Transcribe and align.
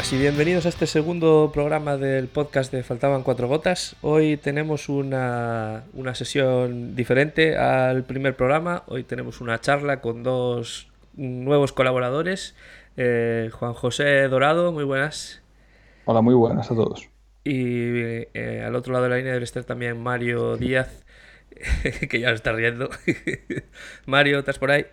Buenas 0.00 0.14
y 0.14 0.18
bienvenidos 0.18 0.64
a 0.64 0.70
este 0.70 0.86
segundo 0.86 1.50
programa 1.52 1.98
del 1.98 2.26
podcast 2.26 2.72
de 2.72 2.82
Faltaban 2.82 3.22
Cuatro 3.22 3.48
Gotas. 3.48 3.96
Hoy 4.00 4.38
tenemos 4.38 4.88
una, 4.88 5.84
una 5.92 6.14
sesión 6.14 6.96
diferente 6.96 7.58
al 7.58 8.04
primer 8.04 8.34
programa. 8.34 8.82
Hoy 8.86 9.04
tenemos 9.04 9.42
una 9.42 9.60
charla 9.60 10.00
con 10.00 10.22
dos 10.22 10.88
nuevos 11.16 11.74
colaboradores. 11.74 12.54
Eh, 12.96 13.50
Juan 13.52 13.74
José 13.74 14.26
Dorado, 14.28 14.72
muy 14.72 14.84
buenas. 14.84 15.42
Hola, 16.06 16.22
muy 16.22 16.34
buenas 16.34 16.70
a 16.70 16.74
todos. 16.74 17.10
Y 17.44 18.24
eh, 18.32 18.64
al 18.66 18.76
otro 18.76 18.94
lado 18.94 19.04
de 19.04 19.10
la 19.10 19.16
línea 19.18 19.34
debe 19.34 19.44
estar 19.44 19.64
también 19.64 20.02
Mario 20.02 20.56
Díaz, 20.56 21.04
que 22.08 22.20
ya 22.20 22.30
lo 22.30 22.36
está 22.36 22.52
riendo. 22.52 22.88
Mario, 24.06 24.38
¿estás 24.38 24.58
por 24.58 24.70
ahí? 24.70 24.86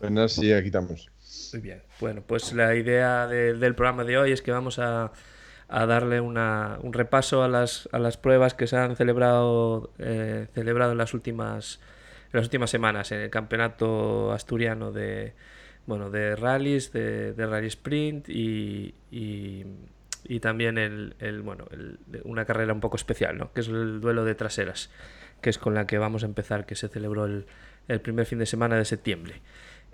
Buenas, 0.00 0.32
sí, 0.32 0.50
aquí 0.50 0.68
estamos. 0.68 1.10
Muy 1.52 1.62
bien. 1.62 1.82
Bueno, 2.00 2.22
pues 2.26 2.52
la 2.52 2.74
idea 2.74 3.26
de- 3.26 3.54
del 3.54 3.74
programa 3.74 4.04
de 4.04 4.18
hoy 4.18 4.32
es 4.32 4.42
que 4.42 4.50
vamos 4.52 4.78
a, 4.78 5.12
a 5.68 5.86
darle 5.86 6.20
una- 6.20 6.78
un 6.82 6.92
repaso 6.92 7.42
a 7.42 7.48
las, 7.48 7.88
a 7.92 7.98
las 7.98 8.16
pruebas 8.16 8.54
que 8.54 8.66
se 8.66 8.76
han 8.76 8.96
celebrado, 8.96 9.92
eh, 9.98 10.46
celebrado 10.54 10.92
en 10.92 10.98
las 10.98 11.14
últimas 11.14 11.80
las 12.30 12.44
últimas 12.44 12.68
semanas 12.68 13.10
en 13.12 13.20
el 13.20 13.30
campeonato 13.30 14.32
asturiano 14.32 14.92
de 14.92 15.32
bueno 15.86 16.10
de 16.10 16.36
rallies, 16.36 16.92
de, 16.92 17.32
de 17.32 17.46
rally 17.46 17.68
sprint 17.68 18.28
y, 18.28 18.94
y, 19.10 19.64
y 20.24 20.40
también 20.40 20.76
el, 20.76 21.14
el, 21.20 21.40
bueno 21.40 21.64
el- 21.70 21.98
una 22.24 22.44
carrera 22.44 22.74
un 22.74 22.80
poco 22.80 22.96
especial, 22.96 23.38
¿no? 23.38 23.50
que 23.54 23.62
es 23.62 23.68
el 23.68 24.02
duelo 24.02 24.24
de 24.26 24.34
traseras, 24.34 24.90
que 25.40 25.48
es 25.48 25.56
con 25.56 25.74
la 25.74 25.86
que 25.86 25.96
vamos 25.96 26.22
a 26.22 26.26
empezar, 26.26 26.66
que 26.66 26.74
se 26.74 26.88
celebró 26.88 27.24
el, 27.24 27.46
el 27.88 28.00
primer 28.02 28.26
fin 28.26 28.38
de 28.38 28.44
semana 28.46 28.76
de 28.76 28.84
septiembre. 28.84 29.40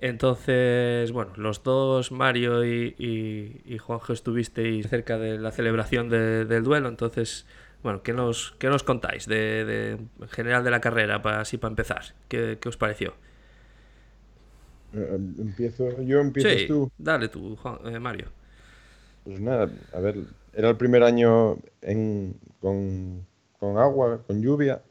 Entonces, 0.05 1.13
bueno, 1.13 1.33
los 1.37 1.63
dos, 1.63 2.13
Mario 2.13 2.65
y, 2.65 2.95
y, 2.99 3.63
y 3.75 3.79
Juanjo, 3.79 4.13
estuvisteis 4.13 4.89
cerca 4.89 5.19
de 5.19 5.39
la 5.39 5.51
celebración 5.51 6.11
de- 6.11 6.45
del 6.45 6.63
duelo. 6.63 6.89
Entonces, 6.91 7.47
bueno, 7.83 8.03
¿qué 8.03 8.13
nos, 8.13 8.55
qué 8.59 8.69
nos 8.69 8.83
contáis 8.83 9.27
de, 9.27 9.65
de- 9.65 9.91
en 10.21 10.29
general 10.29 10.63
de 10.65 10.71
la 10.71 10.81
carrera, 10.83 11.23
para, 11.23 11.41
así 11.41 11.57
para 11.59 11.73
empezar? 11.73 12.03
¿Qué, 12.29 12.59
qué 12.61 12.69
os 12.69 12.77
pareció? 12.77 13.15
Eh, 14.93 15.17
Empiezo, 15.39 16.01
yo 16.03 16.21
empiezas 16.21 16.65
Sí, 16.65 16.67
tú. 16.67 16.91
dale 16.97 17.29
tú, 17.29 17.57
Juan- 17.57 17.79
eh, 17.87 17.99
Mario. 17.99 18.33
Pues 19.23 19.41
nada, 19.41 19.71
a 19.93 20.01
ver, 20.01 20.17
era 20.53 20.71
el 20.71 20.77
primer 20.77 21.03
año 21.03 21.57
en, 21.81 22.39
con, 22.61 23.27
con 23.59 23.79
agua, 23.79 24.23
con 24.27 24.43
lluvia. 24.43 24.83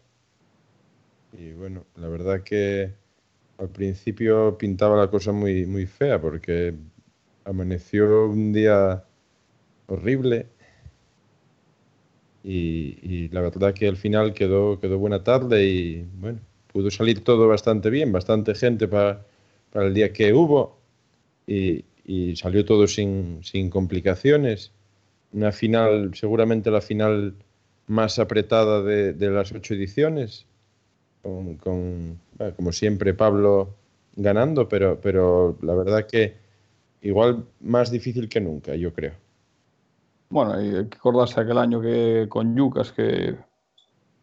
Y 1.33 1.51
bueno, 1.53 1.85
la 1.95 2.07
verdad 2.07 2.43
que 2.43 2.93
al 3.57 3.69
principio 3.69 4.57
pintaba 4.57 4.97
la 4.97 5.09
cosa 5.09 5.31
muy, 5.31 5.65
muy 5.65 5.85
fea 5.85 6.19
porque 6.19 6.75
amaneció 7.45 8.27
un 8.27 8.53
día 8.53 9.03
horrible. 9.87 10.47
Y, 12.45 13.29
la 13.29 13.41
verdad 13.41 13.73
que 13.73 13.87
al 13.87 13.95
final 13.97 14.33
quedó, 14.33 14.79
quedó 14.79 14.97
buena 14.97 15.23
tarde 15.23 15.65
y 15.65 16.05
bueno, 16.19 16.39
pudo 16.71 16.91
salir 16.91 17.23
todo 17.23 17.47
bastante 17.47 17.89
bien, 17.89 18.11
bastante 18.11 18.53
gente 18.53 18.87
para, 18.87 19.25
para 19.71 19.87
el 19.87 19.93
día 19.93 20.11
que 20.11 20.33
hubo. 20.33 20.77
y, 21.47 21.85
y 22.05 22.35
salió 22.35 22.65
todo 22.65 22.87
sin, 22.87 23.43
sin 23.43 23.69
complicaciones. 23.69 24.71
Una 25.31 25.51
final, 25.51 26.11
seguramente 26.15 26.69
la 26.71 26.81
final 26.81 27.35
más 27.87 28.19
apretada 28.19 28.81
de, 28.83 29.13
de 29.13 29.29
las 29.29 29.51
ocho 29.51 29.73
ediciones, 29.73 30.45
con, 31.23 32.19
como 32.55 32.71
siempre 32.71 33.13
Pablo 33.13 33.75
ganando, 34.15 34.67
pero, 34.67 34.99
pero 35.01 35.57
la 35.61 35.73
verdad 35.73 36.05
que 36.05 36.37
igual 37.01 37.45
más 37.61 37.89
difícil 37.91 38.29
que 38.29 38.41
nunca, 38.41 38.75
yo 38.75 38.93
creo. 38.93 39.13
Bueno, 40.29 40.61
y 40.61 40.75
hay 40.75 40.87
que 40.87 40.97
acordarse 40.97 41.39
aquel 41.39 41.57
año 41.57 41.79
que 41.81 42.27
con 42.29 42.55
Yucas, 42.55 42.91
que 42.91 43.35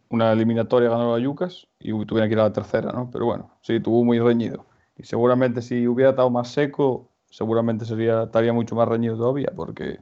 una 0.09 0.33
eliminatoria 0.33 0.89
ganó 0.89 1.15
a 1.15 1.19
Yucas 1.19 1.67
y 1.79 1.91
tuvieron 2.05 2.29
que 2.29 2.33
ir 2.33 2.39
a 2.39 2.43
la 2.43 2.53
tercera, 2.53 2.91
¿no? 2.91 3.09
Pero 3.11 3.25
bueno, 3.25 3.51
sí, 3.61 3.79
tuvo 3.79 4.03
muy 4.03 4.19
reñido. 4.19 4.65
Y 4.97 5.03
seguramente 5.03 5.61
si 5.61 5.87
hubiera 5.87 6.11
estado 6.11 6.29
más 6.29 6.49
seco, 6.49 7.09
seguramente 7.29 7.85
sería, 7.85 8.23
estaría 8.23 8.53
mucho 8.53 8.75
más 8.75 8.87
reñido 8.87 9.17
todavía, 9.17 9.51
porque 9.55 9.99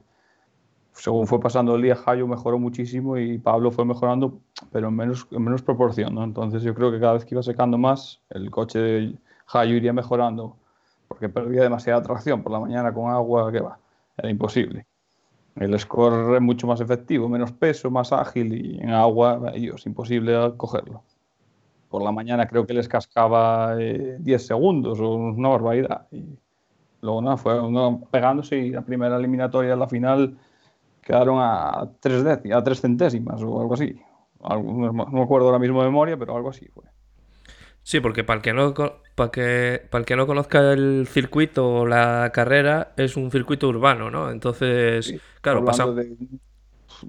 según 0.92 1.26
fue 1.26 1.40
pasando 1.40 1.74
el 1.76 1.82
día, 1.82 1.96
Jayo 1.96 2.26
mejoró 2.26 2.58
muchísimo 2.58 3.16
y 3.16 3.38
Pablo 3.38 3.70
fue 3.70 3.84
mejorando, 3.84 4.40
pero 4.72 4.88
en 4.88 4.96
menos, 4.96 5.26
en 5.30 5.42
menos 5.42 5.62
proporción. 5.62 6.18
Entonces 6.18 6.62
yo 6.62 6.74
creo 6.74 6.90
que 6.90 7.00
cada 7.00 7.14
vez 7.14 7.24
que 7.24 7.34
iba 7.34 7.42
secando 7.42 7.78
más, 7.78 8.20
el 8.30 8.50
coche 8.50 8.78
de 8.78 9.14
Jayo 9.46 9.74
iría 9.74 9.92
mejorando, 9.92 10.56
porque 11.08 11.28
perdía 11.28 11.62
demasiada 11.62 12.02
tracción 12.02 12.42
por 12.42 12.52
la 12.52 12.60
mañana 12.60 12.92
con 12.92 13.10
agua, 13.10 13.50
que 13.50 13.60
va, 13.60 13.78
era 14.16 14.30
imposible. 14.30 14.86
El 15.56 15.78
score 15.78 16.36
es 16.36 16.40
mucho 16.40 16.66
más 16.66 16.80
efectivo, 16.80 17.28
menos 17.28 17.52
peso, 17.52 17.90
más 17.90 18.12
ágil 18.12 18.54
y 18.54 18.80
en 18.80 18.90
agua 18.90 19.52
y 19.54 19.68
es 19.68 19.84
imposible 19.86 20.32
cogerlo. 20.56 21.02
Por 21.88 22.02
la 22.02 22.12
mañana 22.12 22.46
creo 22.46 22.66
que 22.66 22.72
les 22.72 22.88
cascaba 22.88 23.74
eh, 23.80 24.16
10 24.20 24.46
segundos 24.46 25.00
o 25.00 25.14
una 25.14 25.48
barbaridad. 25.48 26.06
Y 26.12 26.24
luego 27.00 27.20
nada, 27.20 27.36
fue 27.36 27.60
uno 27.60 28.00
pegándose 28.10 28.58
y 28.58 28.70
la 28.70 28.82
primera 28.82 29.16
eliminatoria, 29.16 29.74
la 29.74 29.88
final, 29.88 30.38
quedaron 31.10 31.38
a 31.40 31.90
3 32.00 32.22
décimas, 32.22 32.58
a 32.58 32.62
3 32.62 32.80
centésimas 32.80 33.42
o 33.42 33.60
algo 33.60 33.74
así. 33.74 33.96
Algo- 34.42 34.72
no 34.72 34.92
me- 34.92 35.22
acuerdo 35.22 35.48
ahora 35.48 35.58
mismo 35.58 35.80
de 35.80 35.88
memoria, 35.88 36.16
pero 36.16 36.36
algo 36.36 36.50
así 36.50 36.66
fue. 36.68 36.84
Sí, 37.82 38.00
porque 38.00 38.22
para 38.24 38.36
el 38.36 38.42
que 38.42 38.52
no 38.52 38.74
para 39.16 39.30
que 39.30 39.82
para 39.90 40.00
el 40.00 40.06
que 40.06 40.14
no 40.16 40.26
conozca 40.26 40.72
el 40.72 41.06
circuito 41.08 41.68
o 41.80 41.86
la 41.86 42.30
carrera 42.32 42.92
es 42.96 43.16
un 43.16 43.30
circuito 43.30 43.68
urbano, 43.68 44.10
¿no? 44.10 44.30
Entonces, 44.30 45.06
Sí, 45.06 45.20
claro, 45.40 45.64
pasa 45.64 45.90
de 45.90 46.16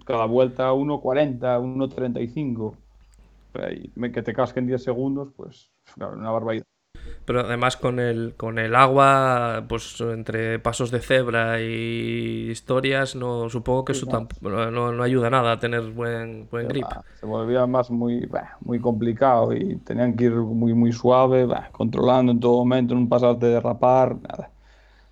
cada 0.06 0.26
vuelta 0.26 0.72
1.40, 0.74 1.60
1.35. 1.60 2.76
Ahí, 3.54 3.92
me- 3.96 4.12
Que 4.12 4.22
te 4.24 4.34
casquen 4.34 4.66
10 4.66 4.82
segundos, 4.84 5.30
pues 5.36 5.72
claro, 5.96 6.14
una 6.18 6.32
barbaridad. 6.32 6.66
Pero 7.26 7.42
además 7.42 7.78
con 7.78 8.00
el, 8.00 8.34
con 8.36 8.58
el 8.60 8.76
agua, 8.76 9.66
pues 9.70 10.02
entre 10.02 10.60
pasos 10.60 10.92
de 10.92 11.00
cebra 11.00 11.62
y 11.62 12.50
historias, 12.50 13.16
no 13.16 13.50
supongo 13.50 13.86
que 13.86 13.92
eso 13.94 14.08
no. 14.08 14.12
tamp- 14.28 14.42
no, 14.42 14.92
no- 14.92 15.04
ayuda 15.04 15.30
nada 15.30 15.54
a 15.54 15.60
tener 15.60 15.82
buen, 15.92 16.48
buen 16.50 16.68
grip. 16.68 16.86
Se 17.20 17.26
volvía 17.26 17.66
más 17.68 17.92
muy, 17.92 18.28
muy 18.62 18.80
complicado 18.80 19.54
y 19.54 19.78
tenían 19.78 20.16
que 20.16 20.26
ir 20.26 20.34
muy, 20.34 20.74
muy 20.74 20.92
suave, 20.92 21.48
controlando 21.72 22.32
en 22.32 22.40
todo 22.40 22.58
momento, 22.58 22.96
no 22.96 23.08
pasarte 23.08 23.46
de 23.46 23.54
derrapar, 23.54 24.16
nada. 24.16 24.50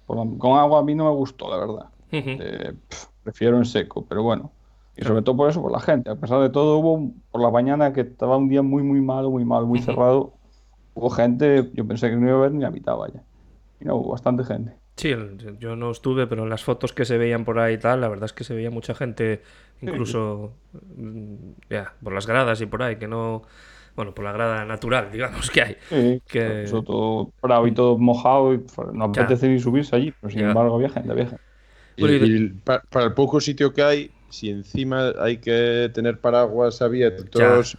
Con 0.07 0.57
agua 0.57 0.79
a 0.79 0.83
mí 0.83 0.95
no 0.95 1.05
me 1.05 1.11
gustó, 1.15 1.49
la 1.49 1.57
verdad. 1.57 1.85
Ujú. 2.11 2.29
Eh, 2.41 2.73
pf, 2.89 3.07
prefiero 3.23 3.57
en 3.57 3.65
seco, 3.65 4.05
pero 4.07 4.23
bueno. 4.23 4.51
Y 4.97 5.03
sobre 5.03 5.21
todo 5.21 5.37
por 5.37 5.49
eso, 5.49 5.61
por 5.61 5.71
la 5.71 5.79
gente. 5.79 6.09
A 6.09 6.15
pesar 6.15 6.41
de 6.41 6.49
todo, 6.49 6.77
hubo 6.79 7.11
por 7.31 7.41
la 7.41 7.51
mañana 7.51 7.93
que 7.93 8.01
estaba 8.01 8.37
un 8.37 8.49
día 8.49 8.61
muy, 8.63 8.83
muy 8.83 9.01
malo, 9.01 9.29
muy 9.29 9.45
malo, 9.45 9.67
muy 9.67 9.79
Ujú. 9.79 9.85
cerrado. 9.85 10.33
Hubo 10.99 11.09
gente, 11.09 11.71
yo 11.73 11.87
pensé 11.87 12.09
que 12.09 12.15
no 12.17 12.27
iba 12.27 12.35
a 12.35 12.39
haber 12.39 12.51
ni 12.53 12.61
la 12.63 12.71
mitad, 12.71 12.95
vaya. 12.97 13.23
Y 13.79 13.85
no, 13.85 13.95
hubo 13.97 14.11
bastante 14.11 14.43
gente. 14.43 14.75
Sí, 14.97 15.15
yo 15.59 15.77
no 15.77 15.91
estuve, 15.91 16.27
pero 16.27 16.43
en 16.43 16.49
las 16.49 16.63
fotos 16.65 16.91
que 16.91 17.05
se 17.05 17.17
veían 17.17 17.45
por 17.45 17.57
ahí 17.59 17.75
y 17.75 17.77
tal, 17.77 18.01
la 18.01 18.09
verdad 18.09 18.25
es 18.25 18.33
que 18.33 18.43
se 18.43 18.53
veía 18.53 18.69
mucha 18.69 18.93
gente, 18.93 19.41
incluso 19.79 20.57
mm, 20.97 21.51
ya, 21.69 21.93
por 22.03 22.11
las 22.13 22.27
gradas 22.27 22.59
y 22.59 22.65
por 22.65 22.83
ahí, 22.83 22.97
que 22.97 23.07
no, 23.07 23.43
bueno, 23.95 24.13
por 24.13 24.25
la 24.25 24.33
grada 24.33 24.65
natural, 24.65 25.09
digamos 25.13 25.49
que 25.51 25.61
hay. 25.61 25.77
Sí, 25.89 26.21
Que- 26.27 26.61
eso 26.63 26.83
todo 26.83 27.33
bravo 27.41 27.67
y 27.67 27.73
todo 27.73 27.97
mojado 27.97 28.53
y 28.53 28.59
pf, 28.59 28.77
no 28.93 29.05
Ya. 29.15 29.23
apetece 29.23 29.47
ni 29.47 29.59
subirse 29.59 29.95
allí, 29.95 30.11
pero 30.11 30.29
sin 30.31 30.41
Ya. 30.41 30.47
embargo 30.49 30.75
había 30.75 30.89
gente, 30.89 31.11
había 31.11 31.27
gente. 31.27 31.43
Y, 31.97 32.01
Bueno, 32.01 32.13
y 32.15 32.19
de- 32.19 32.27
y 32.37 32.49
pa- 32.61 32.83
para 32.89 33.05
el 33.07 33.13
poco 33.13 33.41
sitio 33.41 33.73
que 33.73 33.83
hay, 33.83 34.11
si 34.29 34.49
encima 34.49 35.13
hay 35.19 35.39
que 35.39 35.91
tener 35.93 36.21
paraguas 36.21 36.81
abiertos 36.81 37.77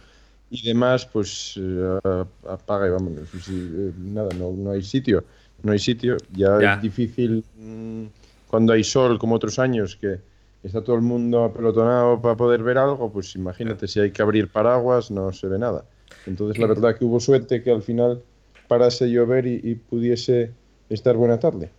y 0.51 0.61
demás, 0.67 1.05
pues 1.05 1.55
eh, 1.57 1.99
apaga 2.47 2.87
y 2.87 2.91
vámonos. 2.91 3.29
Eh, 3.49 3.91
nada, 3.97 4.29
no, 4.37 4.51
no 4.51 4.71
hay 4.71 4.83
sitio. 4.83 5.23
No 5.63 5.71
hay 5.71 5.79
sitio. 5.79 6.17
Ya, 6.35 6.59
Ya. 6.61 6.73
es 6.75 6.81
difícil 6.81 7.43
mm, 7.57 8.05
cuando 8.47 8.73
hay 8.73 8.83
sol, 8.83 9.17
como 9.17 9.35
otros 9.35 9.57
años, 9.59 9.95
que 9.95 10.19
está 10.63 10.83
todo 10.83 10.95
el 10.97 11.01
mundo 11.01 11.43
apelotonado 11.45 12.21
para 12.21 12.35
poder 12.35 12.61
ver 12.63 12.77
algo, 12.77 13.11
pues 13.11 13.35
imagínate, 13.35 13.87
si 13.87 13.99
hay 13.99 14.11
que 14.11 14.21
abrir 14.21 14.49
paraguas, 14.49 15.09
no 15.09 15.31
se 15.33 15.47
ve 15.47 15.57
nada. 15.57 15.85
Entonces, 16.27 16.59
la 16.59 16.67
verdad 16.67 16.95
que 16.97 17.05
hubo 17.05 17.19
suerte 17.19 17.63
que 17.63 17.71
al 17.71 17.81
final 17.81 18.21
parase 18.67 19.09
llover 19.09 19.47
y, 19.47 19.59
y 19.63 19.75
pudiese 19.75 20.51
estar 20.89 21.15
buena 21.15 21.39
tarde. 21.39 21.69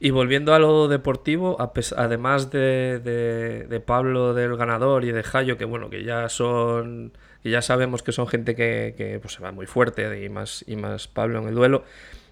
Y 0.00 0.10
volviendo 0.10 0.54
a 0.54 0.58
lo 0.58 0.86
deportivo, 0.88 1.56
además 1.96 2.50
de, 2.50 3.00
de- 3.00 3.66
de 3.68 3.80
Pablo 3.80 4.34
del 4.34 4.56
ganador 4.56 5.04
y 5.04 5.10
de 5.12 5.22
Jayo, 5.24 5.56
que 5.56 5.64
bueno, 5.64 5.90
que 5.90 6.04
ya 6.04 6.28
son, 6.28 7.12
que 7.42 7.50
ya 7.50 7.62
sabemos 7.62 8.02
que 8.02 8.12
son 8.12 8.26
gente 8.26 8.54
que, 8.54 8.94
que, 8.96 9.18
pues, 9.20 9.34
se 9.34 9.42
va 9.42 9.52
muy 9.52 9.66
fuerte 9.66 10.24
y 10.24 10.28
más, 10.28 10.64
y 10.66 10.76
más 10.76 11.08
Pablo 11.08 11.40
en 11.40 11.48
el 11.48 11.54
duelo, 11.54 11.84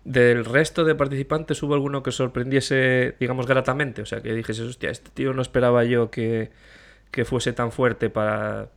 del 0.05 0.44
resto 0.44 0.85
de 0.85 0.94
participantes 0.94 1.62
hubo 1.62 1.75
alguno 1.75 2.03
que 2.03 2.12
sorprendiese, 2.12 3.17
digamos, 3.19 3.47
gratamente, 3.47 4.03
o 4.03 4.06
sea, 4.06 4.20
que 4.20 4.32
dijese, 4.32 4.62
hostia, 4.62 4.91
este 4.91 5.11
tío 5.11 5.32
no 5.32 5.43
esperaba 5.43 5.85
yo 5.85 6.11
que, 6.11 6.50
que 7.11 7.25
fuese 7.25 7.53
tan 7.53 7.73
fuerte 7.73 8.08
para, 8.08 8.69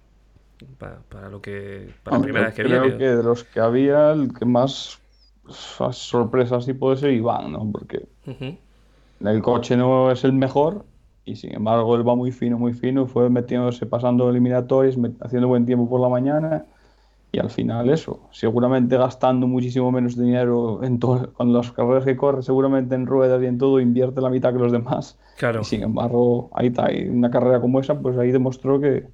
para, 0.77 0.99
para 1.09 1.29
lo 1.29 1.41
que, 1.41 1.89
para 2.03 2.15
la 2.15 2.17
Hombre, 2.17 2.33
primera 2.33 2.45
yo 2.45 2.47
vez 2.47 2.55
que 2.55 2.63
creo 2.63 2.97
que 2.97 3.15
de 3.15 3.23
los 3.23 3.43
que 3.43 3.59
había, 3.59 4.11
el 4.11 4.33
que 4.33 4.45
más 4.45 4.99
sorpresa 5.91 6.61
sí 6.61 6.73
puede 6.73 6.97
ser 6.97 7.11
Iván, 7.11 7.51
¿no? 7.51 7.71
Porque 7.71 8.07
el 9.21 9.41
coche 9.41 9.77
no 9.77 10.11
es 10.11 10.23
el 10.23 10.33
mejor 10.33 10.85
y 11.29 11.35
sin 11.35 11.53
embargo 11.53 11.95
él 11.95 12.07
va 12.07 12.15
muy 12.15 12.31
fino, 12.31 12.57
muy 12.57 12.73
fino, 12.73 13.05
fue 13.05 13.29
metiéndose, 13.29 13.85
pasando 13.85 14.29
eliminatorios, 14.29 14.97
haciendo 15.21 15.47
buen 15.47 15.65
tiempo 15.65 15.87
por 15.89 16.01
la 16.01 16.09
mañana 16.09 16.65
y 17.31 17.37
al 17.37 17.51
final 17.51 17.89
eso, 17.89 18.21
seguramente 18.31 18.97
gastando 18.97 19.47
muchísimo 19.47 19.91
menos 19.91 20.17
dinero 20.17 20.83
en 20.83 20.99
todo, 20.99 21.31
con 21.33 21.53
las 21.53 21.71
carreras 21.71 22.03
que 22.03 22.17
corre, 22.17 22.41
seguramente 22.41 22.95
en 22.95 23.05
ruedas 23.05 23.41
y 23.43 23.45
en 23.45 23.59
todo 23.59 23.79
invierte 23.79 24.19
la 24.19 24.31
mitad 24.31 24.51
que 24.51 24.59
los 24.59 24.71
demás. 24.71 25.17
Claro. 25.37 25.61
Y 25.61 25.63
sin 25.63 25.83
embargo, 25.83 26.49
ahí 26.53 26.67
está, 26.67 26.91
y 26.91 27.07
una 27.07 27.29
carrera 27.29 27.61
como 27.61 27.79
esa, 27.79 27.99
pues 27.99 28.17
ahí 28.17 28.31
demostró 28.31 28.79
que 28.81 29.05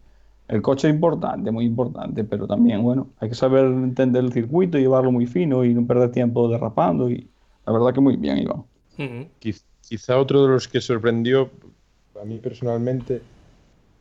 el 0.47 0.61
coche 0.61 0.87
es 0.87 0.93
importante, 0.93 1.51
muy 1.51 1.65
importante, 1.65 2.23
pero 2.23 2.47
también, 2.47 2.83
bueno, 2.83 3.07
hay 3.19 3.29
que 3.29 3.35
saber 3.35 3.65
entender 3.65 4.23
el 4.23 4.31
circuito, 4.31 4.77
llevarlo 4.77 5.11
muy 5.11 5.25
fino 5.25 5.65
y 5.65 5.73
no 5.73 5.85
perder 5.85 6.11
tiempo 6.11 6.47
derrapando 6.47 7.09
y 7.09 7.27
la 7.65 7.73
verdad 7.73 7.93
que 7.93 7.99
muy 7.99 8.15
bien, 8.15 8.37
Iván. 8.37 8.63
Quizá 9.81 10.17
otro 10.17 10.43
de 10.43 10.49
los 10.53 10.67
que 10.67 10.81
sorprendió 10.81 11.49
a 12.21 12.25
mí 12.25 12.39
personalmente 12.39 13.21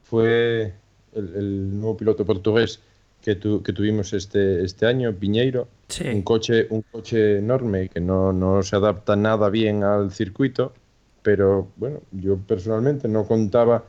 fue 0.02 0.72
el, 1.14 1.34
el 1.34 1.80
nuevo 1.80 1.96
piloto 1.96 2.24
portugués 2.24 2.80
que, 3.24 3.36
tu, 3.36 3.62
que 3.62 3.72
tuvimos 3.72 4.12
este, 4.12 4.62
este 4.62 4.84
año, 4.84 5.12
Piñeiro. 5.14 5.66
Sí. 5.88 6.06
Un, 6.08 6.22
coche, 6.22 6.66
un 6.68 6.82
coche 6.82 7.38
enorme 7.38 7.88
que 7.88 8.00
no, 8.00 8.32
no 8.34 8.62
se 8.62 8.76
adapta 8.76 9.16
nada 9.16 9.48
bien 9.48 9.82
al 9.82 10.12
circuito, 10.12 10.74
pero 11.22 11.68
bueno, 11.76 12.00
yo 12.12 12.36
personalmente 12.36 13.08
no 13.08 13.26
contaba 13.26 13.84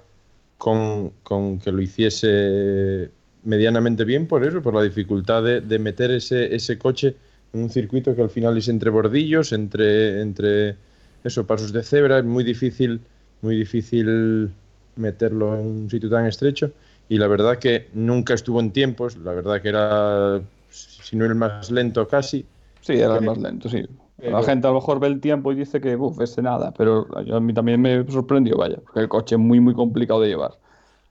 con, 0.57 1.11
con, 1.21 1.59
que 1.59 1.71
lo 1.73 1.81
hiciese 1.81 3.11
medianamente 3.43 4.05
bien 4.05 4.25
por 4.25 4.45
eso, 4.45 4.61
por 4.61 4.73
la 4.73 4.83
dificultad 4.83 5.43
de, 5.43 5.59
de, 5.59 5.79
meter 5.79 6.11
ese, 6.11 6.55
ese 6.55 6.77
coche 6.77 7.15
en 7.53 7.63
un 7.63 7.69
circuito 7.69 8.15
que 8.15 8.21
al 8.21 8.29
final 8.29 8.57
es 8.57 8.69
entre 8.69 8.89
bordillos, 8.89 9.51
entre, 9.51 10.21
entre 10.21 10.77
eso, 11.25 11.45
pasos 11.45 11.73
de 11.73 11.83
cebra, 11.83 12.19
es 12.19 12.25
muy 12.25 12.45
difícil, 12.45 13.01
muy 13.45 13.55
difícil 13.55 14.51
meterlo 14.95 15.55
en 15.55 15.65
un 15.65 15.89
sitio 15.89 16.09
tan 16.09 16.25
estrecho 16.25 16.71
y 17.07 17.17
la 17.17 17.27
verdad 17.27 17.59
que 17.59 17.89
nunca 17.93 18.33
estuvo 18.33 18.59
en 18.59 18.71
tiempos, 18.71 19.15
la 19.17 19.33
verdad 19.33 19.61
que 19.61 19.69
era, 19.69 20.41
si 20.69 21.15
no 21.15 21.25
el 21.25 21.35
más 21.35 21.69
lento 21.69 22.07
casi. 22.07 22.45
Sí, 22.81 22.93
era 22.93 23.17
el 23.17 23.25
más 23.25 23.37
lento, 23.37 23.69
sí. 23.69 23.85
Pero... 24.17 24.39
La 24.39 24.43
gente 24.43 24.65
a 24.67 24.71
lo 24.71 24.77
mejor 24.77 24.99
ve 24.99 25.07
el 25.07 25.19
tiempo 25.19 25.51
y 25.51 25.55
dice 25.55 25.79
que, 25.79 25.95
uff, 25.95 26.19
ese 26.21 26.41
nada, 26.41 26.73
pero 26.75 27.07
a 27.15 27.39
mí 27.39 27.53
también 27.53 27.81
me 27.81 28.09
sorprendió, 28.09 28.57
vaya, 28.57 28.77
porque 28.77 29.01
el 29.01 29.09
coche 29.09 29.35
es 29.35 29.41
muy, 29.41 29.59
muy 29.59 29.73
complicado 29.73 30.21
de 30.21 30.29
llevar. 30.29 30.51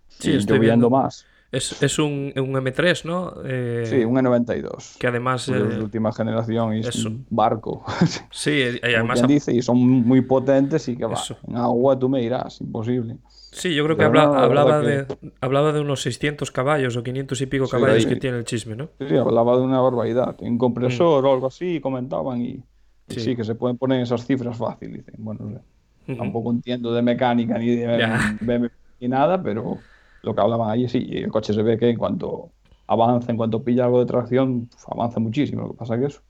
Sí, 0.09 0.33
y 0.33 0.37
estoy 0.37 0.59
viendo 0.59 0.91
más. 0.91 1.27
Es, 1.55 1.83
es 1.83 1.99
un, 1.99 2.33
un, 2.37 2.53
M3, 2.53 3.05
¿no? 3.05 3.35
Eh, 3.45 3.85
sí, 3.87 4.05
un 4.05 4.17
E92. 4.17 4.99
Que 4.99 5.07
además. 5.07 5.49
Es 5.49 5.69
de 5.69 5.81
última 5.83 6.13
generación 6.13 6.77
y 6.77 6.81
es 6.81 7.05
un 7.05 7.27
barco. 7.31 7.85
Sí, 8.31 8.51
y 8.51 8.81
además. 8.83 9.21
Como 9.21 9.33
dice, 9.33 9.53
y 9.55 9.63
son 9.63 9.79
muy 9.79 10.21
potentes 10.23 10.89
y 10.89 10.97
que 10.97 11.05
va. 11.07 11.15
Eso. 11.15 11.37
En 11.47 11.57
agua 11.57 11.99
tú 11.99 12.09
me 12.09 12.21
dirás, 12.21 12.61
imposible. 12.61 13.17
Sí, 13.53 13.75
yo 13.75 13.85
creo 13.85 13.97
que 13.97 14.05
habla, 14.05 14.27
no, 14.27 14.35
la 14.35 14.43
hablaba, 14.43 14.81
de, 14.81 15.07
hablaba 15.41 15.73
de 15.73 15.81
unos 15.81 16.03
600 16.03 16.51
caballos 16.51 16.97
o 16.97 17.05
500 17.05 17.41
y 17.41 17.47
pico 17.47 17.67
Sí, 17.67 17.71
caballos 17.71 18.07
que 18.07 18.17
tiene 18.17 18.39
el 18.39 18.45
chisme, 18.45 18.75
¿no? 18.75 18.89
Sí, 18.99 19.07
sí, 19.09 19.17
hablaba 19.17 19.57
de 19.57 19.63
una 19.63 19.81
barbaridad. 19.81 20.35
Un 20.41 20.59
compresor 20.59 21.25
o 21.25 21.33
algo 21.33 21.47
así, 21.47 21.81
comentaban 21.81 22.43
y, 22.43 22.49
y 22.49 22.65
Sí. 23.09 23.21
sí. 23.21 23.37
que 23.37 23.45
se 23.45 23.55
pueden 23.55 23.79
poner 23.79 24.01
esas 24.03 24.27
cifras 24.27 24.57
fácil. 24.57 24.93
Dicen. 24.95 25.15
Bueno, 25.19 25.45
no 25.45 25.59
sé. 25.59 25.65
Ujú. 26.07 26.19
tampoco 26.19 26.51
entiendo 26.51 26.93
de 26.93 27.01
mecánica 27.03 27.57
ni 27.59 27.77
de 27.77 27.99
Ya. 27.99 28.37
BMW 28.41 28.67
ni 29.01 29.09
nada, 29.09 29.43
pero 29.43 29.79
lo 30.25 30.35
que 30.35 30.41
hablaban 30.41 30.71
allí 30.71 30.89
sí, 30.89 31.05
y 31.07 31.19
el 31.19 31.31
coche 31.31 31.53
se 31.53 31.63
ve 31.63 31.79
que 31.79 31.91
en 31.91 31.99
cuanto 31.99 32.51
avanza, 32.87 33.31
en 33.31 33.37
cuanto 33.37 33.63
pilla 33.63 33.85
algo 33.85 34.01
de 34.01 34.07
tracción, 34.07 34.69
avanza 34.89 35.21
muchísimo. 35.21 35.63
Lo 35.63 35.71
que 35.73 35.79
pasa 35.79 35.99
que 35.99 36.07
eso, 36.07 36.21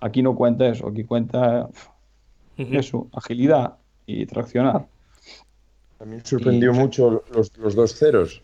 aquí 0.00 0.22
no 0.22 0.34
cuenta 0.34 0.68
eso, 0.68 0.88
aquí 0.88 1.04
cuenta 1.04 1.68
eso, 2.56 3.08
agilidad 3.12 3.74
y 4.06 4.26
traccionar. 4.26 4.86
También 5.98 6.24
sorprendió 6.24 6.72
Y- 6.72 6.74
mucho 6.74 7.22
los, 7.34 7.56
los 7.58 7.74
dos 7.74 7.94
ceros. 7.94 8.42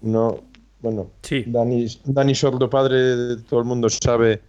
No, 0.00 0.40
bueno, 0.80 1.10
Sí. 1.22 1.44
Dani, 1.46 1.86
Dani 2.04 2.34
Sordo, 2.34 2.70
padre, 2.70 3.36
todo 3.48 3.60
el 3.60 3.66
mundo 3.66 3.88
sabe 3.88 4.40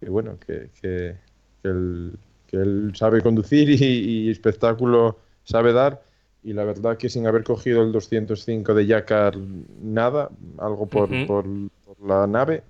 que 0.00 0.08
bueno, 0.08 0.38
que, 0.38 0.70
que, 0.80 1.16
que 1.62 1.68
él, 1.68 2.18
que 2.46 2.56
él 2.58 2.92
sabe 2.94 3.22
conducir 3.22 3.68
y, 3.70 3.84
y 4.26 4.30
espectáculo 4.30 5.18
sabe 5.44 5.72
dar. 5.72 6.02
Y 6.44 6.52
la 6.52 6.64
verdad 6.64 6.96
que 6.98 7.08
sin 7.08 7.26
haber 7.26 7.42
cogido 7.42 7.82
el 7.82 7.90
205 7.92 8.74
de 8.74 8.86
Yakar 8.86 9.36
nada, 9.82 10.30
algo 10.58 10.86
por, 10.86 11.08
por, 11.26 11.46
por 11.84 12.06
la 12.06 12.26
nave, 12.26 12.62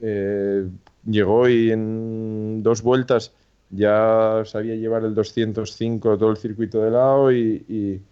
eh, 0.00 0.68
llegó 1.06 1.48
y 1.48 1.70
en 1.72 2.62
dos 2.62 2.82
vueltas 2.82 3.32
ya 3.70 4.42
sabía 4.44 4.74
llevar 4.76 5.04
el 5.04 5.14
205 5.14 6.18
todo 6.18 6.30
el 6.30 6.36
circuito 6.36 6.82
de 6.82 6.90
lado 6.90 7.32
y, 7.32 7.64
y- 7.68 8.02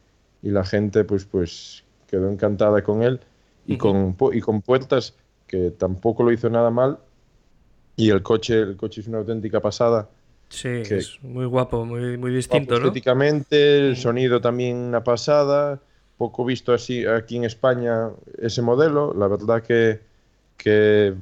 y 0.43 0.51
la 0.51 0.65
gente 0.65 1.05
pues 1.05 1.25
pues 1.25 1.85
quedó 2.07 2.31
encantada 2.31 2.83
con 2.83 3.03
él 3.03 3.21
y, 3.67 3.77
con, 3.77 4.17
y 4.33 4.41
con 4.41 4.63
puertas 4.63 5.15
que 5.49 5.71
tampoco 5.73 6.23
lo 6.23 6.33
hizo 6.33 6.49
nada 6.51 6.71
mal 6.71 6.99
y 7.97 8.11
el 8.11 8.23
coche 8.23 8.61
el 8.61 8.77
coche 8.77 9.01
es 9.01 9.09
una 9.09 9.19
auténtica 9.19 9.61
pasada 9.61 10.09
Sí, 10.49 10.83
que- 10.89 10.97
es 10.99 11.19
muy 11.23 11.45
guapo, 11.47 11.85
muy, 11.85 12.17
muy 12.17 12.33
distinto, 12.33 12.71
Guapo 12.75 12.81
¿no? 12.81 12.87
estéticamente 12.89 13.79
el 13.89 13.97
sonido 13.97 14.41
también 14.41 14.77
una 14.77 15.05
pasada 15.05 15.79
poco 16.17 16.45
visto 16.45 16.73
así 16.73 17.05
aquí 17.07 17.37
en 17.37 17.45
España 17.45 18.09
ese 18.41 18.61
modelo 18.63 19.15
la 19.15 19.29
verdad 19.29 19.63
que 19.63 20.01
que 20.57 21.15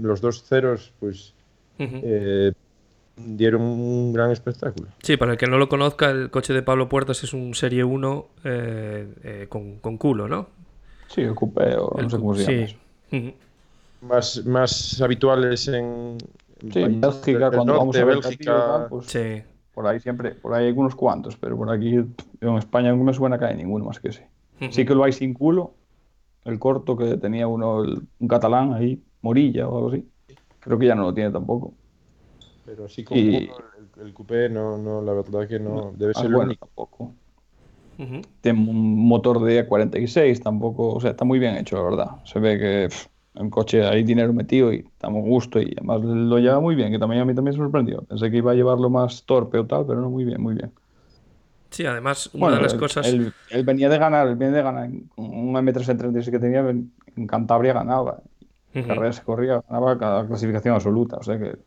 los 0.00 0.20
dos 0.22 0.42
ceros 0.44 0.92
pues 1.00 1.34
eh, 1.78 2.52
dieron 3.16 3.60
un 3.62 4.12
gran 4.12 4.30
espectáculo 4.30 4.88
Sí, 5.02 5.16
para 5.16 5.32
el 5.32 5.38
que 5.38 5.46
no 5.48 5.58
lo 5.58 5.68
conozca, 5.68 6.10
el 6.10 6.30
coche 6.30 6.54
de 6.54 6.62
Pablo 6.62 6.88
Puertas 6.88 7.22
es 7.24 7.34
un 7.34 7.54
Serie 7.54 7.84
1 7.84 8.26
eh, 8.44 9.06
eh, 9.24 9.46
con, 9.48 9.78
con 9.80 9.98
culo, 9.98 10.28
¿no? 10.28 10.48
Sí, 11.08 11.22
el 11.22 11.34
coupé 11.34 11.74
o 11.76 11.94
no 11.96 12.00
El 12.02 12.10
sé 12.10 12.16
cu- 12.16 12.22
cómo 12.22 12.34
se 12.36 12.52
llama. 12.54 12.66
sí. 13.10 13.34
más, 14.02 14.44
más 14.46 15.00
habituales 15.02 15.68
en, 15.68 15.74
en 15.74 16.18
Sí, 16.60 16.84
Bélgica, 16.84 17.50
cuando 17.50 17.76
vamos 17.76 17.96
a 17.96 18.04
ver 18.04 18.16
Bélgica, 18.16 18.52
tal, 18.66 18.88
pues, 18.88 19.06
Sí. 19.06 19.42
por 19.74 19.86
ahí 19.86 20.00
siempre, 20.00 20.32
por 20.32 20.54
ahí 20.54 20.66
hay 20.66 20.72
unos 20.72 20.94
cuantos, 20.94 21.36
pero 21.36 21.56
por 21.56 21.70
aquí 21.70 21.94
en 21.94 22.56
España 22.56 22.92
no 22.92 23.04
me 23.04 23.14
suena 23.14 23.38
que 23.38 23.44
hay 23.44 23.56
ninguno 23.56 23.84
más 23.84 24.00
que 24.00 24.08
ese. 24.08 24.28
Ujú. 24.60 24.72
Sí 24.72 24.84
que 24.84 24.94
lo 24.94 25.04
hay 25.04 25.12
sin 25.12 25.34
culo, 25.34 25.74
el 26.44 26.58
corto 26.58 26.96
que 26.96 27.16
tenía 27.16 27.46
uno, 27.46 27.84
el- 27.84 28.02
un 28.18 28.28
catalán 28.28 28.72
ahí, 28.74 29.00
Morilla 29.22 29.68
o 29.68 29.76
algo 29.76 29.88
así. 29.90 30.04
Creo 30.60 30.78
que 30.78 30.86
ya 30.86 30.94
no 30.94 31.02
lo 31.02 31.14
tiene 31.14 31.30
tampoco. 31.30 31.74
pero 32.64 32.84
así 32.84 33.02
con 33.02 33.16
Y- 33.16 33.46
culo, 33.48 33.58
el, 33.98 34.06
el 34.08 34.12
coupé 34.12 34.48
no, 34.50 34.76
no, 34.76 35.00
la 35.00 35.14
verdad 35.14 35.48
que 35.48 35.58
no, 35.58 35.92
debe 35.96 36.12
Ah, 36.14 36.18
ser 36.18 36.26
el 36.26 36.34
bueno, 36.34 36.48
único. 36.50 36.66
tampoco. 36.66 37.12
Ujú. 37.98 38.20
Tiene 38.42 38.60
un 38.70 39.08
motor 39.08 39.42
de 39.42 39.66
46, 39.66 40.40
tampoco, 40.42 40.92
o 40.94 41.00
sea, 41.00 41.12
está 41.12 41.24
muy 41.24 41.38
bien 41.38 41.56
hecho, 41.56 41.76
la 41.76 41.82
verdad. 41.82 42.10
Se 42.24 42.38
ve 42.38 42.58
que 42.58 42.88
pff, 42.90 43.06
el 43.38 43.50
coche 43.50 43.84
hay 43.86 44.02
dinero 44.04 44.32
metido 44.32 44.72
y 44.72 44.78
estamos 44.80 45.22
gusto 45.24 45.60
y 45.60 45.72
además 45.76 46.02
lo 46.02 46.38
lleva 46.38 46.60
muy 46.60 46.74
bien, 46.74 46.92
que 46.92 46.98
también 46.98 47.22
a 47.22 47.24
mí 47.24 47.34
también 47.34 47.56
me 47.56 47.64
sorprendió. 47.64 48.02
Pensé 48.04 48.30
que 48.30 48.38
iba 48.38 48.52
a 48.52 48.54
llevarlo 48.54 48.90
más 48.90 49.24
torpe 49.26 49.58
o 49.58 49.66
tal, 49.66 49.86
pero 49.86 50.00
no, 50.00 50.10
muy 50.10 50.24
bien, 50.24 50.40
muy 50.42 50.54
bien. 50.54 50.72
Sí, 51.70 51.86
además, 51.86 52.30
una 52.34 52.40
Bueno, 52.40 52.56
de 52.56 52.60
las 52.60 52.74
él, 52.74 52.80
cosas. 52.80 53.06
él- 53.14 53.34
él 53.48 53.64
venía 53.64 53.88
de 53.88 53.98
ganar, 53.98 54.28
él 54.28 54.36
venía 54.36 54.56
de 54.56 54.62
ganar 54.62 54.90
un 55.16 55.56
M3 55.56 55.88
en 55.88 55.98
36 55.98 56.32
que 56.32 56.38
tenía, 56.40 56.60
en 56.60 57.26
Cantabria 57.26 57.72
ganaba. 57.72 58.22
En 58.80 58.82
Ujú. 58.82 58.88
carreras 58.88 59.16
se 59.16 59.24
corría, 59.24 59.62
ganaba 59.68 59.98
cada 59.98 60.26
clasificación 60.26 60.74
absoluta. 60.74 61.16
O 61.18 61.22
sea 61.22 61.38
que 61.38 61.58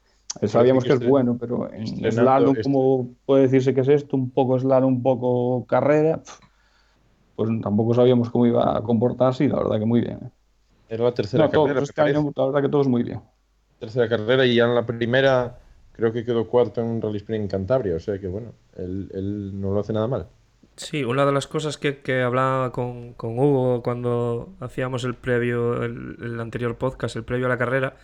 él 0.41 0.49
sabíamos 0.49 0.85
que 0.85 0.93
que 0.93 0.93
es 0.93 1.01
bueno, 1.01 1.37
pero 1.39 1.71
en 1.73 2.09
slalom, 2.11 2.55
este- 2.55 2.61
como 2.61 3.15
puede 3.25 3.43
decirse 3.43 3.73
que 3.73 3.81
es 3.81 3.89
esto, 3.89 4.15
un 4.17 4.31
poco 4.31 4.57
slalom, 4.59 4.93
un 4.95 5.03
poco 5.03 5.65
carrera, 5.67 6.21
pues 7.35 7.49
tampoco 7.61 7.93
sabíamos 7.93 8.29
cómo 8.29 8.45
iba 8.45 8.77
a 8.77 8.81
comportarse 8.83 9.43
y 9.45 9.47
la 9.49 9.57
verdad 9.57 9.79
que 9.79 9.85
muy 9.85 10.01
bien. 10.01 10.19
¿eh? 10.23 10.31
Era 10.97 11.05
la 11.05 11.13
tercera 11.15 11.43
No, 11.43 11.49
carrera, 11.49 11.81
este 11.81 12.01
año, 12.01 12.31
la 12.35 12.45
verdad 12.45 12.61
que 12.61 12.69
todos 12.69 12.87
muy 12.87 13.03
bien. 13.03 13.21
tercera 13.79 14.07
carrera 14.07 14.45
y 14.45 14.55
ya 14.55 14.65
en 14.65 14.75
la 14.75 14.85
primera 14.85 15.59
creo 15.91 16.13
que 16.13 16.23
quedó 16.25 16.47
cuarto 16.47 16.81
en 16.81 16.87
un 16.87 17.01
Rally 17.01 17.17
Sprint 17.17 17.43
en 17.43 17.47
Cantabria, 17.49 17.95
o 17.95 17.99
sea 17.99 18.17
que 18.19 18.27
bueno, 18.27 18.53
él, 18.77 19.09
él 19.13 19.59
no 19.59 19.71
lo 19.73 19.79
hace 19.81 19.93
nada 19.93 20.07
mal. 20.07 20.29
Sí, 20.77 21.03
una 21.03 21.25
de 21.25 21.31
las 21.31 21.47
cosas 21.47 21.77
que, 21.77 21.99
que 22.01 22.21
hablaba 22.21 22.71
con, 22.71 23.13
con 23.13 23.37
Hugo 23.37 23.83
cuando 23.83 24.55
hacíamos 24.59 25.03
el 25.03 25.15
previo, 25.15 25.83
el, 25.83 26.17
el 26.21 26.39
anterior 26.39 26.77
podcast, 26.77 27.15
el 27.15 27.23
previo 27.25 27.45
a 27.45 27.49
la 27.49 27.57
carrera, 27.57 27.97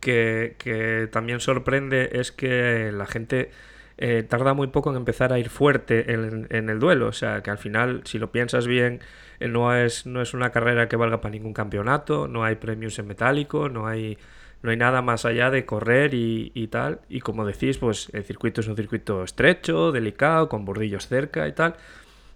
que, 0.00 0.56
que 0.58 1.08
también 1.12 1.40
sorprende 1.40 2.10
es 2.14 2.32
que 2.32 2.92
la 2.92 3.06
gente 3.06 3.50
eh, 3.98 4.22
tarda 4.22 4.54
muy 4.54 4.68
poco 4.68 4.90
en 4.90 4.96
empezar 4.96 5.32
a 5.32 5.38
ir 5.38 5.48
fuerte 5.48 6.12
en, 6.12 6.46
en 6.50 6.70
el 6.70 6.78
duelo. 6.78 7.08
O 7.08 7.12
sea, 7.12 7.42
que 7.42 7.50
al 7.50 7.58
final, 7.58 8.02
si 8.04 8.18
lo 8.18 8.32
piensas 8.32 8.66
bien, 8.66 9.00
eh, 9.40 9.48
no 9.48 9.74
es, 9.74 10.06
no 10.06 10.22
es 10.22 10.34
una 10.34 10.50
carrera 10.50 10.88
que 10.88 10.96
valga 10.96 11.20
para 11.20 11.32
ningún 11.32 11.52
campeonato, 11.54 12.28
no 12.28 12.44
hay 12.44 12.56
premios 12.56 12.98
en 12.98 13.06
metálico, 13.06 13.68
no 13.68 13.86
hay, 13.86 14.18
no 14.62 14.70
hay 14.70 14.76
nada 14.76 15.02
más 15.02 15.24
allá 15.24 15.50
de 15.50 15.64
correr 15.66 16.14
y, 16.14 16.52
y 16.54 16.68
tal. 16.68 17.00
Y 17.08 17.20
como 17.20 17.44
decís, 17.44 17.78
pues 17.78 18.10
el 18.12 18.24
circuito 18.24 18.60
es 18.60 18.68
un 18.68 18.76
circuito 18.76 19.24
estrecho, 19.24 19.92
delicado, 19.92 20.48
con 20.48 20.64
bordillos 20.64 21.06
cerca 21.06 21.48
y 21.48 21.52
tal 21.52 21.76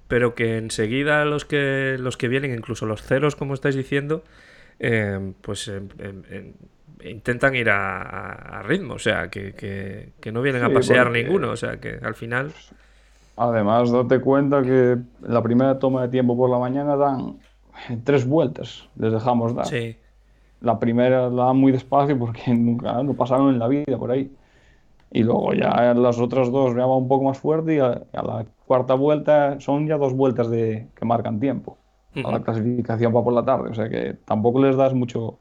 pero 0.08 0.34
que 0.34 0.56
enseguida 0.58 1.24
los 1.24 1.44
que 1.44 1.96
los 1.98 2.16
que 2.16 2.28
vienen, 2.28 2.54
incluso 2.54 2.86
los 2.86 3.02
ceros, 3.02 3.36
como 3.36 3.54
estáis 3.54 3.74
diciendo, 3.74 4.22
eh, 4.78 5.32
pues 5.42 5.68
em, 5.68 5.88
em, 5.98 6.22
em, 6.30 6.52
intentan 7.04 7.54
ir 7.54 7.68
a, 7.70 8.62
ritmo, 8.64 8.94
o 8.94 8.98
sea, 8.98 9.28
que, 9.28 9.52
que- 9.54 10.12
que 10.20 10.32
no 10.32 10.42
vienen 10.42 10.64
a 10.64 10.70
pasear 10.72 11.06
porque- 11.06 11.22
ninguno, 11.24 11.50
o 11.50 11.56
sea, 11.56 11.78
que 11.80 11.98
al 12.02 12.14
final... 12.14 12.52
Además, 13.36 13.90
date 13.92 14.20
cuenta 14.20 14.62
que 14.62 14.96
la 15.20 15.42
primera 15.42 15.78
toma 15.78 16.02
de 16.02 16.08
tiempo 16.08 16.36
por 16.36 16.48
la 16.48 16.58
mañana 16.58 16.96
dan 16.96 17.36
tres 18.04 18.26
vueltas, 18.26 18.88
les 18.96 19.12
dejamos 19.12 19.54
dar. 19.54 19.66
Sí. 19.66 19.96
La 20.62 20.78
primera 20.78 21.28
la 21.28 21.44
dan 21.46 21.56
muy 21.58 21.70
despacio 21.70 22.18
porque 22.18 22.42
nunca 22.54 23.02
no 23.02 23.12
pasaron 23.14 23.50
en 23.52 23.58
la 23.58 23.68
vida 23.68 23.98
por 23.98 24.10
ahí. 24.10 24.32
Y 25.12 25.22
luego 25.22 25.52
ya 25.52 25.92
las 25.94 26.18
otras 26.18 26.50
dos 26.50 26.74
ya 26.74 26.86
va 26.86 26.96
un 26.96 27.08
poco 27.08 27.24
más 27.24 27.38
fuerte 27.38 27.76
y 27.76 27.78
a, 27.78 28.02
a 28.12 28.22
la 28.22 28.46
cuarta 28.66 28.94
vuelta 28.94 29.60
son 29.60 29.86
ya 29.86 29.98
dos 29.98 30.14
vueltas 30.14 30.50
de 30.50 30.88
que 30.96 31.04
marcan 31.04 31.38
tiempo. 31.38 31.78
A 32.24 32.32
la 32.32 32.40
clasificación 32.42 33.14
va 33.14 33.22
por 33.22 33.34
la 33.34 33.44
tarde. 33.44 33.68
O 33.68 33.74
sea 33.74 33.90
que 33.90 34.14
tampoco 34.24 34.62
les 34.62 34.74
das 34.76 34.94
mucho 34.94 35.38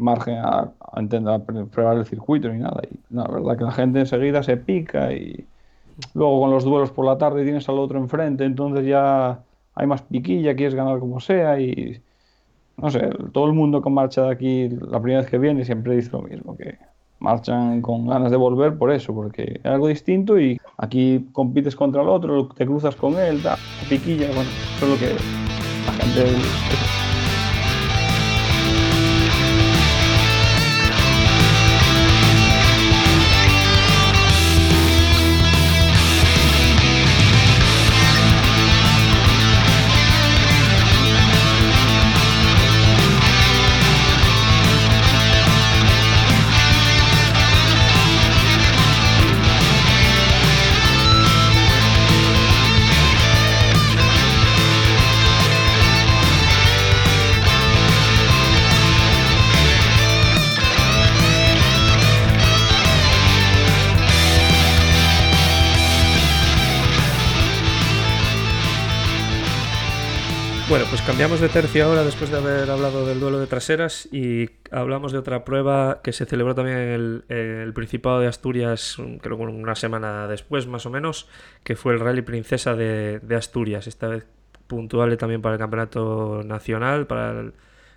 margen 0.00 0.38
a, 0.38 0.70
a 0.92 1.00
intentar 1.00 1.44
pre- 1.44 1.66
probar 1.66 1.98
el 1.98 2.06
circuito 2.06 2.48
ni 2.48 2.58
nada. 2.58 2.80
Y 2.90 3.14
la 3.14 3.28
verdad 3.28 3.56
que 3.56 3.64
la 3.64 3.72
gente 3.72 4.00
enseguida 4.00 4.42
se 4.42 4.56
pica 4.56 5.12
y 5.12 5.44
luego 6.14 6.40
con 6.40 6.50
los 6.50 6.64
duelos 6.64 6.90
por 6.90 7.04
la 7.04 7.18
tarde 7.18 7.44
tienes 7.44 7.68
al 7.68 7.78
otro 7.78 7.98
enfrente, 7.98 8.44
entonces 8.44 8.86
ya 8.86 9.40
hay 9.74 9.86
más 9.86 10.02
piquilla, 10.02 10.56
quieres 10.56 10.74
ganar 10.74 10.98
como 10.98 11.20
sea 11.20 11.60
y 11.60 12.00
no 12.78 12.90
sé, 12.90 13.10
todo 13.32 13.46
el 13.46 13.52
mundo 13.52 13.82
que 13.82 13.90
marcha 13.90 14.22
de 14.22 14.30
aquí 14.30 14.68
la 14.68 15.00
primera 15.00 15.20
vez 15.20 15.30
que 15.30 15.36
viene 15.36 15.64
siempre 15.64 15.94
dice 15.94 16.10
lo 16.12 16.22
mismo, 16.22 16.56
que 16.56 16.78
marchan 17.18 17.82
con 17.82 18.06
ganas 18.06 18.30
de 18.30 18.38
volver 18.38 18.78
por 18.78 18.90
eso, 18.90 19.14
porque 19.14 19.60
es 19.62 19.66
algo 19.66 19.88
distinto 19.88 20.40
y 20.40 20.58
aquí 20.78 21.28
compites 21.32 21.76
contra 21.76 22.00
el 22.00 22.08
otro, 22.08 22.48
te 22.48 22.64
cruzas 22.64 22.96
con 22.96 23.18
él, 23.18 23.42
da 23.42 23.58
piquilla, 23.90 24.28
bueno, 24.28 24.50
eso 24.76 24.86
es 24.86 24.90
lo 24.90 24.98
que 24.98 25.14
la 25.86 25.92
gente... 26.04 26.99
pues 70.90 71.02
cambiamos 71.02 71.40
de 71.40 71.48
tercio 71.48 71.84
ahora 71.84 72.02
después 72.02 72.30
de 72.30 72.38
haber 72.38 72.68
hablado 72.68 73.06
del 73.06 73.20
duelo 73.20 73.38
de 73.38 73.46
traseras 73.46 74.08
y 74.12 74.50
hablamos 74.72 75.12
de 75.12 75.18
otra 75.18 75.44
prueba 75.44 76.00
que 76.02 76.12
se 76.12 76.26
celebró 76.26 76.54
también 76.56 76.78
en 76.78 77.22
el, 77.28 77.72
Principado 77.74 78.18
de 78.18 78.26
Asturias, 78.26 78.98
un- 78.98 79.18
creo 79.18 79.36
que 79.38 79.44
una 79.44 79.76
semana 79.76 80.26
después 80.26 80.66
más 80.66 80.86
o 80.86 80.90
menos, 80.90 81.28
que 81.62 81.76
fue 81.76 81.92
el 81.94 82.00
Rally 82.00 82.22
Princesa 82.22 82.74
de, 82.74 83.20
Asturias, 83.36 83.86
esta 83.86 84.08
vez 84.08 84.26
puntuable 84.66 85.16
también 85.16 85.40
para 85.42 85.54
el 85.54 85.60
Campeonato 85.60 86.42
Nacional, 86.44 87.06
para 87.06 87.38
el, 87.40 87.52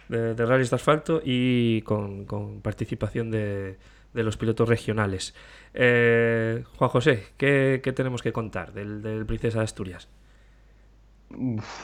de, 0.10 0.36
de 0.36 0.46
rallies 0.46 0.70
de 0.70 0.76
asfalto 0.76 1.20
y 1.24 1.82
con, 1.82 2.26
con 2.26 2.62
participación 2.62 3.32
de, 3.32 3.78
de 4.14 4.24
los 4.24 4.38
pilotos 4.38 4.70
regionales. 4.70 5.34
Eh, 5.74 6.64
Juan 6.78 6.90
José, 6.92 7.24
¿qué, 7.38 7.82
qué 7.84 7.92
tenemos 7.92 8.22
que 8.22 8.32
contar 8.32 8.72
del, 8.72 9.02
del 9.02 9.26
Princesa 9.26 9.60
de 9.60 9.66
Asturias? 9.66 10.08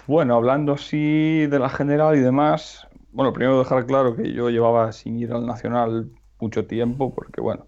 Bueno, 0.07 0.35
hablando 0.35 0.73
así 0.73 1.47
de 1.47 1.59
la 1.59 1.69
general 1.69 2.15
y 2.15 2.19
demás, 2.19 2.87
bueno, 3.11 3.33
primero 3.33 3.59
dejar 3.59 3.85
claro 3.85 4.15
que 4.15 4.31
yo 4.33 4.49
llevaba 4.49 4.91
sin 4.91 5.17
ir 5.19 5.31
al 5.33 5.45
Nacional 5.45 6.11
mucho 6.39 6.67
tiempo, 6.67 7.13
porque 7.15 7.41
bueno, 7.41 7.67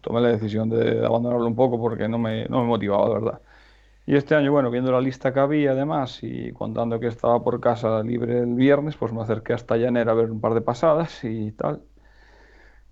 tomé 0.00 0.20
la 0.20 0.28
decisión 0.28 0.68
de 0.70 1.04
abandonarlo 1.04 1.46
un 1.46 1.56
poco 1.56 1.78
porque 1.80 2.08
no 2.08 2.18
me, 2.18 2.46
no 2.48 2.60
me 2.60 2.66
motivaba, 2.66 3.08
la 3.08 3.14
verdad. 3.14 3.42
Y 4.06 4.16
este 4.16 4.34
año, 4.36 4.52
bueno, 4.52 4.70
viendo 4.70 4.92
la 4.92 5.00
lista 5.00 5.32
que 5.34 5.40
había 5.40 5.72
además 5.72 6.20
y 6.22 6.52
contando 6.52 7.00
que 7.00 7.08
estaba 7.08 7.42
por 7.44 7.60
casa 7.60 8.02
libre 8.02 8.40
el 8.40 8.54
viernes, 8.54 8.96
pues 8.96 9.12
me 9.12 9.22
acerqué 9.22 9.54
hasta 9.54 9.76
Llanera 9.76 10.12
a 10.12 10.14
ver 10.16 10.30
un 10.32 10.40
par 10.40 10.54
de 10.54 10.62
pasadas 10.62 11.24
y 11.24 11.52
tal. 11.52 11.84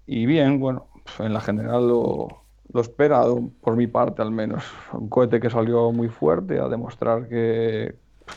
Y 0.06 0.26
bien, 0.26 0.60
bueno, 0.60 0.90
pues 1.04 1.20
en 1.20 1.32
la 1.32 1.40
general 1.40 1.88
lo, 1.88 2.41
lo 2.72 2.80
esperado, 2.80 3.50
por 3.60 3.76
mi 3.76 3.86
parte 3.86 4.22
al 4.22 4.30
menos. 4.30 4.64
Un 4.92 5.08
cohete 5.08 5.40
que 5.40 5.50
salió 5.50 5.92
muy 5.92 6.08
fuerte 6.08 6.58
a 6.58 6.68
demostrar 6.68 7.28
que 7.28 7.94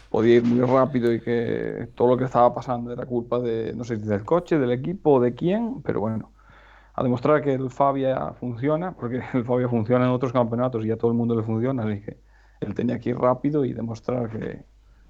podía 0.10 0.36
ir 0.36 0.44
muy 0.44 0.62
rápido 0.62 1.14
y 1.14 1.22
que 1.22 1.90
todo 1.96 2.10
lo 2.10 2.18
que 2.18 2.26
estaba 2.26 2.54
pasando 2.54 2.92
era 2.92 3.06
culpa 3.06 3.40
de, 3.40 3.74
no 3.74 3.84
sé 3.84 3.98
del 3.98 4.26
coche, 4.26 4.58
del 4.58 4.72
equipo 4.72 5.20
de 5.20 5.34
quién, 5.36 5.82
pero 5.84 6.00
bueno, 6.02 6.32
a 6.94 7.04
demostrar 7.04 7.42
que 7.44 7.54
el 7.54 7.70
Fabia 7.70 8.34
funciona, 8.40 8.94
porque 8.94 9.22
el 9.34 9.46
Fabia 9.46 9.70
funciona 9.70 10.06
en 10.06 10.12
otros 10.12 10.34
campeonatos 10.34 10.86
y 10.86 10.92
a 10.92 10.98
todo 10.98 11.12
el 11.12 11.18
mundo 11.18 11.36
le 11.36 11.44
funciona, 11.44 11.84
así 11.84 12.02
que 12.02 12.20
él 12.62 12.74
tenía 12.74 13.00
que 13.00 13.12
ir 13.12 13.18
rápido 13.18 13.66
y 13.66 13.74
demostrar 13.74 14.30
que, 14.30 14.66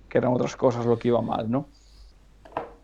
que 0.10 0.18
eran 0.18 0.34
otras 0.34 0.56
cosas 0.56 0.86
lo 0.86 0.98
que 0.98 1.10
iba 1.10 1.22
mal, 1.22 1.50
¿no? 1.50 1.70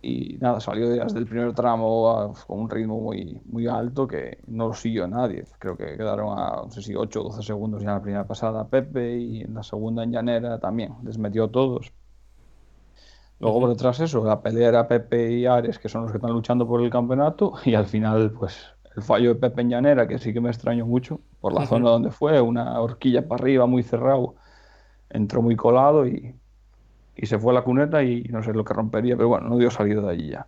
Y 0.01 0.37
nada, 0.39 0.59
salió 0.59 0.89
desde 0.89 1.19
el 1.19 1.27
primer 1.27 1.53
tramo 1.53 2.09
a- 2.11 2.33
con 2.47 2.59
un 2.61 2.69
ritmo 2.69 2.99
muy, 2.99 3.41
muy 3.45 3.67
alto 3.67 4.07
que 4.07 4.39
no 4.47 4.67
lo 4.69 4.73
siguió 4.73 5.07
nadie. 5.07 5.45
Creo 5.59 5.77
que 5.77 5.97
quedaron 5.97 6.37
a, 6.39 6.63
no 6.65 6.71
sé 6.71 6.81
si 6.81 6.95
8 6.95 7.21
o 7.21 7.23
12 7.25 7.43
segundos 7.43 7.81
ya 7.83 7.89
en 7.89 7.95
la 7.95 8.01
primera 8.01 8.27
pasada 8.27 8.67
Pepe 8.69 9.17
y 9.19 9.41
en 9.41 9.53
la 9.53 9.63
segunda 9.63 10.03
en 10.03 10.11
Llanera 10.11 10.59
también, 10.59 10.95
les 11.03 11.17
metió 11.17 11.49
todos. 11.49 11.93
Luego 13.39 13.59
por 13.61 13.69
detrás 13.69 13.99
eso, 13.99 14.23
la 14.23 14.41
pelea 14.41 14.69
era 14.69 14.87
Pepe 14.87 15.31
y 15.33 15.45
Ares, 15.45 15.79
que 15.79 15.89
son 15.89 16.03
los 16.03 16.11
que 16.11 16.17
están 16.17 16.31
luchando 16.31 16.67
por 16.67 16.81
el 16.81 16.89
campeonato, 16.91 17.53
y 17.65 17.73
al 17.75 17.87
final 17.87 18.31
pues 18.31 18.57
el 18.95 19.01
fallo 19.03 19.29
de 19.33 19.35
Pepe 19.39 19.61
en 19.61 19.69
Llanera, 19.69 20.07
que 20.07 20.19
sí 20.19 20.33
que 20.33 20.41
me 20.41 20.49
extrañó 20.49 20.85
mucho, 20.85 21.21
por 21.39 21.53
la 21.53 21.65
zona 21.65 21.89
donde 21.89 22.11
fue, 22.11 22.39
una 22.41 22.79
horquilla 22.81 23.27
para 23.27 23.41
arriba, 23.41 23.65
muy 23.65 23.83
cerrado, 23.83 24.35
entró 25.09 25.41
muy 25.43 25.55
colado 25.57 26.07
y, 26.07 26.40
y 27.15 27.25
se 27.25 27.37
fue 27.37 27.51
a 27.51 27.55
la 27.55 27.63
cuneta 27.63 28.03
y 28.03 28.23
no 28.29 28.43
sé 28.43 28.53
lo 28.53 28.63
que 28.63 28.73
rompería, 28.73 29.15
pero 29.15 29.29
bueno, 29.29 29.47
no 29.49 29.57
dio 29.57 29.69
salida 29.69 30.01
de 30.01 30.09
allí 30.09 30.29
ya. 30.29 30.47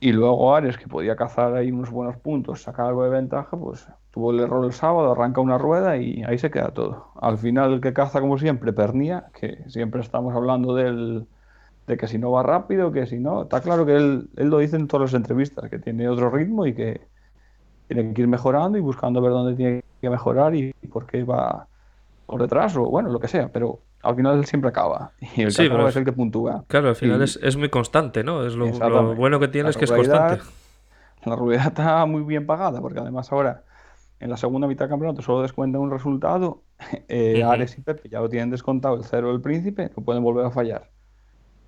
Y 0.00 0.12
luego 0.12 0.54
Ares, 0.54 0.76
que 0.76 0.86
podía 0.86 1.16
cazar 1.16 1.54
ahí 1.54 1.70
unos 1.70 1.90
buenos 1.90 2.16
puntos, 2.16 2.62
sacar 2.62 2.86
algo 2.86 3.04
de 3.04 3.10
ventaja, 3.10 3.56
pues 3.56 3.86
tuvo 4.10 4.32
el 4.32 4.40
error 4.40 4.64
el 4.64 4.72
sábado, 4.72 5.12
arranca 5.12 5.40
una 5.40 5.58
rueda 5.58 5.96
y 5.96 6.22
ahí 6.24 6.38
se 6.38 6.50
queda 6.50 6.68
todo. 6.68 7.08
Al 7.20 7.38
final 7.38 7.74
el 7.74 7.80
que 7.80 7.92
caza 7.92 8.20
como 8.20 8.38
siempre, 8.38 8.72
Pernía, 8.72 9.26
que 9.38 9.64
siempre 9.68 10.00
estamos 10.00 10.34
hablando 10.34 10.74
del, 10.74 11.26
de 11.86 11.96
que 11.96 12.06
si 12.06 12.18
no 12.18 12.30
va 12.30 12.42
rápido, 12.42 12.92
que 12.92 13.06
si 13.06 13.18
no, 13.18 13.44
está 13.44 13.60
claro 13.60 13.86
que 13.86 13.96
él, 13.96 14.28
él 14.36 14.48
lo 14.48 14.58
dice 14.58 14.76
en 14.76 14.88
todas 14.88 15.12
las 15.12 15.18
entrevistas, 15.18 15.70
que 15.70 15.78
tiene 15.78 16.08
otro 16.08 16.30
ritmo 16.30 16.66
y 16.66 16.74
que 16.74 17.00
tiene 17.88 18.12
que 18.12 18.22
ir 18.22 18.28
mejorando 18.28 18.78
y 18.78 18.80
buscando 18.80 19.20
ver 19.20 19.32
dónde 19.32 19.54
tiene 19.54 19.84
que 20.00 20.10
mejorar 20.10 20.54
y 20.54 20.72
por 20.92 21.06
qué 21.06 21.24
va 21.24 21.66
por 22.26 22.40
detrás 22.40 22.76
o 22.76 22.84
bueno, 22.84 23.10
lo 23.10 23.20
que 23.20 23.28
sea, 23.28 23.48
pero 23.48 23.80
al 24.04 24.16
final 24.16 24.44
siempre 24.44 24.68
acaba 24.70 25.12
y 25.20 25.42
el 25.42 25.46
que 25.48 25.50
Sí, 25.50 25.62
acaba 25.62 25.78
pero 25.78 25.88
es 25.88 25.96
el 25.96 26.04
que 26.04 26.12
puntúa. 26.12 26.64
Claro, 26.68 26.88
al 26.90 26.96
final 26.96 27.20
Y- 27.20 27.24
es, 27.24 27.38
es 27.42 27.56
muy 27.56 27.70
constante, 27.70 28.22
¿no? 28.22 28.46
Es 28.46 28.54
lo, 28.54 28.66
bueno 29.14 29.40
que 29.40 29.48
tiene 29.48 29.64
La 29.64 29.70
es 29.70 29.76
que 29.76 29.84
es 29.84 29.92
constante. 29.92 30.42
La 31.24 31.36
rueda 31.36 31.64
está 31.64 32.04
muy 32.06 32.22
bien 32.22 32.46
pagada, 32.46 32.80
porque 32.80 33.00
además 33.00 33.32
ahora 33.32 33.64
en 34.20 34.30
la 34.30 34.36
segunda 34.36 34.68
mitad 34.68 34.84
del 34.84 34.90
campeonato 34.90 35.22
solo 35.22 35.42
descuentan 35.42 35.80
un 35.80 35.90
resultado. 35.90 36.62
eh. 37.08 37.42
Ares 37.42 37.78
y 37.78 37.80
Pepe 37.80 38.08
ya 38.08 38.20
lo 38.20 38.28
tienen 38.28 38.50
descontado 38.50 38.96
el 38.96 39.04
cero 39.04 39.28
del 39.28 39.40
príncipe, 39.40 39.90
no 39.96 40.04
pueden 40.04 40.22
volver 40.22 40.46
a 40.46 40.50
fallar. 40.50 40.90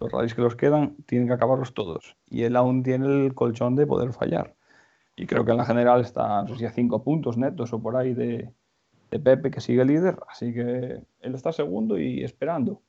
Los 0.00 0.12
rallies 0.12 0.35
que 0.35 0.43
los 0.43 0.57
quedan 0.57 0.97
tienen 1.07 1.26
que 1.26 1.35
acabarlos 1.35 1.73
todos. 1.73 2.16
Y 2.28 2.43
él 2.43 2.55
aún 2.57 2.83
tiene 2.83 3.07
el 3.26 3.35
colchón 3.35 3.76
de 3.76 3.87
poder 3.87 4.12
fallar. 4.12 4.55
Y 5.16 5.26
creo 5.26 5.47
que 5.47 5.52
en 5.52 5.57
la 5.57 5.64
general 5.64 6.02
está, 6.02 6.43
no 6.43 6.49
sé 6.49 6.57
si 6.59 6.64
a 6.66 6.71
cinco 6.71 7.02
puntos 7.02 7.38
netos 7.38 7.73
o 7.73 7.81
por 7.81 7.97
ahí 7.97 8.12
de, 8.12 8.52
de 9.11 9.19
Pepe, 9.19 9.51
que 9.51 9.61
sigue 9.61 9.85
líder. 9.85 10.19
Así 10.29 10.53
que 10.53 11.01
él 11.21 11.35
está 11.35 11.53
segundo 11.53 11.99
y 11.99 12.23
esperando. 12.25 12.83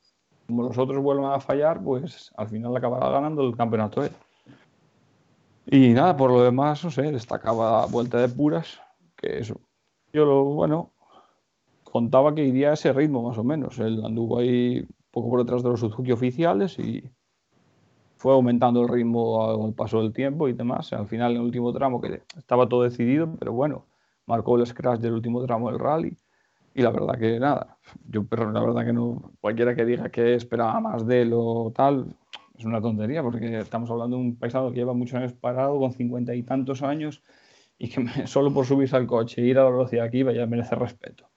Como 0.46 0.62
los 0.62 0.78
otros 0.78 1.02
vuelvan 1.02 1.32
a 1.32 1.40
fallar, 1.40 1.82
pues 1.82 2.32
al 2.36 2.48
final 2.48 2.76
acabará 2.76 3.10
ganando 3.10 3.46
el 3.46 3.56
campeonato 3.56 4.02
él. 4.02 4.12
Y 5.66 5.90
nada, 5.90 6.16
por 6.16 6.30
lo 6.30 6.42
demás, 6.42 6.82
no 6.82 6.90
sé, 6.90 7.02
destacaba 7.12 7.84
Vuelta 7.86 8.18
de 8.18 8.28
Puras, 8.28 8.80
que 9.16 9.38
eso. 9.38 9.60
Yo 10.14 10.44
bueno, 10.44 10.92
contaba 11.84 12.34
que 12.34 12.44
iría 12.44 12.70
a 12.70 12.74
ese 12.74 12.92
ritmo 12.92 13.22
más 13.28 13.36
o 13.36 13.44
menos. 13.44 13.78
Él 13.78 14.02
anduvo 14.04 14.38
ahí 14.38 14.86
poco 15.10 15.28
por 15.28 15.40
detrás 15.40 15.62
de 15.62 15.68
los 15.68 15.80
Suzuki 15.80 16.12
oficiales 16.12 16.78
y 16.78 17.10
fue 18.16 18.32
aumentando 18.32 18.82
el 18.82 18.88
ritmo 18.88 19.66
al 19.66 19.74
paso 19.74 20.00
del 20.02 20.12
tiempo 20.12 20.48
y 20.48 20.54
demás. 20.54 20.92
Al 20.92 21.06
final, 21.06 21.32
en 21.32 21.38
el 21.38 21.44
último 21.44 21.72
tramo, 21.72 22.00
que 22.00 22.22
estaba 22.36 22.68
todo 22.68 22.82
decidido, 22.82 23.28
pero 23.38 23.52
bueno, 23.52 23.84
marcó 24.28 24.56
el 24.58 24.66
scratch 24.66 25.00
del 25.00 25.14
último 25.14 25.44
tramo 25.46 25.70
del 25.70 25.80
rally. 25.80 26.16
Y 26.74 26.82
la 26.82 26.90
verdad 26.90 27.18
que 27.18 27.40
nada, 27.40 27.78
yo 28.08 28.24
pero 28.26 28.50
la 28.52 28.60
verdad 28.60 28.84
que 28.86 28.92
no, 28.92 29.32
cualquiera 29.40 29.74
que 29.76 29.84
diga 29.84 30.10
que 30.10 30.34
esperaba 30.34 30.80
más 30.80 31.06
de 31.06 31.22
él 31.22 31.32
o 31.34 31.72
tal, 31.74 32.16
es 32.56 32.64
una 32.64 32.80
tontería, 32.80 33.22
porque 33.22 33.58
estamos 33.60 33.90
hablando 33.90 34.16
de 34.16 34.22
un 34.22 34.36
paisano 34.38 34.70
que 34.70 34.76
lleva 34.76 34.94
muchos 34.94 35.16
años 35.16 35.32
parado, 35.34 35.78
con 35.80 35.92
cincuenta 35.92 36.34
y 36.34 36.44
tantos 36.44 36.82
años, 36.82 37.22
y 37.78 37.88
que 37.90 38.00
me- 38.00 38.26
solo 38.28 38.52
por 38.54 38.66
subirse 38.66 38.96
al 38.96 39.06
coche 39.08 39.42
e 39.42 39.46
ir 39.46 39.58
a 39.58 39.64
la 39.64 39.70
velocidad 39.70 40.10
que 40.10 40.18
iba 40.18 40.32
ya 40.32 40.46
merece 40.46 40.74
respeto. 40.76 41.30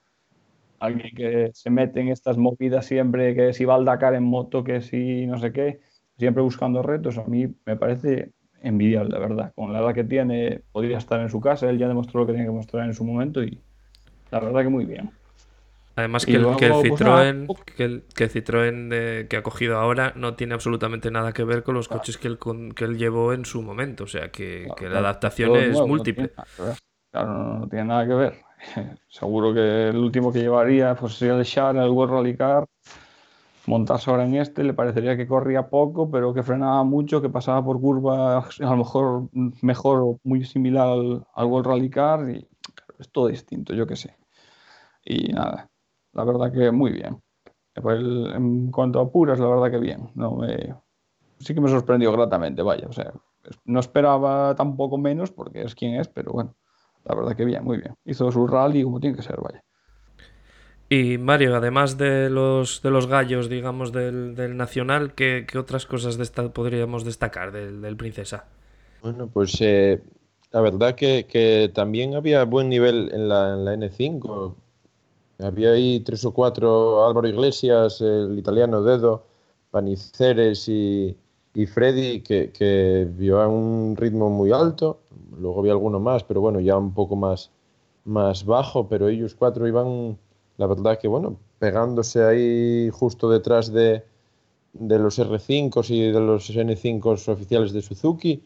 alguien 0.78 1.14
que 1.16 1.50
se 1.54 1.70
mete 1.70 2.00
en 2.00 2.08
estas 2.08 2.36
movidas 2.38 2.86
siempre, 2.86 3.34
que 3.34 3.52
si 3.52 3.64
va 3.64 3.74
al 3.76 3.84
Dakar 3.84 4.14
en 4.14 4.24
moto, 4.24 4.64
que 4.64 4.80
si 4.82 5.26
no 5.26 5.38
sé 5.38 5.52
qué, 5.52 5.80
siempre 6.18 6.42
buscando 6.42 6.82
retos, 6.82 7.18
a 7.18 7.24
mí 7.24 7.46
me 7.66 7.76
parece 7.76 8.32
envidiable, 8.62 9.10
la 9.10 9.18
verdad. 9.18 9.52
Con 9.54 9.72
la 9.72 9.80
edad 9.80 9.94
que 9.94 10.04
tiene, 10.04 10.62
podría 10.72 10.98
estar 10.98 11.20
en 11.20 11.28
su 11.28 11.40
casa, 11.40 11.68
él 11.68 11.78
ya 11.78 11.88
demostró 11.88 12.20
lo 12.20 12.26
que 12.26 12.32
tenía 12.32 12.46
que 12.46 12.52
mostrar 12.52 12.86
en 12.86 12.94
su 12.94 13.04
momento 13.04 13.42
y 13.42 13.60
la 14.30 14.40
verdad 14.40 14.62
que 14.62 14.68
muy 14.68 14.84
bien. 14.84 15.10
Además 15.94 16.24
que 16.24 16.36
el, 16.36 16.56
que 16.56 16.66
el, 16.66 16.72
pues 16.72 16.84
Citroën, 16.84 17.64
que 17.76 17.84
el, 17.84 18.04
que 18.14 18.30
Citroën 18.30 18.88
eh, 18.92 19.26
que 19.28 19.36
ha 19.36 19.42
cogido 19.42 19.76
ahora 19.76 20.14
no 20.16 20.34
tiene 20.34 20.54
absolutamente 20.54 21.10
nada 21.10 21.32
que 21.32 21.44
ver 21.44 21.62
con 21.62 21.74
los 21.74 21.88
coches 21.88 22.16
que 22.16 22.28
él, 22.28 22.38
que 22.74 22.84
él 22.84 22.96
llevó 22.96 23.34
en 23.34 23.44
su 23.44 23.60
momento. 23.60 24.04
O 24.04 24.06
sea, 24.06 24.30
que, 24.30 24.68
que 24.76 24.88
la 24.88 25.00
adaptación 25.00 25.54
es 25.56 25.78
múltiple. 25.78 26.30
claro, 27.10 27.58
no, 27.58 27.68
tiene 27.68 27.84
nada 27.84 28.06
que 28.06 28.14
ver. 28.14 28.34
Seguro 29.08 29.52
que 29.52 29.88
el 29.88 29.96
último 29.98 30.32
que 30.32 30.38
llevaría 30.38 30.94
pues, 30.94 31.14
sería 31.14 31.34
el 31.34 31.44
Char, 31.44 31.76
el 31.76 31.90
World 31.90 32.14
Rally 32.14 32.36
Car. 32.36 32.64
Montarse 33.66 34.10
ahora 34.10 34.24
en 34.24 34.34
este 34.34 34.64
le 34.64 34.74
parecería 34.74 35.16
que 35.16 35.26
corría 35.26 35.68
poco, 35.68 36.10
pero 36.10 36.34
que 36.34 36.42
frenaba 36.42 36.82
mucho, 36.82 37.22
que 37.22 37.28
pasaba 37.28 37.64
por 37.64 37.80
curvas 37.80 38.60
a 38.60 38.64
lo 38.64 38.76
mejor 38.76 39.28
mejor 39.62 40.00
o 40.00 40.20
muy 40.24 40.44
similar 40.44 40.88
al, 40.88 41.26
al 41.34 41.46
World 41.46 41.66
Rally 41.68 41.90
Car. 41.90 42.28
Y 42.30 42.48
es 42.98 43.10
todo 43.10 43.28
distinto, 43.28 43.74
yo 43.74 43.86
qué 43.86 43.96
sé. 43.96 44.16
Y 45.04 45.32
nada, 45.32 45.70
la 46.12 46.24
verdad 46.24 46.52
que 46.52 46.70
muy 46.70 46.92
bien. 46.92 47.20
en 47.74 48.70
cuanto 48.70 49.00
a 49.00 49.10
puras, 49.10 49.38
la 49.38 49.48
verdad 49.48 49.70
que 49.70 49.78
bien. 49.78 50.10
No 50.14 50.36
me, 50.36 50.74
sí 51.38 51.54
que 51.54 51.60
me 51.60 51.68
sorprendió 51.68 52.12
gratamente, 52.12 52.62
vaya. 52.62 52.86
O 52.88 52.92
sea, 52.92 53.12
no 53.64 53.80
esperaba 53.80 54.54
tampoco 54.54 54.98
menos 54.98 55.30
porque 55.30 55.62
es 55.62 55.74
quien 55.74 55.94
es, 55.94 56.08
pero 56.08 56.32
bueno, 56.32 56.54
la 57.04 57.14
verdad 57.14 57.36
que 57.36 57.44
bien, 57.44 57.64
muy 57.64 57.78
bien. 57.78 57.94
Hizo 58.04 58.30
su 58.30 58.46
rally 58.46 58.82
como 58.82 59.00
tiene 59.00 59.16
que 59.16 59.22
ser, 59.22 59.40
vaya. 59.40 59.62
Y 60.92 61.16
Mario, 61.16 61.56
además 61.56 61.96
de 61.96 62.28
los, 62.28 62.82
de 62.82 62.90
los 62.90 63.06
gallos, 63.06 63.48
digamos, 63.48 63.92
del, 63.92 64.34
del 64.34 64.58
Nacional, 64.58 65.14
¿qué, 65.14 65.46
¿qué, 65.50 65.56
otras 65.56 65.86
cosas 65.86 66.18
podríamos 66.52 67.02
destacar 67.02 67.50
del, 67.50 67.80
del 67.80 67.96
Princesa? 67.96 68.44
Bueno, 69.00 69.26
pues 69.32 69.56
eh, 69.62 70.02
la 70.50 70.60
verdad 70.60 70.94
que, 70.94 71.24
que, 71.26 71.70
también 71.72 72.14
había 72.14 72.44
buen 72.44 72.68
nivel 72.68 73.10
en 73.10 73.26
la, 73.26 73.54
en 73.54 73.64
la 73.64 73.74
N5. 73.74 74.54
Había 75.38 75.70
ahí 75.70 76.00
tres 76.00 76.26
o 76.26 76.34
cuatro, 76.34 77.06
Álvaro 77.06 77.26
Iglesias, 77.26 78.02
el 78.02 78.38
italiano 78.38 78.82
Dedo, 78.82 79.24
Paniceres 79.70 80.68
y, 80.68 81.16
y 81.54 81.64
Freddy, 81.64 82.20
que, 82.20 82.52
que 82.52 83.08
a 83.32 83.48
un 83.48 83.96
ritmo 83.96 84.28
muy 84.28 84.52
alto. 84.52 85.00
Luego 85.40 85.60
había 85.60 85.72
alguno 85.72 86.00
más, 86.00 86.22
pero 86.22 86.42
bueno, 86.42 86.60
ya 86.60 86.76
un 86.76 86.92
poco 86.92 87.16
más, 87.16 87.50
más 88.04 88.44
bajo, 88.44 88.90
pero 88.90 89.08
ellos 89.08 89.34
cuatro 89.34 89.66
iban, 89.66 90.18
la 90.62 90.68
verdad 90.68 90.96
que 90.96 91.08
bueno, 91.08 91.40
pegándose 91.58 92.22
ahí 92.22 92.88
justo 92.92 93.28
detrás 93.28 93.72
de, 93.72 94.04
de 94.72 94.98
los 95.00 95.18
R5 95.18 95.90
y 95.90 96.12
de 96.12 96.20
los 96.20 96.48
N5 96.54 97.28
oficiales 97.28 97.72
de 97.72 97.82
Suzuki, 97.82 98.40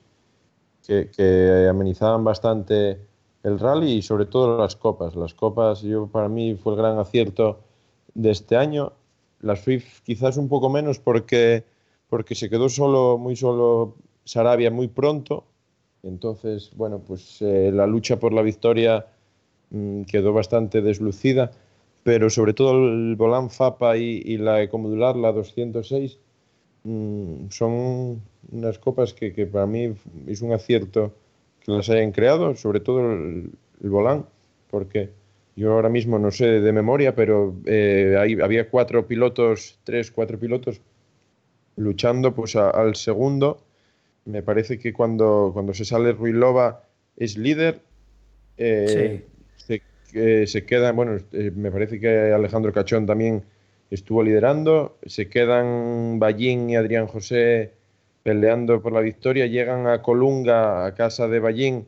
que, 0.86 1.10
que 1.14 1.66
amenizaban 1.68 2.24
bastante 2.24 2.98
el 3.42 3.58
rally 3.58 3.96
y 3.96 4.02
sobre 4.02 4.24
todo 4.24 4.56
las 4.56 4.76
copas. 4.76 5.14
Las 5.14 5.34
copas, 5.34 5.82
yo 5.82 6.06
para 6.06 6.30
mí 6.30 6.54
fue 6.54 6.72
el 6.72 6.78
gran 6.78 6.98
acierto 6.98 7.60
de 8.14 8.30
este 8.30 8.56
año. 8.56 8.94
La 9.42 9.54
Swift 9.54 10.00
quizás 10.02 10.38
un 10.38 10.48
poco 10.48 10.70
menos 10.70 10.98
porque, 10.98 11.64
porque 12.08 12.34
se 12.34 12.48
quedó 12.48 12.70
solo, 12.70 13.18
muy 13.18 13.36
solo 13.36 13.96
Sarabia 14.24 14.70
muy 14.70 14.88
pronto. 14.88 15.44
Entonces, 16.02 16.70
bueno, 16.76 16.98
pues 16.98 17.42
eh, 17.42 17.70
la 17.74 17.86
lucha 17.86 18.18
por 18.18 18.32
la 18.32 18.40
victoria 18.40 19.04
mmm, 19.68 20.04
quedó 20.04 20.32
bastante 20.32 20.80
deslucida, 20.80 21.50
pero 22.06 22.30
sobre 22.30 22.54
todo 22.54 22.70
el 22.88 23.16
Volán 23.16 23.50
Fapa 23.50 23.96
y, 23.96 24.22
y 24.24 24.38
la 24.38 24.62
Ecomodular, 24.62 25.16
la 25.16 25.32
206, 25.32 26.20
mmm, 26.84 27.48
son 27.50 28.22
unas 28.52 28.78
copas 28.78 29.12
que, 29.12 29.32
que 29.32 29.44
para 29.44 29.66
mí 29.66 29.92
es 30.28 30.40
un 30.40 30.52
acierto 30.52 31.12
que 31.64 31.72
las 31.72 31.90
hayan 31.90 32.12
creado, 32.12 32.54
sobre 32.54 32.78
todo 32.78 33.00
el, 33.00 33.50
el 33.82 33.90
volán, 33.90 34.24
porque 34.70 35.10
yo 35.56 35.72
ahora 35.72 35.88
mismo 35.88 36.16
no 36.20 36.30
sé 36.30 36.60
de 36.60 36.70
memoria, 36.70 37.16
pero 37.16 37.56
eh, 37.66 38.14
hay, 38.16 38.40
había 38.40 38.70
cuatro 38.70 39.08
pilotos, 39.08 39.80
tres, 39.82 40.12
cuatro 40.12 40.38
pilotos 40.38 40.80
luchando 41.74 42.36
pues 42.36 42.54
a, 42.54 42.70
al 42.70 42.94
segundo. 42.94 43.64
Me 44.26 44.44
parece 44.44 44.78
que 44.78 44.92
cuando, 44.92 45.50
cuando 45.52 45.74
se 45.74 45.84
sale 45.84 46.12
Ruilova 46.12 46.84
es 47.16 47.36
líder. 47.36 47.80
Eh, 48.58 49.24
sí. 49.56 49.64
se, 49.66 49.82
se, 50.12 50.64
queda, 50.66 50.92
bueno, 50.92 51.16
eh, 51.32 51.50
me 51.54 51.70
parece 51.70 52.00
que 52.00 52.32
Alejandro 52.32 52.72
Cachón 52.72 53.06
también 53.06 53.44
estuvo 53.90 54.22
liderando. 54.22 54.98
Se 55.06 55.28
quedan 55.28 56.18
Ballín 56.18 56.70
y 56.70 56.76
Adrián 56.76 57.06
José 57.06 57.72
peleando 58.22 58.82
por 58.82 58.92
la 58.92 59.00
victoria, 59.00 59.46
llegan 59.46 59.86
a 59.86 60.02
Colunga, 60.02 60.84
a 60.84 60.94
casa 60.94 61.28
de 61.28 61.38
Ballín, 61.38 61.86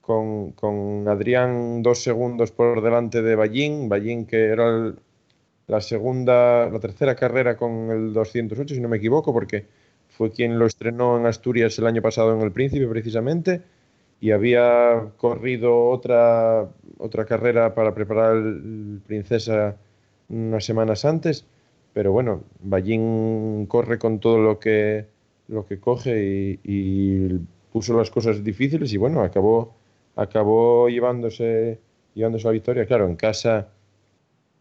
con, 0.00 0.52
con 0.52 1.08
Adrián 1.08 1.82
dos 1.82 2.02
segundos 2.02 2.52
por 2.52 2.82
delante 2.82 3.22
de 3.22 3.34
Ballín, 3.34 3.88
Ballín 3.88 4.24
que 4.26 4.46
era 4.46 4.94
la 5.66 5.80
segunda, 5.80 6.68
la 6.68 6.80
tercera 6.80 7.14
carrera 7.14 7.56
con 7.56 7.90
el 7.90 8.12
208, 8.12 8.74
si 8.74 8.80
no 8.80 8.88
me 8.88 8.98
equivoco, 8.98 9.32
porque 9.32 9.66
fue 10.08 10.32
quien 10.32 10.58
lo 10.58 10.66
estrenó 10.66 11.16
en 11.18 11.26
Asturias 11.26 11.78
el 11.78 11.86
año 11.86 12.02
pasado 12.02 12.34
en 12.34 12.42
el 12.42 12.52
Príncipe, 12.52 12.86
precisamente, 12.86 13.62
y 14.20 14.32
había 14.32 15.12
corrido 15.16 15.88
otra, 15.88 16.68
otra 17.00 17.24
carrera 17.24 17.74
para 17.74 17.94
preparar 17.94 18.36
el 18.36 19.00
Princesa 19.06 19.76
unas 20.28 20.64
semanas 20.64 21.04
antes, 21.04 21.44
pero 21.92 22.12
bueno, 22.12 22.44
Ballín 22.62 23.66
corre 23.66 23.98
con 23.98 24.20
todo 24.20 24.38
lo 24.38 24.58
que 24.58 25.06
lo 25.50 25.66
que 25.66 25.80
coge 25.80 26.58
y, 26.62 27.38
puso 27.72 27.96
las 27.96 28.10
cosas 28.10 28.42
difíciles 28.42 28.92
y 28.92 28.96
bueno, 28.96 29.22
acabó, 29.22 29.74
acabó 30.16 30.88
llevándose, 30.88 31.78
llevándose 32.14 32.46
la 32.46 32.52
victoria. 32.52 32.86
Claro, 32.86 33.06
en 33.06 33.16
casa, 33.16 33.68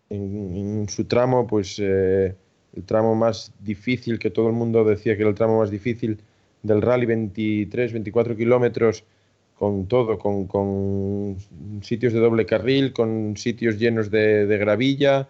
en, 0.09 0.55
en 0.55 0.89
su 0.89 1.05
tramo, 1.05 1.47
pues 1.47 1.77
eh, 1.79 2.35
el 2.75 2.83
tramo 2.83 3.15
más 3.15 3.51
difícil, 3.59 4.19
que 4.19 4.29
todo 4.29 4.47
el 4.47 4.53
mundo 4.53 4.83
decía 4.83 5.15
que 5.15 5.23
era 5.23 5.29
el 5.29 5.35
tramo 5.35 5.59
más 5.59 5.71
difícil 5.71 6.19
del 6.61 6.81
rally, 6.81 7.05
23, 7.05 7.93
24 7.93 8.35
kilómetros, 8.35 9.03
con 9.59 9.87
todo, 9.87 10.17
con, 10.17 10.47
con, 10.47 11.35
sitios 11.81 12.13
de 12.13 12.19
doble 12.19 12.45
carril, 12.45 12.93
con 12.93 13.35
sitios 13.35 13.77
llenos 13.77 14.09
de, 14.09 14.45
de 14.45 14.57
gravilla, 14.57 15.27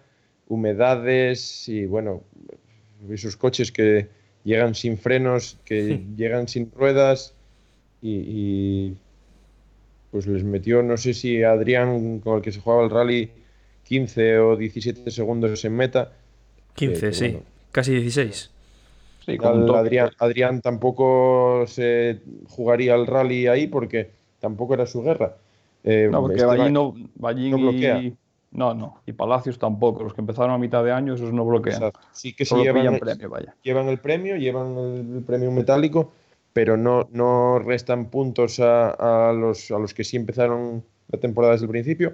humedades 0.48 1.68
y 1.68 1.88
bueno, 1.88 2.22
esos 3.10 3.36
coches 3.36 3.72
que 3.72 4.08
llegan 4.44 4.76
sin 4.76 5.00
frenos, 5.00 5.58
que 5.66 5.84
sí. 5.84 6.08
llegan 6.16 6.48
sin 6.48 6.72
ruedas 6.72 7.34
y, 8.04 8.12
y, 8.12 8.98
pues 10.12 10.28
les 10.28 10.44
metió, 10.44 10.84
no 10.84 10.96
sé 10.96 11.16
si 11.16 11.42
Adrián, 11.42 12.20
con 12.20 12.38
el 12.38 12.44
que 12.44 12.52
se 12.52 12.60
jugaba 12.60 12.84
el 12.84 12.92
rally, 12.92 13.32
15 13.86 14.38
o 14.38 14.56
17 14.56 15.10
segundos 15.10 15.66
en 15.66 15.76
meta. 15.76 16.12
15, 16.76 17.02
que, 17.02 17.14
sí, 17.14 17.24
bueno, 17.30 17.44
casi 17.72 17.96
16. 17.96 18.52
Sí, 19.26 19.38
con 19.38 19.68
Adrián, 19.76 20.12
Adrián 20.20 20.62
tampoco 20.62 21.66
se 21.66 22.20
jugaría 22.48 22.94
el 22.94 23.08
rally 23.08 23.48
ahí 23.48 23.66
porque 23.66 24.19
tampoco 24.40 24.74
era 24.74 24.86
su 24.86 25.02
guerra. 25.02 25.38
Eh, 25.84 26.10
no, 26.12 26.22
porque 26.22 26.38
este 26.38 26.46
Ballín, 26.46 26.74
no, 26.74 26.96
Ballín 27.16 27.52
no 27.52 27.58
bloquea. 27.58 28.02
Y... 28.02 28.18
No, 28.52 28.74
no. 28.74 29.02
Y 29.06 29.14
Palacios 29.14 29.60
tampoco. 29.60 30.04
Los 30.04 30.14
que 30.14 30.22
empezaron 30.22 30.52
a 30.52 30.58
mitad 30.58 30.84
de 30.84 30.92
año, 30.92 31.14
esos 31.14 31.32
no 31.32 31.46
bloquean. 31.46 31.76
Exacto. 31.76 32.00
Sí 32.12 32.34
que 32.34 32.46
sí 32.46 32.56
llevan, 32.56 32.94
el, 32.94 33.00
premio, 33.00 33.30
vaya. 33.30 33.56
llevan 33.64 33.88
el 33.90 34.00
premio, 34.00 34.38
llevan 34.38 34.78
el 34.78 35.24
premio 35.24 35.52
metálico, 35.52 36.12
pero 36.54 36.76
no, 36.76 37.08
no 37.12 37.60
restan 37.60 38.10
puntos 38.10 38.60
a, 38.60 39.30
a, 39.30 39.34
los, 39.34 39.70
a 39.72 39.78
los 39.78 39.94
que 39.94 40.04
sí 40.04 40.18
empezaron 40.18 40.84
la 41.10 41.20
temporada 41.20 41.54
desde 41.54 41.66
el 41.66 41.72
principio. 41.72 42.14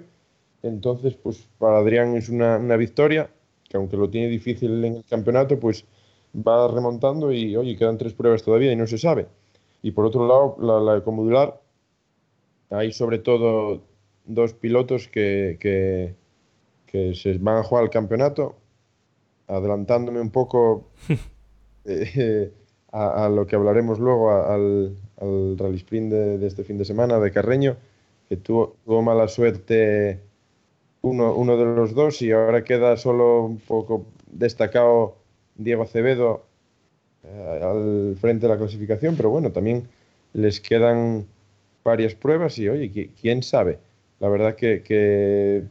Entonces, 0.62 1.14
pues 1.14 1.48
para 1.58 1.78
Adrián 1.78 2.16
es 2.16 2.28
una, 2.28 2.58
una 2.58 2.76
victoria, 2.76 3.30
que 3.68 3.76
aunque 3.76 3.96
lo 3.96 4.10
tiene 4.10 4.28
difícil 4.28 4.84
en 4.84 4.96
el 4.96 5.04
campeonato, 5.04 5.58
pues 5.58 5.84
va 6.36 6.68
remontando 6.68 7.32
y, 7.32 7.56
oye, 7.56 7.76
quedan 7.76 7.98
tres 7.98 8.12
pruebas 8.12 8.42
todavía 8.42 8.72
y 8.72 8.76
no 8.76 8.86
se 8.86 8.98
sabe. 8.98 9.26
Y 9.82 9.92
por 9.92 10.04
otro 10.04 10.26
lado, 10.26 10.56
la, 10.60 10.80
la 10.80 10.98
ecomodular, 10.98 11.60
hay 12.70 12.92
sobre 12.92 13.18
todo 13.18 13.82
dos 14.24 14.54
pilotos 14.54 15.08
que, 15.08 15.56
que 15.60 16.14
que 16.86 17.14
se 17.14 17.36
van 17.38 17.58
a 17.58 17.62
jugar 17.62 17.84
el 17.84 17.90
campeonato, 17.90 18.56
adelantándome 19.48 20.20
un 20.20 20.30
poco 20.30 20.88
eh, 21.84 22.52
a, 22.92 23.26
a, 23.26 23.28
lo 23.28 23.46
que 23.46 23.56
hablaremos 23.56 23.98
luego 23.98 24.30
a, 24.30 24.54
al, 24.54 24.96
al, 25.20 25.58
rally 25.58 25.76
sprint 25.76 26.10
de, 26.12 26.38
de, 26.38 26.46
este 26.46 26.64
fin 26.64 26.78
de 26.78 26.84
semana 26.84 27.18
de 27.18 27.30
Carreño, 27.30 27.76
que 28.28 28.36
tuvo, 28.36 28.76
tuvo 28.84 29.02
mala 29.02 29.28
suerte 29.28 30.20
uno, 31.02 31.34
uno, 31.34 31.56
de 31.56 31.64
los 31.64 31.94
dos 31.94 32.22
y 32.22 32.32
ahora 32.32 32.64
queda 32.64 32.96
solo 32.96 33.44
un 33.44 33.58
poco 33.58 34.06
destacado 34.30 35.16
Diego 35.56 35.82
Acevedo 35.82 36.46
eh, 37.24 37.60
al 37.62 38.16
frente 38.16 38.46
de 38.46 38.52
la 38.52 38.58
clasificación, 38.58 39.16
pero 39.16 39.30
bueno, 39.30 39.52
también 39.52 39.88
les 40.32 40.60
quedan 40.60 41.26
varias 41.86 42.14
pruebas 42.14 42.58
y 42.58 42.68
oye, 42.68 43.10
¿quién 43.20 43.42
sabe? 43.42 43.78
La 44.20 44.28
verdad 44.28 44.56
que, 44.56 44.82
que 44.82 45.62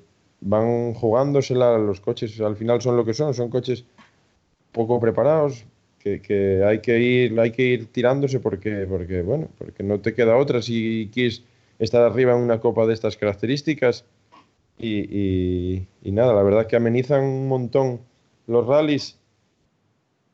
van 0.42 0.94
jugándosela, 0.94 1.78
los 1.78 2.00
coches 2.00 2.40
al 2.42 2.56
final 2.56 2.82
son 2.82 2.98
lo 2.98 3.06
que 3.06 3.14
son, 3.14 3.34
son 3.34 3.50
coches 3.50 3.86
poco 4.72 5.00
preparados, 5.00 5.66
que, 6.00 6.64
hay 6.64 6.80
que 6.80 7.00
ir, 7.00 7.40
hay 7.40 7.52
que 7.52 7.64
ir 7.64 7.88
tirándose 7.88 8.40
porque, 8.40 8.86
porque, 8.88 9.24
bueno, 9.24 9.50
porque 9.58 9.82
no 9.82 10.00
te 10.00 10.14
queda 10.14 10.38
otra 10.38 10.62
si 10.62 11.10
quieres 11.12 11.44
estar 11.80 12.04
arriba 12.04 12.34
en 12.34 12.42
una 12.42 12.60
copa 12.60 12.86
de 12.86 12.94
estas 12.94 13.18
características. 13.18 14.06
Y, 14.78 15.88
nada, 16.04 16.34
la 16.34 16.44
verdad 16.44 16.68
que 16.68 16.76
amenizan 16.76 17.24
un 17.24 17.48
montón 17.48 18.02
los 18.46 18.68
rallies 18.68 19.18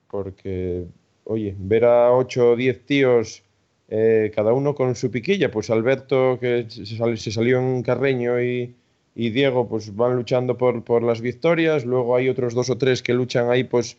porque, 0.10 0.86
oye, 1.24 1.56
ver 1.58 1.86
a 1.86 2.12
8 2.12 2.52
o 2.52 2.56
10 2.58 2.86
tíos, 2.86 3.44
eh, 3.94 4.32
cada 4.34 4.54
uno 4.54 4.74
con 4.74 4.96
su 4.96 5.12
piquilla, 5.12 5.52
pues 5.52 5.70
Alberto 5.70 6.40
que 6.40 6.66
se, 6.70 7.32
salió 7.32 7.60
en 7.60 7.84
Carreño 7.84 8.42
y, 8.42 8.74
y, 9.16 9.30
Diego 9.32 9.68
pues 9.68 9.94
van 9.94 10.16
luchando 10.16 10.58
por, 10.58 11.04
las 11.04 11.20
victorias, 11.20 11.84
luego 11.84 12.16
hay 12.16 12.30
otros 12.30 12.54
dos 12.54 12.70
o 12.70 12.78
tres 12.78 13.04
que 13.04 13.14
luchan 13.14 13.50
ahí 13.50 13.66
pues 13.66 13.98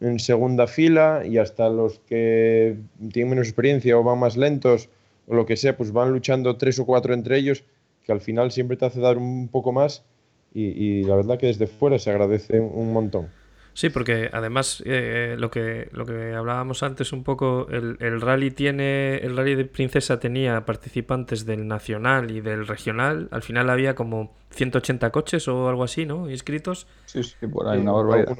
en 0.00 0.18
segunda 0.18 0.66
fila 0.66 1.24
y 1.28 1.36
hasta 1.36 1.68
los 1.68 1.98
que 2.08 2.78
tienen 3.12 3.28
menos 3.28 3.46
experiencia 3.46 3.98
o 3.98 4.02
van 4.02 4.18
más 4.18 4.38
lentos 4.38 4.88
o 5.26 5.34
lo 5.34 5.44
que 5.44 5.58
sea, 5.58 5.76
pues 5.76 5.92
van 5.92 6.10
luchando 6.10 6.56
tres 6.56 6.78
o 6.78 6.86
cuatro 6.86 7.12
entre 7.12 7.36
ellos, 7.36 7.64
que 8.02 8.12
al 8.12 8.22
final 8.22 8.50
siempre 8.50 8.78
te 8.78 8.86
hace 8.86 9.00
dar 9.00 9.18
un 9.18 9.48
poco 9.48 9.72
más 9.72 10.04
y, 10.54 10.68
y 10.68 11.04
la 11.04 11.16
verdad 11.16 11.38
que 11.38 11.48
desde 11.48 11.66
fuera 11.66 11.98
se 11.98 12.10
agradece 12.10 12.60
un 12.60 12.94
montón. 12.94 13.28
Sí, 13.74 13.90
porque 13.90 14.30
además 14.32 14.82
eh, 14.86 15.34
lo 15.36 15.50
que 15.50 15.88
lo 15.90 16.06
que 16.06 16.32
hablábamos 16.32 16.84
antes 16.84 17.12
un 17.12 17.24
poco, 17.24 17.66
el, 17.68 17.96
el, 17.98 18.20
rally 18.20 18.52
tiene, 18.52 19.16
el 19.16 19.36
rally 19.36 19.56
de 19.56 19.64
Princesa 19.64 20.20
tenía 20.20 20.64
participantes 20.64 21.44
del 21.44 21.66
nacional 21.66 22.30
y 22.30 22.40
del 22.40 22.68
regional. 22.68 23.28
Al 23.32 23.42
final 23.42 23.68
había 23.68 23.96
como 23.96 24.32
180 24.50 25.10
coches 25.10 25.48
o 25.48 25.68
algo 25.68 25.82
así, 25.82 26.06
¿no? 26.06 26.30
Inscritos. 26.30 26.86
Sí, 27.06 27.24
sí, 27.24 27.46
por 27.48 27.66
ahí, 27.66 27.80
una 27.80 27.90
barbaridad. 27.90 28.36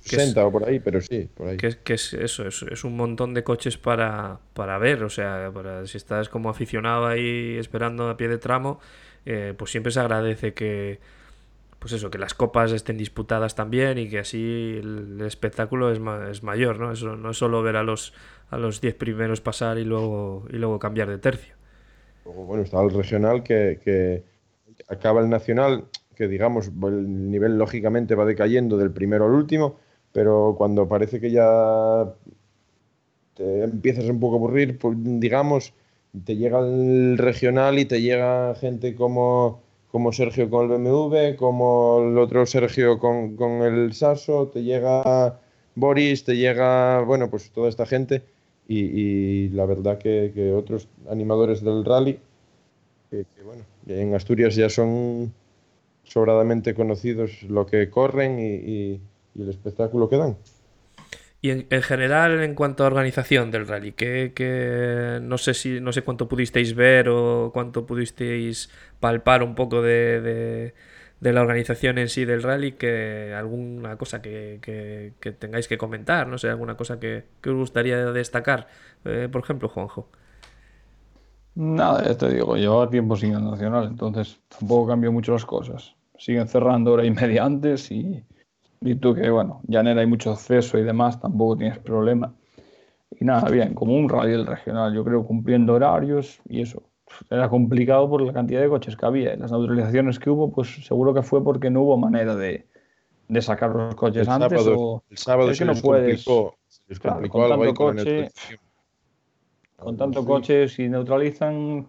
60 0.00 0.44
o 0.44 0.50
por 0.50 0.68
ahí, 0.68 0.80
pero 0.80 1.00
sí, 1.00 1.28
por 1.32 1.48
ahí. 1.48 1.56
Que, 1.56 1.78
que 1.84 1.94
es 1.94 2.12
eso, 2.14 2.44
es, 2.48 2.62
es, 2.62 2.82
un 2.82 2.96
montón 2.96 3.34
de 3.34 3.44
coches 3.44 3.78
para, 3.78 4.40
para 4.52 4.78
ver, 4.78 5.04
o 5.04 5.10
sea, 5.10 5.52
para, 5.54 5.86
si 5.86 5.96
estás 5.96 6.28
como 6.28 6.50
aficionado 6.50 7.06
ahí 7.06 7.56
esperando 7.56 8.08
a 8.08 8.16
pie 8.16 8.26
de 8.26 8.38
tramo, 8.38 8.80
eh, 9.26 9.54
pues 9.56 9.70
siempre 9.70 9.92
se 9.92 10.00
agradece 10.00 10.54
que 10.54 10.98
pues 11.82 11.94
eso, 11.94 12.12
que 12.12 12.18
las 12.18 12.32
copas 12.32 12.70
estén 12.70 12.96
disputadas 12.96 13.56
también 13.56 13.98
y 13.98 14.08
que 14.08 14.20
así 14.20 14.78
el 14.80 15.20
espectáculo 15.22 15.90
es, 15.90 16.00
es 16.30 16.44
mayor, 16.44 16.78
¿no? 16.78 16.92
Eso 16.92 17.16
no 17.16 17.30
es 17.30 17.36
solo 17.36 17.60
ver 17.60 17.74
a 17.74 17.82
los 17.82 18.14
a 18.50 18.56
los 18.56 18.80
10 18.80 18.94
primeros 18.94 19.40
pasar 19.40 19.78
y 19.78 19.84
luego 19.84 20.44
y 20.52 20.58
luego 20.58 20.78
cambiar 20.78 21.08
de 21.08 21.18
tercio. 21.18 21.56
Bueno, 22.24 22.62
está 22.62 22.80
el 22.80 22.92
regional 22.92 23.42
que, 23.42 23.80
que 23.82 24.22
acaba 24.86 25.22
el 25.22 25.28
nacional, 25.28 25.86
que 26.14 26.28
digamos, 26.28 26.68
el 26.68 27.30
nivel 27.32 27.58
lógicamente 27.58 28.14
va 28.14 28.26
decayendo 28.26 28.76
del 28.76 28.92
primero 28.92 29.24
al 29.24 29.32
último, 29.32 29.80
pero 30.12 30.54
cuando 30.56 30.86
parece 30.86 31.18
que 31.18 31.32
ya 31.32 32.14
te 33.34 33.64
empiezas 33.64 34.04
un 34.04 34.20
poco 34.20 34.36
a 34.36 34.38
aburrir, 34.38 34.78
pues, 34.78 34.96
digamos, 35.00 35.74
te 36.24 36.36
llega 36.36 36.60
el 36.60 37.18
regional 37.18 37.80
y 37.80 37.86
te 37.86 38.00
llega 38.00 38.54
gente 38.54 38.94
como 38.94 39.61
como 39.92 40.10
Sergio 40.10 40.48
con 40.48 40.72
el 40.72 40.78
BMW, 40.78 41.36
como 41.36 42.00
el 42.02 42.18
otro 42.18 42.46
Sergio 42.46 42.98
con, 42.98 43.36
con, 43.36 43.62
el 43.62 43.92
Sasso, 43.92 44.48
te 44.48 44.64
llega 44.64 45.38
Boris, 45.74 46.24
te 46.24 46.36
llega, 46.36 47.02
bueno, 47.02 47.28
pues 47.30 47.50
toda 47.50 47.68
esta 47.68 47.84
gente 47.84 48.22
y, 48.66 49.50
la 49.50 49.66
verdad 49.66 49.98
que, 49.98 50.32
que, 50.34 50.52
otros 50.52 50.88
animadores 51.10 51.62
del 51.62 51.84
rally, 51.84 52.18
que, 53.10 53.26
bueno, 53.44 53.64
en 53.86 54.14
Asturias 54.14 54.56
ya 54.56 54.70
son 54.70 55.34
sobradamente 56.04 56.74
conocidos 56.74 57.42
lo 57.42 57.66
que 57.66 57.90
corren 57.90 58.38
y, 58.38 58.54
y 58.54 59.00
el 59.38 59.50
espectáculo 59.50 60.08
que 60.08 60.16
dan. 60.16 60.36
Y 61.44 61.50
en, 61.50 61.66
en, 61.70 61.82
general, 61.82 62.40
en 62.40 62.54
cuanto 62.54 62.84
a 62.84 62.86
organización 62.86 63.50
del 63.50 63.66
rally, 63.66 63.92
que, 63.92 64.32
que, 64.32 65.18
no 65.20 65.38
sé 65.38 65.54
si 65.54 65.80
no 65.80 65.92
sé 65.92 66.02
cuánto 66.02 66.28
pudisteis 66.28 66.76
ver 66.76 67.08
o 67.08 67.50
cuánto 67.52 67.84
pudisteis 67.84 68.70
palpar 69.00 69.42
un 69.42 69.56
poco 69.56 69.82
de, 69.82 70.72
de, 71.20 71.32
la 71.32 71.40
organización 71.40 71.98
en 71.98 72.08
sí 72.08 72.24
del 72.24 72.44
rally, 72.44 72.72
que 72.72 73.34
alguna 73.36 73.96
cosa 73.96 74.22
que, 74.22 74.60
que, 74.62 75.14
que 75.18 75.32
tengáis 75.32 75.66
que 75.66 75.78
comentar, 75.78 76.28
no 76.28 76.38
sé, 76.38 76.48
alguna 76.48 76.76
cosa 76.76 77.00
que, 77.00 77.24
os 77.44 77.54
gustaría 77.54 77.96
destacar, 78.12 78.68
eh, 79.04 79.28
por 79.30 79.42
ejemplo, 79.42 79.68
Juanjo. 79.68 80.08
Nada, 81.56 82.04
ya 82.04 82.16
te 82.16 82.28
digo, 82.32 82.56
llevaba 82.56 82.88
tiempo 82.88 83.16
sin 83.16 83.34
el 83.34 83.44
Nacional, 83.44 83.88
entonces 83.88 84.40
tampoco 84.48 84.86
cambió 84.86 85.10
mucho 85.10 85.32
las 85.32 85.44
cosas. 85.44 85.96
Siguen 86.16 86.46
cerrando 86.46 86.92
hora 86.92 87.04
y 87.04 87.10
media 87.10 87.44
antes 87.44 87.90
y 87.90 88.24
y 88.84 88.94
tú 88.96 89.14
que, 89.14 89.30
bueno, 89.30 89.60
ya 89.66 89.80
en 89.80 89.88
él 89.88 89.98
hay 89.98 90.06
mucho 90.06 90.32
acceso 90.32 90.78
y 90.78 90.82
demás, 90.82 91.20
tampoco 91.20 91.56
tienes 91.56 91.78
problema. 91.78 92.34
Y 93.18 93.24
nada, 93.24 93.48
bien, 93.50 93.74
como 93.74 93.94
un 93.94 94.08
radio 94.08 94.38
del 94.38 94.46
regional, 94.46 94.94
yo 94.94 95.04
creo, 95.04 95.24
cumpliendo 95.24 95.74
horarios 95.74 96.40
y 96.48 96.62
eso. 96.62 96.82
Era 97.30 97.48
complicado 97.48 98.08
por 98.08 98.22
la 98.22 98.32
cantidad 98.32 98.60
de 98.60 98.68
coches 98.68 98.96
que 98.96 99.04
había. 99.06 99.36
Las 99.36 99.52
neutralizaciones 99.52 100.18
que 100.18 100.30
hubo, 100.30 100.50
pues 100.50 100.84
seguro 100.86 101.12
que 101.12 101.22
fue 101.22 101.44
porque 101.44 101.70
no 101.70 101.82
hubo 101.82 101.96
manera 101.98 102.34
de, 102.34 102.66
de 103.28 103.42
sacar 103.42 103.70
los 103.70 103.94
coches 103.94 104.26
el 104.26 104.32
antes. 104.32 104.62
Sábado, 104.62 104.80
o, 104.80 105.02
el 105.10 105.18
sábado 105.18 105.50
es 105.50 105.58
se 105.58 105.64
que 105.64 105.66
no 105.66 105.72
les 105.72 105.82
puedes. 105.82 106.24
complicó, 106.24 106.56
se 106.68 106.82
les 106.88 106.98
Claro, 107.00 107.16
complicó 107.16 107.38
con 107.38 107.52
algo 107.52 107.64
tanto 107.64 107.74
con 107.74 107.96
la 107.96 108.02
coche, 108.02 108.10
neutralización. 108.10 108.60
con 109.76 109.96
tanto 109.96 110.24
coche, 110.24 110.68
si 110.68 110.88
neutralizan 110.88 111.86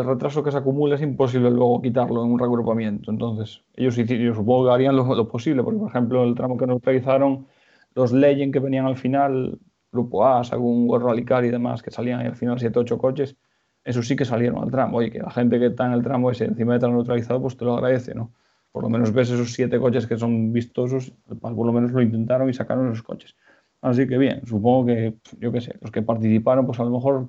el 0.00 0.06
retraso 0.06 0.42
que 0.42 0.50
se 0.50 0.58
acumula 0.58 0.96
es 0.96 1.02
imposible 1.02 1.50
luego 1.50 1.80
quitarlo 1.80 2.24
en 2.24 2.32
un 2.32 2.38
reagrupamiento. 2.38 3.10
Entonces, 3.10 3.62
ellos 3.74 3.96
yo 3.96 4.34
supongo 4.34 4.66
que 4.66 4.72
harían 4.72 4.96
lo, 4.96 5.14
lo, 5.14 5.28
posible, 5.28 5.62
porque 5.62 5.78
por 5.78 5.88
ejemplo, 5.88 6.24
el 6.24 6.34
tramo 6.34 6.56
que 6.56 6.66
neutralizaron, 6.66 7.46
los 7.94 8.12
Legend 8.12 8.52
que 8.52 8.58
venían 8.58 8.86
al 8.86 8.96
final, 8.96 9.58
Grupo 9.92 10.24
A, 10.26 10.42
algún 10.42 10.88
World 10.88 11.06
Rally 11.06 11.24
Car 11.24 11.44
y 11.44 11.50
demás, 11.50 11.82
que 11.82 11.90
salían 11.90 12.20
al 12.20 12.36
final 12.36 12.58
7 12.58 12.78
8 12.78 12.98
coches, 12.98 13.36
esos 13.84 14.06
sí 14.06 14.16
que 14.16 14.24
salieron 14.24 14.62
al 14.62 14.70
tramo. 14.70 14.98
Oye, 14.98 15.10
que 15.10 15.18
la 15.20 15.30
gente 15.30 15.58
que 15.58 15.66
está 15.66 15.86
en 15.86 15.92
el 15.92 16.02
tramo 16.02 16.30
ese 16.30 16.44
encima 16.44 16.74
de 16.74 16.80
tramo 16.80 16.96
neutralizado, 16.96 17.40
pues 17.40 17.56
te 17.56 17.64
lo 17.64 17.74
agradece, 17.74 18.14
¿no? 18.14 18.32
Por 18.72 18.82
lo 18.82 18.90
menos 18.90 19.12
ves 19.12 19.30
esos 19.30 19.52
7 19.54 19.78
coches 19.78 20.06
que 20.06 20.18
son 20.18 20.52
vistosos, 20.52 21.12
por 21.40 21.66
lo 21.66 21.72
menos 21.72 21.92
lo 21.92 22.02
intentaron 22.02 22.50
y 22.50 22.52
sacaron 22.52 22.88
esos 22.88 23.02
coches. 23.02 23.34
Así 23.80 24.06
que 24.06 24.18
bien, 24.18 24.44
supongo 24.46 24.86
que, 24.86 25.14
yo 25.38 25.52
qué 25.52 25.60
sé, 25.60 25.76
los 25.80 25.90
que 25.90 26.02
participaron, 26.02 26.66
pues 26.66 26.78
a 26.80 26.84
lo 26.84 26.90
mejor 26.90 27.28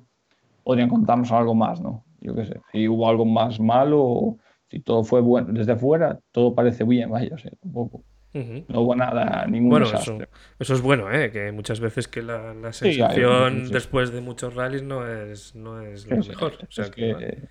podrían 0.64 0.90
contarnos 0.90 1.32
algo 1.32 1.54
más, 1.54 1.80
¿no? 1.80 2.04
Yo 2.20 2.34
qué 2.34 2.46
sé, 2.46 2.60
si 2.72 2.88
hubo 2.88 3.08
algo 3.08 3.24
más 3.24 3.60
malo, 3.60 4.36
si 4.70 4.80
todo 4.80 5.04
fue 5.04 5.20
bueno 5.20 5.52
desde 5.52 5.76
fuera, 5.76 6.18
todo 6.32 6.54
parece 6.54 6.84
bien, 6.84 7.10
vaya, 7.10 7.34
o 7.34 7.38
sea, 7.38 7.50
tampoco. 7.60 8.04
Uh 8.34 8.38
-huh. 8.38 8.64
No 8.68 8.80
hubo 8.82 8.94
nada, 8.94 9.46
ningún 9.46 9.70
bueno, 9.70 9.86
desastre. 9.86 10.16
Eso, 10.16 10.28
eso, 10.58 10.74
es 10.74 10.82
bueno, 10.82 11.10
¿eh? 11.10 11.30
que 11.32 11.50
muchas 11.50 11.80
veces 11.80 12.08
que 12.08 12.22
la, 12.22 12.52
la 12.52 12.72
sensación 12.72 13.66
sí, 13.66 13.72
después 13.72 14.12
de 14.12 14.20
muchos 14.20 14.54
rallies 14.54 14.82
no 14.82 15.06
es, 15.06 15.54
no 15.54 15.80
es 15.80 16.06
lo 16.06 16.18
mejor. 16.18 16.52
O 16.62 16.70
sea, 16.70 16.84
es 16.84 16.90
que, 16.90 17.16
que, 17.16 17.48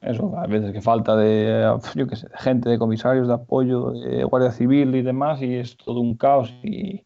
eso, 0.00 0.36
a 0.36 0.46
veces 0.46 0.72
que 0.72 0.80
falta 0.80 1.16
de, 1.16 1.78
yo 1.94 2.06
qué 2.08 2.16
sé, 2.16 2.28
de 2.28 2.38
gente, 2.38 2.68
de 2.68 2.78
comisarios, 2.78 3.28
de 3.28 3.34
apoyo, 3.34 3.92
de 3.92 4.24
Guardia 4.24 4.50
Civil 4.50 4.94
y 4.94 5.02
demás, 5.02 5.42
y 5.42 5.54
es 5.54 5.76
todo 5.76 6.00
un 6.00 6.16
caos 6.16 6.52
y 6.64 7.04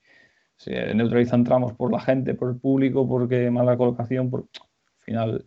se 0.57 0.95
neutralizan 0.95 1.45
tramos 1.45 1.73
por 1.75 1.93
la 1.93 2.01
gente, 2.01 2.35
por 2.35 2.51
el 2.51 2.57
público, 2.57 3.07
porque 3.09 3.51
mala 3.51 3.77
colocación, 3.77 4.31
por... 4.31 4.41
al 4.41 5.05
final 5.05 5.47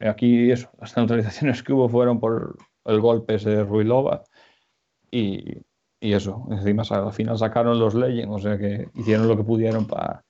Aquí 0.00 0.50
eso, 0.50 0.70
las 0.80 0.96
neutralizaciones 0.96 1.62
que 1.62 1.72
hubo 1.72 1.88
fueron 1.88 2.20
por 2.20 2.56
el 2.84 3.00
golpe 3.00 3.38
de 3.38 3.64
Ruilova 3.64 4.24
y, 5.10 5.58
y 6.00 6.12
eso, 6.12 6.46
encima 6.50 6.82
al 6.90 7.12
final 7.12 7.38
sacaron 7.38 7.78
los 7.78 7.94
Legends, 7.94 8.34
o 8.34 8.38
sea 8.38 8.58
que 8.58 8.88
hicieron 8.94 9.28
lo 9.28 9.36
que 9.36 9.44
pudieron 9.44 9.86
para, 9.86 10.24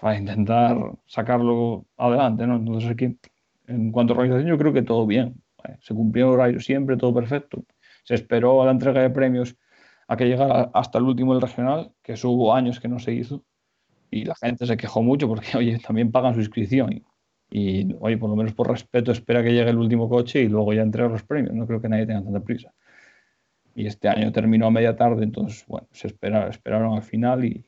para 0.00 0.18
intentar 0.18 0.76
sacarlo 1.06 1.86
adelante, 1.96 2.46
¿no? 2.46 2.56
Entonces 2.56 2.90
aquí, 2.90 3.18
en 3.66 3.92
cuanto 3.92 4.12
a 4.12 4.16
organización, 4.16 4.48
yo 4.48 4.58
creo 4.58 4.72
que 4.72 4.82
todo 4.82 5.06
bien. 5.06 5.42
Se 5.80 5.94
cumplió 5.94 6.26
el 6.26 6.32
horario 6.34 6.60
siempre, 6.60 6.96
todo 6.96 7.14
perfecto. 7.14 7.64
Se 8.04 8.14
esperó 8.14 8.62
a 8.62 8.66
la 8.66 8.72
entrega 8.72 9.02
de 9.02 9.10
premios 9.10 9.56
a 10.08 10.16
que 10.16 10.26
llegara 10.26 10.70
hasta 10.74 10.98
el 10.98 11.04
último 11.04 11.32
del 11.32 11.42
regional, 11.42 11.92
que 12.02 12.12
eso 12.12 12.30
hubo 12.30 12.54
años 12.54 12.78
que 12.78 12.88
no 12.88 12.98
se 12.98 13.12
hizo. 13.12 13.44
Y 14.10 14.24
la 14.24 14.36
gente 14.36 14.66
se 14.66 14.76
quejó 14.76 15.02
mucho 15.02 15.28
porque, 15.28 15.48
oye, 15.56 15.78
también 15.78 16.12
pagan 16.12 16.34
su 16.34 16.40
inscripción. 16.40 17.04
Y, 17.50 17.94
oye, 18.00 18.18
por 18.18 18.28
lo 18.28 18.36
menos 18.36 18.52
por 18.52 18.68
respeto, 18.68 19.12
espera 19.12 19.42
que 19.42 19.52
llegue 19.52 19.70
el 19.70 19.78
último 19.78 20.08
coche 20.08 20.42
y 20.42 20.48
luego 20.48 20.72
ya 20.72 20.82
entrega 20.82 21.08
los 21.08 21.22
premios. 21.22 21.54
No 21.54 21.66
creo 21.66 21.80
que 21.80 21.88
nadie 21.88 22.06
tenga 22.06 22.22
tanta 22.22 22.40
prisa. 22.40 22.72
Y 23.74 23.86
este 23.86 24.08
año 24.08 24.32
terminó 24.32 24.66
a 24.66 24.70
media 24.70 24.96
tarde, 24.96 25.22
entonces, 25.22 25.64
bueno, 25.68 25.86
se 25.92 26.08
esperaron, 26.08 26.50
esperaron 26.50 26.94
al 26.94 27.02
final 27.02 27.44
y, 27.44 27.64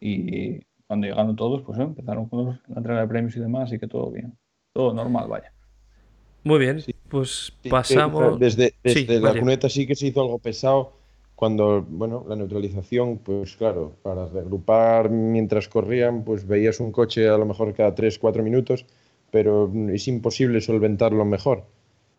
y 0.00 0.60
cuando 0.86 1.08
llegaron 1.08 1.34
todos, 1.34 1.62
pues 1.62 1.78
empezaron 1.78 2.28
con 2.28 2.46
los, 2.46 2.68
la 2.68 2.76
entrega 2.76 3.00
de 3.00 3.08
premios 3.08 3.36
y 3.36 3.40
demás, 3.40 3.72
y 3.72 3.78
que 3.78 3.88
todo 3.88 4.10
bien. 4.10 4.36
Todo 4.72 4.94
normal, 4.94 5.26
vaya. 5.28 5.52
Muy 6.44 6.60
bien, 6.60 6.80
sí. 6.80 6.94
pues 7.08 7.52
pasamos. 7.68 8.38
Desde, 8.38 8.74
desde 8.84 9.00
sí, 9.00 9.06
la 9.06 9.28
vale. 9.30 9.40
cuneta 9.40 9.68
sí 9.68 9.86
que 9.86 9.96
se 9.96 10.06
hizo 10.06 10.22
algo 10.22 10.38
pesado 10.38 10.95
cuando, 11.36 11.82
bueno, 11.88 12.24
la 12.28 12.34
neutralización, 12.34 13.18
pues 13.18 13.56
claro, 13.56 13.92
para 14.02 14.26
reagrupar 14.26 15.10
mientras 15.10 15.68
corrían, 15.68 16.24
pues 16.24 16.46
veías 16.46 16.80
un 16.80 16.92
coche 16.92 17.28
a 17.28 17.36
lo 17.36 17.44
mejor 17.44 17.74
cada 17.74 17.94
3, 17.94 18.18
4 18.18 18.42
minutos, 18.42 18.86
pero 19.30 19.70
es 19.92 20.08
imposible 20.08 20.60
solventarlo 20.62 21.24
mejor. 21.26 21.64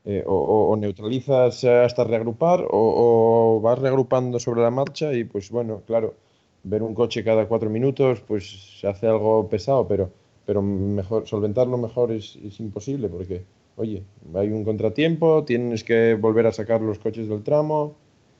eh, 0.05 0.23
o, 0.25 0.75
neutralizas 0.77 1.63
hasta 1.65 2.03
reagrupar 2.05 2.65
o, 2.69 3.59
vas 3.61 3.79
reagrupando 3.79 4.39
sobre 4.39 4.61
la 4.61 4.71
marcha 4.71 5.13
y 5.13 5.23
pues 5.25 5.49
bueno, 5.51 5.81
claro, 5.85 6.15
ver 6.63 6.83
un 6.83 6.93
coche 6.93 7.23
cada 7.23 7.47
cuatro 7.47 7.69
minutos 7.69 8.21
pues 8.21 8.79
se 8.79 8.87
hace 8.87 9.07
algo 9.07 9.49
pesado, 9.49 9.87
pero, 9.87 10.11
pero 10.45 10.61
mejor, 10.61 11.27
solventarlo 11.27 11.77
mejor 11.77 12.11
es, 12.11 12.37
imposible 12.59 13.09
porque, 13.09 13.43
oye, 13.75 14.03
hay 14.35 14.49
un 14.49 14.63
contratiempo, 14.63 15.43
tienes 15.43 15.83
que 15.83 16.15
volver 16.15 16.47
a 16.47 16.53
sacar 16.53 16.81
los 16.81 16.99
coches 16.99 17.27
del 17.27 17.43
tramo, 17.43 17.95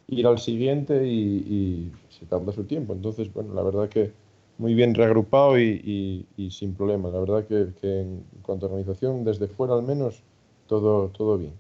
ir 0.08 0.28
al 0.28 0.39
siguiente 0.39 1.06
y, 1.06 1.91
se 2.10 2.26
tarda 2.26 2.52
su 2.52 2.63
tiempo. 2.63 2.93
Entonces, 2.93 3.32
bueno, 3.32 3.54
la 3.54 3.62
verdad 3.62 3.89
que 3.89 4.12
muy 4.58 4.74
bien 4.74 4.96
reagrupado 4.96 5.60
y, 5.60 6.26
sin 6.50 6.74
problema. 6.74 7.10
La 7.10 7.20
verdad 7.20 7.46
que, 7.46 7.67
que 7.80 8.02
en 8.02 8.24
cuanto 8.41 8.65
a 8.65 8.70
organización, 8.70 9.24
desde 9.24 9.48
fuera 9.48 9.76
al 9.76 9.84
menos, 9.84 10.24
todo, 10.67 11.10
todo 11.10 11.38
bien. 11.38 11.54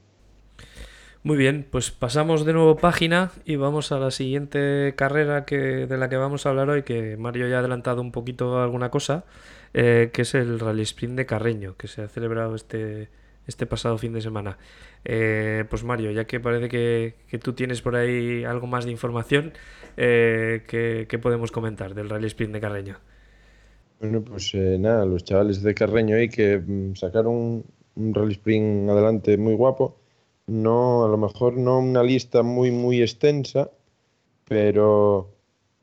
Muy 1.27 1.35
bien, 1.35 1.67
pues 1.69 1.91
pasamos 1.91 2.45
de 2.45 2.53
nuevo 2.53 2.77
página 2.77 3.31
y 3.43 3.57
vamos 3.57 3.91
a 3.91 3.99
la 3.99 4.11
siguiente 4.11 4.93
carrera 4.95 5.43
que, 5.43 5.57
de 5.85 5.97
la 5.97 6.07
que 6.07 6.15
vamos 6.15 6.45
a 6.45 6.49
hablar 6.51 6.69
hoy, 6.69 6.83
que 6.83 7.17
Mario 7.17 7.49
ya 7.49 7.57
ha 7.57 7.59
adelantado 7.59 8.01
un 8.01 8.13
poquito 8.13 8.61
alguna 8.61 8.91
cosa, 8.91 9.25
eh, 9.73 10.09
que 10.13 10.21
es 10.21 10.35
el 10.35 10.57
Rally 10.57 10.83
Sprint 10.83 11.17
de 11.17 11.25
Carreño, 11.25 11.75
que 11.75 11.89
se 11.89 12.03
ha 12.03 12.07
celebrado 12.07 12.55
este, 12.55 13.09
este 13.47 13.65
pasado 13.65 13.97
fin 13.97 14.13
de 14.13 14.21
semana. 14.21 14.57
Eh, 15.05 15.65
pues 15.69 15.83
Mario, 15.83 16.11
ya 16.11 16.25
que 16.25 16.39
parece 16.39 16.69
que, 16.69 17.39
tú 17.39 17.53
tienes 17.53 17.81
por 17.81 17.95
ahí 17.95 18.43
algo 18.43 18.67
más 18.67 18.85
de 18.85 18.91
información, 18.91 19.53
eh, 19.95 20.63
¿qué, 20.67 21.19
podemos 21.19 21.51
comentar 21.51 21.95
del 21.95 22.09
Rally 22.09 22.27
Sprint 22.27 22.53
de 22.53 22.59
Carreño? 22.59 22.97
Bueno, 23.99 24.21
pues 24.21 24.53
nada, 24.53 25.05
los 25.05 25.23
chavales 25.23 25.63
de 25.63 25.73
Carreño 25.73 26.17
ahí 26.17 26.29
que 26.29 26.59
mm, 26.59 26.95
sacaron 26.95 27.63
un 27.97 28.13
rally 28.13 28.33
sprint 28.33 28.89
adelante 28.89 29.37
muy 29.37 29.55
guapo. 29.55 29.97
No, 30.47 31.03
a 31.05 31.09
lo 31.09 31.17
mejor 31.17 31.57
no 31.57 31.79
una 31.79 32.03
lista 32.03 32.43
muy, 32.43 32.71
muy 32.71 33.01
extensa, 33.01 33.69
pero, 34.47 35.35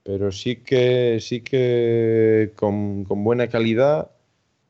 pero 0.03 0.33
sí 0.33 0.57
que, 0.57 1.18
sí 1.20 1.42
que 1.42 2.53
con, 2.57 3.05
buena 3.05 3.48
calidad. 3.48 4.11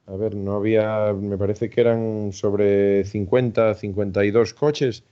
A 0.06 0.16
ver, 0.16 0.34
no 0.36 0.54
había, 0.54 1.12
me 1.14 1.38
parece 1.38 1.70
que 1.70 1.80
eran 1.80 2.32
sobre 2.32 3.04
50, 3.04 3.74
52 3.74 4.54
coches, 4.54 5.04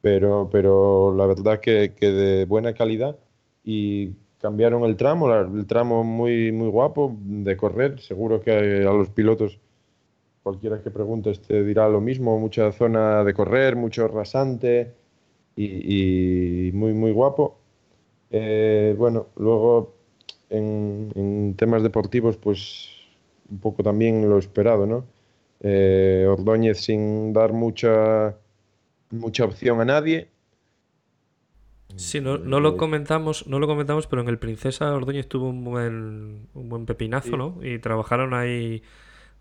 pero, 0.00 0.48
pero 0.50 1.14
la 1.14 1.26
verdad 1.26 1.60
que, 1.60 1.94
que 1.94 2.10
de 2.12 2.44
buena 2.44 2.72
calidad 2.74 3.16
y 3.64 4.12
cambiaron 4.40 4.84
el 4.84 4.96
tramo, 4.96 5.32
el 5.34 5.66
tramo 5.66 6.04
muy, 6.04 6.52
muy 6.52 6.68
guapo 6.68 7.16
de 7.20 7.56
correr. 7.56 8.00
Seguro 8.00 8.40
que 8.40 8.52
a 8.86 8.92
los 8.92 9.10
pilotos 9.10 9.58
cualquiera 10.42 10.80
que 10.82 10.90
pregunte 10.90 11.32
te 11.34 11.62
dirá 11.64 11.88
lo 11.88 12.00
mismo, 12.00 12.38
mucha 12.38 12.72
zona 12.72 13.24
de 13.24 13.34
correr, 13.34 13.76
mucho 13.76 14.08
rasante 14.08 14.94
y, 15.56 16.70
muy, 16.72 16.94
muy 16.94 17.12
guapo. 17.12 17.58
Eh, 18.30 18.94
bueno, 18.96 19.26
luego 19.36 19.94
en, 20.50 21.54
temas 21.58 21.82
deportivos, 21.82 22.36
pues 22.36 22.88
un 23.50 23.58
poco 23.58 23.82
también 23.82 24.28
lo 24.28 24.38
esperado, 24.38 24.86
¿no? 24.86 25.06
Eh, 25.60 26.26
Ordóñez 26.28 26.80
sin 26.80 27.32
dar 27.32 27.52
mucha, 27.52 28.36
mucha 29.10 29.44
opción 29.44 29.80
a 29.80 29.84
nadie. 29.84 30.28
Sí, 31.96 32.20
no, 32.20 32.38
no, 32.38 32.60
lo 32.60 32.70
eh, 32.70 32.76
comentamos, 32.76 33.46
no 33.46 33.58
lo 33.58 33.66
comentamos, 33.66 34.06
pero 34.06 34.22
en 34.22 34.28
el 34.28 34.38
Princesa 34.38 34.94
Ordóñez 34.94 35.26
tuvo 35.26 35.48
un 35.48 35.64
buen, 35.64 36.48
un 36.54 36.68
buen 36.68 36.86
pepinazo, 36.86 37.36
¿no? 37.36 37.58
Y 37.62 37.78
trabajaron 37.78 38.34
ahí 38.34 38.82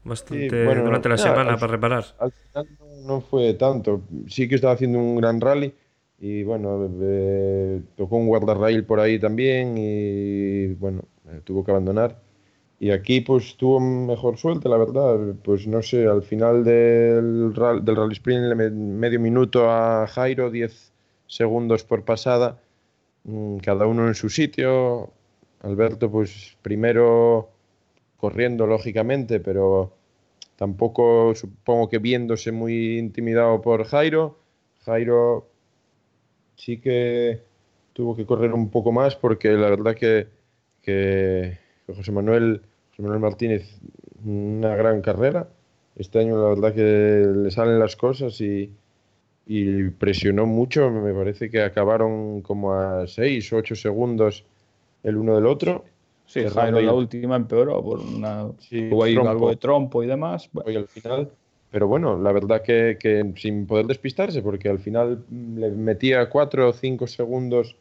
bastante 0.03 0.63
durante 0.63 1.09
la 1.09 1.17
semana 1.17 1.57
para 1.57 1.71
reparar. 1.71 2.05
Al 2.19 2.31
final 2.31 2.67
no, 3.05 3.21
fue 3.21 3.53
tanto. 3.53 4.01
Sí 4.27 4.47
que 4.47 4.55
estaba 4.55 4.73
haciendo 4.73 4.97
un 4.97 5.17
gran 5.17 5.39
rally 5.39 5.73
y 6.19 6.43
bueno, 6.43 6.89
eh, 7.01 7.81
tocó 7.95 8.17
un 8.17 8.27
guardarrail 8.27 8.85
por 8.85 8.99
ahí 8.99 9.19
también 9.19 9.75
y 9.77 10.67
bueno, 10.75 11.03
eh, 11.29 11.41
tuvo 11.43 11.63
que 11.63 11.71
abandonar. 11.71 12.26
Y 12.79 12.91
aquí 12.91 13.21
pues 13.21 13.57
tuvo 13.57 13.79
mejor 13.79 14.37
suerte, 14.37 14.69
la 14.69 14.77
verdad. 14.77 15.35
Pues 15.43 15.67
no 15.67 15.81
sé, 15.81 16.07
al 16.07 16.23
final 16.23 16.63
del, 16.63 17.53
del 17.53 17.95
rally 17.95 18.13
sprint 18.13 18.55
medio 18.55 19.19
minuto 19.19 19.69
a 19.69 20.07
Jairo, 20.07 20.51
10 20.51 20.93
segundos 21.27 21.83
por 21.83 22.03
pasada, 22.05 22.59
mm, 23.23 23.57
cada 23.57 23.87
uno 23.87 24.07
en 24.07 24.15
su 24.15 24.29
sitio. 24.29 25.11
Alberto 25.61 26.11
pues 26.11 26.57
primero 26.61 27.49
corriendo 28.17 28.67
lógicamente, 28.67 29.39
pero 29.39 29.97
Tampoco 30.57 31.35
supongo 31.35 31.87
que 31.87 31.99
viéndose 31.99 32.51
muy 32.51 32.97
intimidado 32.97 33.61
por 33.61 33.85
Jairo. 33.85 34.39
Jairo 34.85 35.47
sí 36.55 36.79
que 36.79 37.43
tuvo 37.93 38.15
que 38.15 38.25
correr 38.25 38.53
un 38.53 38.71
poco 38.71 38.91
más 38.91 39.15
porque 39.15 39.49
la 39.51 39.69
verdad 39.69 39.95
que, 39.95 40.27
José 41.95 42.11
Manuel, 42.11 42.61
José 42.89 43.01
Manuel 43.01 43.19
Martínez, 43.21 43.79
una 44.25 44.75
gran 44.75 45.01
carrera. 45.01 45.47
Este 45.95 46.19
año 46.19 46.41
la 46.41 46.49
verdad 46.49 46.73
que 46.73 47.27
le 47.35 47.51
salen 47.51 47.79
las 47.79 47.95
cosas 47.95 48.39
y, 48.41 48.71
presionó 49.97 50.45
mucho. 50.45 50.89
Me 50.91 51.13
parece 51.13 51.49
que 51.49 51.61
acabaron 51.61 52.41
como 52.41 52.73
a 52.73 53.07
6 53.07 53.53
o 53.53 53.57
8 53.57 53.75
segundos 53.75 54.45
el 55.03 55.17
uno 55.17 55.35
del 55.35 55.45
otro. 55.45 55.85
Sí, 56.25 56.43
Jairo 56.45 56.81
la 56.81 56.93
última 56.93 57.37
empeoró 57.37 57.81
por 57.81 57.99
una. 57.99 58.47
Sí, 58.59 58.89
algo 58.91 59.49
de 59.49 59.55
trompo 59.55 60.03
y 60.03 60.07
demás. 60.07 60.49
Bueno. 60.51 60.79
al 60.79 60.87
final. 60.87 61.31
Pero 61.71 61.87
bueno, 61.87 62.17
la 62.17 62.31
verdad 62.31 62.61
que, 62.61 62.97
que, 62.99 63.33
sin 63.37 63.65
poder 63.65 63.87
despistarse, 63.87 64.41
porque 64.41 64.69
al 64.69 64.79
final 64.79 65.23
le 65.29 65.69
metía 65.71 66.29
4 66.29 66.69
o 66.69 66.73
5 66.73 67.07
segundos 67.07 67.75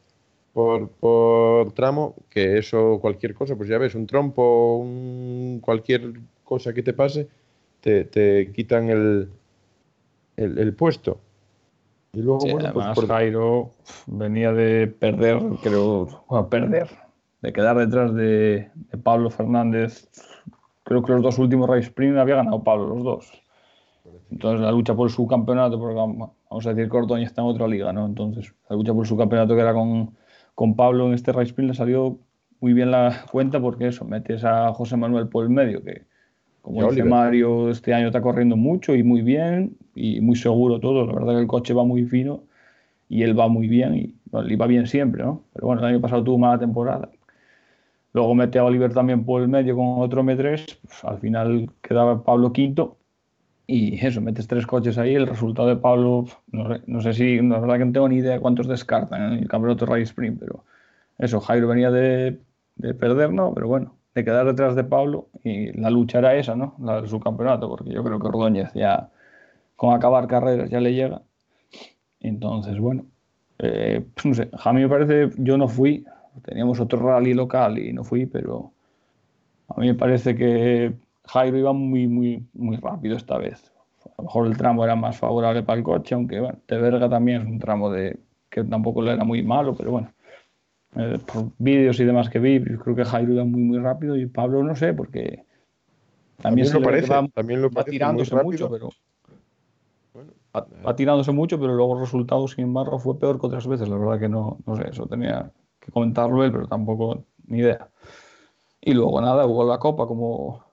por, 0.56 0.88
por, 0.88 1.72
tramo, 1.72 2.14
que 2.30 2.56
eso, 2.56 2.98
cualquier 2.98 3.34
cosa, 3.34 3.56
pues 3.56 3.68
ya 3.68 3.76
ves, 3.76 3.94
un 3.94 4.06
trompo, 4.06 4.78
un, 4.78 5.60
cualquier 5.60 6.14
cosa 6.44 6.72
que 6.72 6.82
te 6.82 6.94
pase, 6.94 7.28
te, 7.82 8.06
te 8.06 8.50
quitan 8.52 8.88
el, 8.88 9.28
el, 10.38 10.72
puesto. 10.72 11.20
Y 12.14 12.22
luego, 12.22 12.46
bueno, 12.50 12.72
pues 12.72 12.86
por... 12.94 13.06
Jairo 13.06 13.72
venía 14.06 14.50
de 14.50 14.86
perder, 14.86 15.42
creo, 15.62 16.24
a 16.30 16.48
perder 16.48 16.88
de 17.42 17.52
quedar 17.52 17.76
detrás 17.76 18.14
de, 18.14 18.70
Pablo 19.02 19.28
Fernández. 19.28 20.08
Creo 20.84 21.02
que 21.02 21.12
los 21.12 21.22
dos 21.22 21.38
últimos 21.38 21.68
race 21.68 21.88
sprint 21.88 22.16
había 22.16 22.36
ganado 22.36 22.64
Pablo, 22.64 22.94
los 22.94 23.04
dos. 23.04 23.42
Entonces 24.30 24.62
la 24.62 24.72
lucha 24.72 24.94
por 24.94 25.10
su 25.10 25.26
campeonato, 25.26 25.78
porque 25.78 25.96
vamos 25.96 26.66
a 26.66 26.72
decir 26.72 26.90
que 26.90 26.96
Ordoñez 26.96 27.26
está 27.26 27.42
en 27.42 27.48
otra 27.48 27.68
liga, 27.68 27.92
¿no? 27.92 28.06
Entonces 28.06 28.54
la 28.70 28.76
lucha 28.76 28.94
por 28.94 29.06
su 29.06 29.18
campeonato 29.18 29.54
que 29.54 29.60
era 29.60 29.74
con, 29.74 30.16
con 30.56 30.74
Pablo 30.74 31.06
en 31.06 31.14
este 31.14 31.30
race 31.30 31.50
sprint 31.50 31.70
le 31.70 31.76
salió 31.76 32.18
muy 32.58 32.72
bien 32.72 32.90
la 32.90 33.24
cuenta 33.30 33.60
porque 33.60 33.86
eso, 33.86 34.04
metes 34.04 34.42
a 34.44 34.72
José 34.72 34.96
Manuel 34.96 35.28
por 35.28 35.44
el 35.44 35.50
medio, 35.50 35.84
que 35.84 36.02
como 36.62 36.90
dice 36.90 37.04
Mario, 37.04 37.70
este 37.70 37.94
año 37.94 38.08
está 38.08 38.20
corriendo 38.20 38.56
mucho 38.56 38.96
y 38.96 39.04
muy 39.04 39.22
bien 39.22 39.76
y 39.94 40.20
muy 40.20 40.34
seguro 40.34 40.80
todo. 40.80 41.06
La 41.06 41.12
verdad 41.12 41.34
que 41.34 41.40
el 41.42 41.46
coche 41.46 41.72
va 41.72 41.84
muy 41.84 42.04
fino 42.06 42.42
y 43.08 43.22
él 43.22 43.38
va 43.38 43.46
muy 43.46 43.68
bien 43.68 43.94
y, 43.94 44.14
y 44.48 44.56
va 44.56 44.66
bien 44.66 44.88
siempre, 44.88 45.22
¿no? 45.22 45.44
Pero 45.52 45.68
bueno, 45.68 45.82
el 45.82 45.94
año 45.94 46.00
pasado 46.00 46.24
tuvo 46.24 46.38
mala 46.38 46.58
temporada 46.58 47.08
Luego 48.16 48.34
mete 48.34 48.58
a 48.58 48.64
Oliver 48.64 48.94
también 48.94 49.26
por 49.26 49.42
el 49.42 49.48
medio 49.48 49.76
con 49.76 49.98
otro 49.98 50.22
M3. 50.22 50.78
Pues, 50.80 51.04
al 51.04 51.18
final 51.18 51.68
quedaba 51.82 52.24
Pablo 52.24 52.50
quinto. 52.50 52.96
Y 53.66 54.04
eso, 54.04 54.20
metes 54.20 54.46
tres 54.46 54.66
coches 54.66 54.96
ahí. 54.98 55.14
El 55.14 55.26
resultado 55.26 55.68
de 55.68 55.76
Pablo, 55.76 56.26
no 56.52 57.00
sé, 57.00 57.12
si, 57.12 57.40
la 57.40 57.58
verdad 57.58 57.78
que 57.78 57.84
no 57.84 57.92
tengo 57.92 58.08
ni 58.08 58.16
idea 58.16 58.40
cuántos 58.40 58.68
descartan 58.68 59.32
en 59.32 59.38
el 59.40 59.48
campeonato 59.48 59.86
Rally 59.86 60.04
Sprint, 60.04 60.38
pero 60.38 60.64
eso, 61.18 61.40
Jairo 61.40 61.68
venía 61.68 61.90
de, 61.90 62.38
perder, 62.98 63.32
¿no? 63.32 63.52
Pero 63.54 63.68
bueno, 63.68 63.96
de 64.14 64.24
quedar 64.24 64.46
detrás 64.46 64.76
de 64.76 64.84
Pablo 64.84 65.28
y 65.42 65.72
la 65.72 65.90
lucha 65.90 66.18
era 66.18 66.34
esa, 66.36 66.54
¿no? 66.54 66.76
La 66.80 67.02
de 67.02 67.08
su 67.08 67.18
campeonato, 67.20 67.68
porque 67.68 67.90
yo 67.90 68.04
creo 68.04 68.20
que 68.20 68.26
Ordóñez 68.28 68.72
ya 68.74 69.10
con 69.74 69.94
acabar 69.94 70.26
carreras 70.28 70.70
ya 70.70 70.80
le 70.80 70.94
llega. 70.94 71.22
Entonces, 72.20 72.78
bueno, 72.78 73.06
eh, 73.58 74.04
pues 74.14 74.26
no 74.26 74.34
sé, 74.34 74.48
a 74.52 74.72
mí 74.72 74.82
me 74.82 74.88
parece, 74.88 75.30
yo 75.38 75.56
no 75.58 75.68
fui, 75.68 76.04
Teníamos 76.42 76.80
otro 76.80 76.98
rally 77.00 77.34
local 77.34 77.78
y 77.78 77.92
no 77.92 78.04
fui, 78.04 78.26
pero 78.26 78.72
a 79.68 79.80
mí 79.80 79.86
me 79.86 79.94
parece 79.94 80.34
que 80.36 80.94
Jairo 81.26 81.58
iba 81.58 81.72
muy, 81.72 82.06
muy, 82.06 82.46
muy 82.54 82.76
rápido 82.76 83.16
esta 83.16 83.38
vez. 83.38 83.72
A 84.04 84.22
lo 84.22 84.24
mejor 84.24 84.46
el 84.46 84.56
tramo 84.56 84.84
era 84.84 84.96
más 84.96 85.16
favorable 85.18 85.62
para 85.62 85.78
el 85.78 85.84
coche, 85.84 86.14
aunque 86.14 86.40
bueno, 86.40 86.58
de 86.66 86.78
Verga 86.78 87.08
también 87.08 87.42
es 87.42 87.48
un 87.48 87.58
tramo 87.58 87.90
de 87.90 88.18
que 88.48 88.64
tampoco 88.64 89.02
le 89.02 89.12
era 89.12 89.24
muy 89.24 89.42
malo, 89.42 89.74
pero 89.74 89.90
bueno, 89.90 90.12
eh, 90.96 91.18
por 91.26 91.50
vídeos 91.58 91.98
y 92.00 92.04
demás 92.04 92.30
que 92.30 92.38
vi, 92.38 92.62
creo 92.62 92.94
que 92.94 93.04
Jairo 93.04 93.34
iba 93.34 93.44
muy, 93.44 93.62
muy 93.62 93.78
rápido 93.78 94.16
y 94.16 94.26
Pablo 94.26 94.62
no 94.62 94.74
sé, 94.76 94.94
porque 94.94 95.44
también, 96.40 96.72
lo 96.72 96.80
parece, 96.80 97.08
también 97.34 97.62
lo 97.62 97.70
parece 97.70 97.90
tirándose 97.90 98.36
mucho, 98.36 98.70
pero 98.70 98.90
va, 100.54 100.96
tirándose 100.96 101.32
mucho, 101.32 101.58
pero 101.58 101.74
luego 101.74 101.94
el 101.94 102.00
resultado, 102.00 102.46
sin 102.48 102.64
embargo, 102.64 102.98
fue 102.98 103.18
peor 103.18 103.40
que 103.40 103.46
otras 103.46 103.66
veces. 103.66 103.88
La 103.88 103.96
verdad 103.96 104.20
que 104.20 104.28
no, 104.28 104.58
no 104.66 104.76
sé, 104.76 104.88
eso 104.90 105.06
tenía 105.06 105.50
comentarlo 105.92 106.44
él, 106.44 106.52
pero 106.52 106.66
tampoco 106.66 107.24
ni 107.46 107.58
idea. 107.58 107.88
Y 108.80 108.92
luego 108.92 109.20
nada, 109.20 109.46
hubo 109.46 109.64
la 109.64 109.78
Copa, 109.78 110.06
como, 110.06 110.65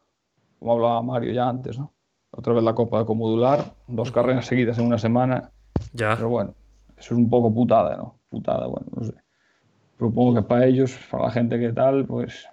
como 0.63 0.75
hablaba 0.75 1.01
Mario 1.01 1.33
ya 1.33 1.49
antes, 1.49 1.77
¿no? 1.77 1.91
Otra 2.31 2.53
vez 2.53 2.63
la 2.63 2.73
Copa 2.73 2.99
de 2.99 3.05
Comodular, 3.05 3.73
dos 3.87 4.13
carreras 4.13 4.45
seguidas 4.45 4.79
en 4.79 4.85
una 4.85 4.97
semana. 4.97 5.51
Ya. 5.91 6.15
Pero 6.15 6.29
bueno, 6.29 6.55
eso 6.97 7.13
es 7.13 7.19
un 7.19 7.29
poco 7.29 7.53
putada, 7.53 7.97
¿no? 7.97 8.15
Putada, 8.29 8.65
bueno, 8.67 8.87
no 8.95 9.03
sé. 9.03 9.13
Supongo 9.99 10.35
que 10.35 10.41
para 10.43 10.65
ellos, 10.65 10.97
para 11.11 11.25
la 11.25 11.31
gente 11.31 11.59
que 11.59 11.73
tal, 11.73 12.05
pues 12.05 12.47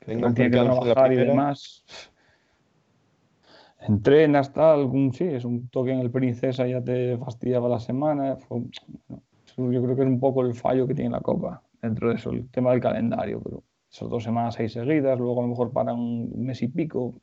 que 0.00 0.06
Tengan 0.12 0.34
tiene 0.34 0.50
que 0.50 0.58
trabajar 0.58 1.12
y 1.12 1.16
demás. 1.16 1.82
Entrenas, 3.80 4.52
tal, 4.52 4.80
algún 4.80 5.14
sí, 5.14 5.24
es 5.24 5.46
un 5.46 5.68
toque 5.68 5.92
en 5.92 6.00
el 6.00 6.10
Princesa, 6.10 6.66
ya 6.66 6.82
te 6.84 7.16
fastidiaba 7.16 7.70
la 7.70 7.80
semana. 7.80 8.36
fue- 8.36 8.64
bueno, 9.56 9.72
yo 9.72 9.82
creo 9.82 9.96
que 9.96 10.02
es 10.02 10.08
un 10.08 10.20
poco 10.20 10.42
el 10.42 10.54
fallo 10.54 10.86
que 10.86 10.94
tiene 10.94 11.10
la 11.10 11.20
Copa 11.20 11.62
dentro 11.80 12.10
de 12.10 12.16
eso, 12.16 12.30
el 12.30 12.50
tema 12.50 12.72
del 12.72 12.80
calendario, 12.80 13.40
pero 13.42 13.62
esas 13.90 14.10
dos 14.10 14.22
semanas 14.22 14.58
ahí 14.58 14.68
seguidas, 14.68 15.18
luego 15.18 15.38
a 15.40 15.42
lo 15.42 15.48
mejor 15.48 15.72
paran 15.72 15.98
un 15.98 16.44
mes 16.44 16.60
y 16.62 16.68
pico. 16.68 17.14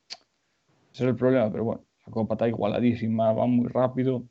Ese 0.94 1.04
es 1.04 1.10
el 1.10 1.16
problema, 1.16 1.50
pero 1.52 1.64
bueno, 1.64 1.84
la 2.06 2.12
Copa 2.12 2.34
está 2.34 2.48
igualadísima, 2.48 3.32
va 3.34 3.46
muy 3.46 3.68
rápido. 3.68 4.24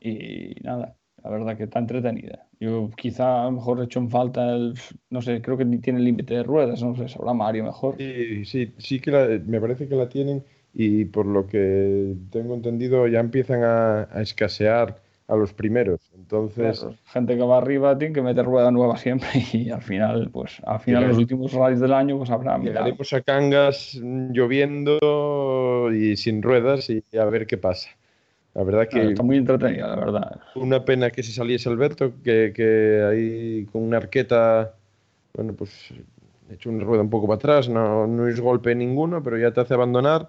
Y 0.00 0.54
nada, 0.62 0.96
la 1.22 1.30
verdad 1.30 1.56
que 1.56 1.64
está 1.64 1.78
entretenida. 1.78 2.48
Yo 2.60 2.90
quizá 2.96 3.42
a 3.42 3.44
lo 3.46 3.52
mejor 3.52 3.80
he 3.80 3.84
hecho 3.84 4.00
en 4.00 4.10
falta 4.10 4.52
el, 4.54 4.74
no 5.10 5.22
sé, 5.22 5.40
creo 5.42 5.56
que 5.56 5.64
ni 5.64 5.78
tiene 5.78 6.00
límite 6.00 6.34
de 6.34 6.42
ruedas, 6.42 6.82
no 6.82 6.94
sé, 6.96 7.08
sabrá 7.08 7.32
Mario 7.34 7.64
mejor. 7.64 7.96
Sí, 7.98 8.44
sí, 8.46 8.74
sí 8.78 9.00
que 9.00 9.10
la- 9.10 9.26
me 9.46 9.60
parece 9.60 9.88
que 9.88 9.94
la 9.96 10.08
tienen 10.08 10.44
y 10.72 11.04
por 11.04 11.26
lo 11.26 11.46
que 11.46 12.16
tengo 12.30 12.54
entendido 12.54 13.06
ya 13.06 13.20
empiezan 13.20 13.62
a, 13.64 14.02
a 14.10 14.22
escasear 14.22 15.01
a 15.32 15.36
los 15.36 15.52
primeros. 15.52 16.00
Entonces, 16.14 16.80
Claro, 16.80 16.96
gente 17.06 17.36
que 17.36 17.42
va 17.42 17.58
arriba 17.58 17.96
tiene 17.96 18.14
que 18.14 18.22
meter 18.22 18.44
rueda 18.44 18.70
nueva 18.70 18.96
siempre 18.96 19.28
y 19.52 19.70
al 19.70 19.82
final, 19.82 20.28
pues 20.30 20.60
al 20.64 20.80
final 20.80 21.08
los 21.08 21.18
últimos 21.18 21.52
rallies 21.52 21.80
del 21.80 21.92
año, 21.92 22.18
pues 22.18 22.30
habrá 22.30 22.58
llegaremos 22.58 23.12
a 23.12 23.20
Cangas 23.22 23.98
mm, 24.00 24.32
lloviendo 24.32 24.98
y 25.92 26.16
sin 26.16 26.42
ruedas 26.42 26.90
y 26.90 27.02
a 27.16 27.24
ver 27.24 27.46
qué 27.46 27.56
pasa. 27.56 27.90
La 28.54 28.64
verdad 28.64 28.82
que 28.82 28.96
Claro, 28.96 29.08
Está 29.08 29.22
muy 29.22 29.38
entretenida, 29.38 29.88
la 29.88 29.96
verdad. 29.96 30.40
una 30.56 30.84
pena 30.84 31.10
que 31.10 31.22
se 31.22 31.32
saliese 31.32 31.70
Alberto, 31.70 32.12
que, 32.22 32.52
que 32.54 33.02
ahí 33.08 33.64
con 33.72 33.82
una 33.82 33.96
arqueta, 33.96 34.74
bueno, 35.32 35.54
pues 35.54 35.90
he 36.50 36.54
hecho 36.54 36.68
una 36.68 36.84
rueda 36.84 37.02
un 37.02 37.08
poco 37.08 37.26
para 37.26 37.36
atrás, 37.36 37.70
no, 37.70 38.06
no 38.06 38.28
es 38.28 38.38
golpe 38.38 38.74
ninguno, 38.74 39.22
pero 39.22 39.38
ya 39.38 39.52
te 39.52 39.62
hace 39.62 39.72
abandonar. 39.72 40.28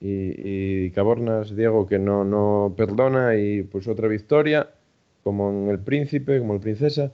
Y, 0.00 0.86
y 0.86 0.90
Cabornas, 0.92 1.54
Diego, 1.54 1.86
que 1.86 1.98
no, 1.98 2.24
no 2.24 2.74
perdona, 2.76 3.36
y 3.36 3.62
pues 3.64 3.86
otra 3.88 4.08
victoria, 4.08 4.70
como 5.22 5.50
en 5.50 5.68
el 5.68 5.78
Príncipe, 5.80 6.38
como 6.38 6.54
el 6.54 6.60
Princesa, 6.60 7.12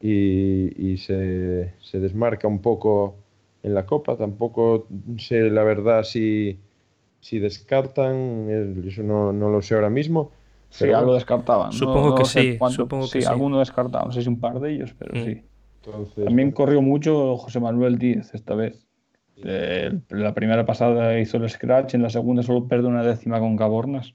y, 0.00 0.92
y 0.92 0.96
se, 0.98 1.72
se 1.80 2.00
desmarca 2.00 2.48
un 2.48 2.60
poco 2.60 3.16
en 3.62 3.74
la 3.74 3.86
Copa. 3.86 4.16
Tampoco 4.16 4.86
sé 5.18 5.50
la 5.50 5.62
verdad 5.64 6.02
si, 6.04 6.58
si 7.20 7.38
descartan, 7.38 8.48
eso 8.86 9.02
no, 9.02 9.32
no 9.32 9.50
lo 9.50 9.62
sé 9.62 9.74
ahora 9.74 9.90
mismo. 9.90 10.32
Sí, 10.70 10.86
pero 10.86 10.92
algo 10.92 11.14
bueno, 11.14 11.14
descartaban. 11.14 11.72
Supongo 11.72 12.12
no 12.12 12.14
que 12.14 12.24
sé 12.24 12.40
sí, 12.42 12.58
cuánto- 12.58 12.88
supongo 12.88 13.08
que 13.10 13.20
sí, 13.20 13.22
sí. 13.22 13.34
alguno 13.34 13.58
descartaba, 13.60 14.04
no 14.06 14.12
sé 14.12 14.22
si 14.22 14.28
un 14.28 14.40
par 14.40 14.60
de 14.60 14.72
ellos, 14.74 14.94
pero 14.98 15.14
Mm. 15.14 15.16
sí. 15.16 15.42
entonces, 15.84 16.24
También 16.24 16.52
corrió 16.52 16.82
mucho 16.82 17.36
José 17.38 17.60
Manuel 17.60 17.98
Díez 17.98 18.34
esta 18.34 18.54
vez. 18.54 18.88
Eh, 19.42 19.98
la 20.10 20.32
primera 20.34 20.64
pasada 20.64 21.18
hizo 21.18 21.36
el 21.38 21.48
scratch, 21.48 21.94
en 21.94 22.02
la 22.02 22.10
segunda 22.10 22.42
solo 22.42 22.66
perdió 22.68 22.88
una 22.88 23.02
décima 23.02 23.40
con 23.40 23.56
Cabornas. 23.56 24.14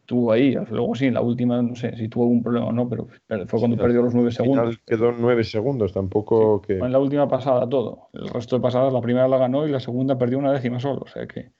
Estuvo 0.00 0.30
ahí, 0.30 0.54
luego 0.70 0.94
sí, 0.94 1.06
en 1.06 1.14
la 1.14 1.20
última 1.20 1.60
no 1.62 1.74
sé 1.74 1.96
si 1.96 2.08
tuvo 2.08 2.24
algún 2.24 2.42
problema 2.42 2.66
o 2.68 2.72
no, 2.72 2.88
pero 2.88 3.08
per- 3.26 3.48
fue 3.48 3.58
cuando 3.58 3.76
Sí, 3.76 3.82
perdió 3.82 4.02
los 4.02 4.14
nueve 4.14 4.30
segundos. 4.30 4.78
quedó 4.86 5.10
nueve 5.12 5.42
segundos, 5.42 5.92
tampoco 5.92 6.60
que... 6.62 6.78
Fue 6.78 6.86
en 6.86 6.92
la 6.92 7.00
última 7.00 7.26
pasada 7.28 7.68
todo. 7.68 8.08
El 8.12 8.28
resto 8.28 8.54
de 8.56 8.62
pasadas, 8.62 8.92
la 8.92 9.00
primera 9.00 9.26
la 9.26 9.38
ganó 9.38 9.66
y 9.66 9.70
la 9.72 9.80
segunda 9.80 10.16
perdió 10.16 10.38
una 10.38 10.52
décima 10.52 10.78
solo. 10.78 11.00
O 11.02 11.08
sea 11.08 11.26
que. 11.26 11.50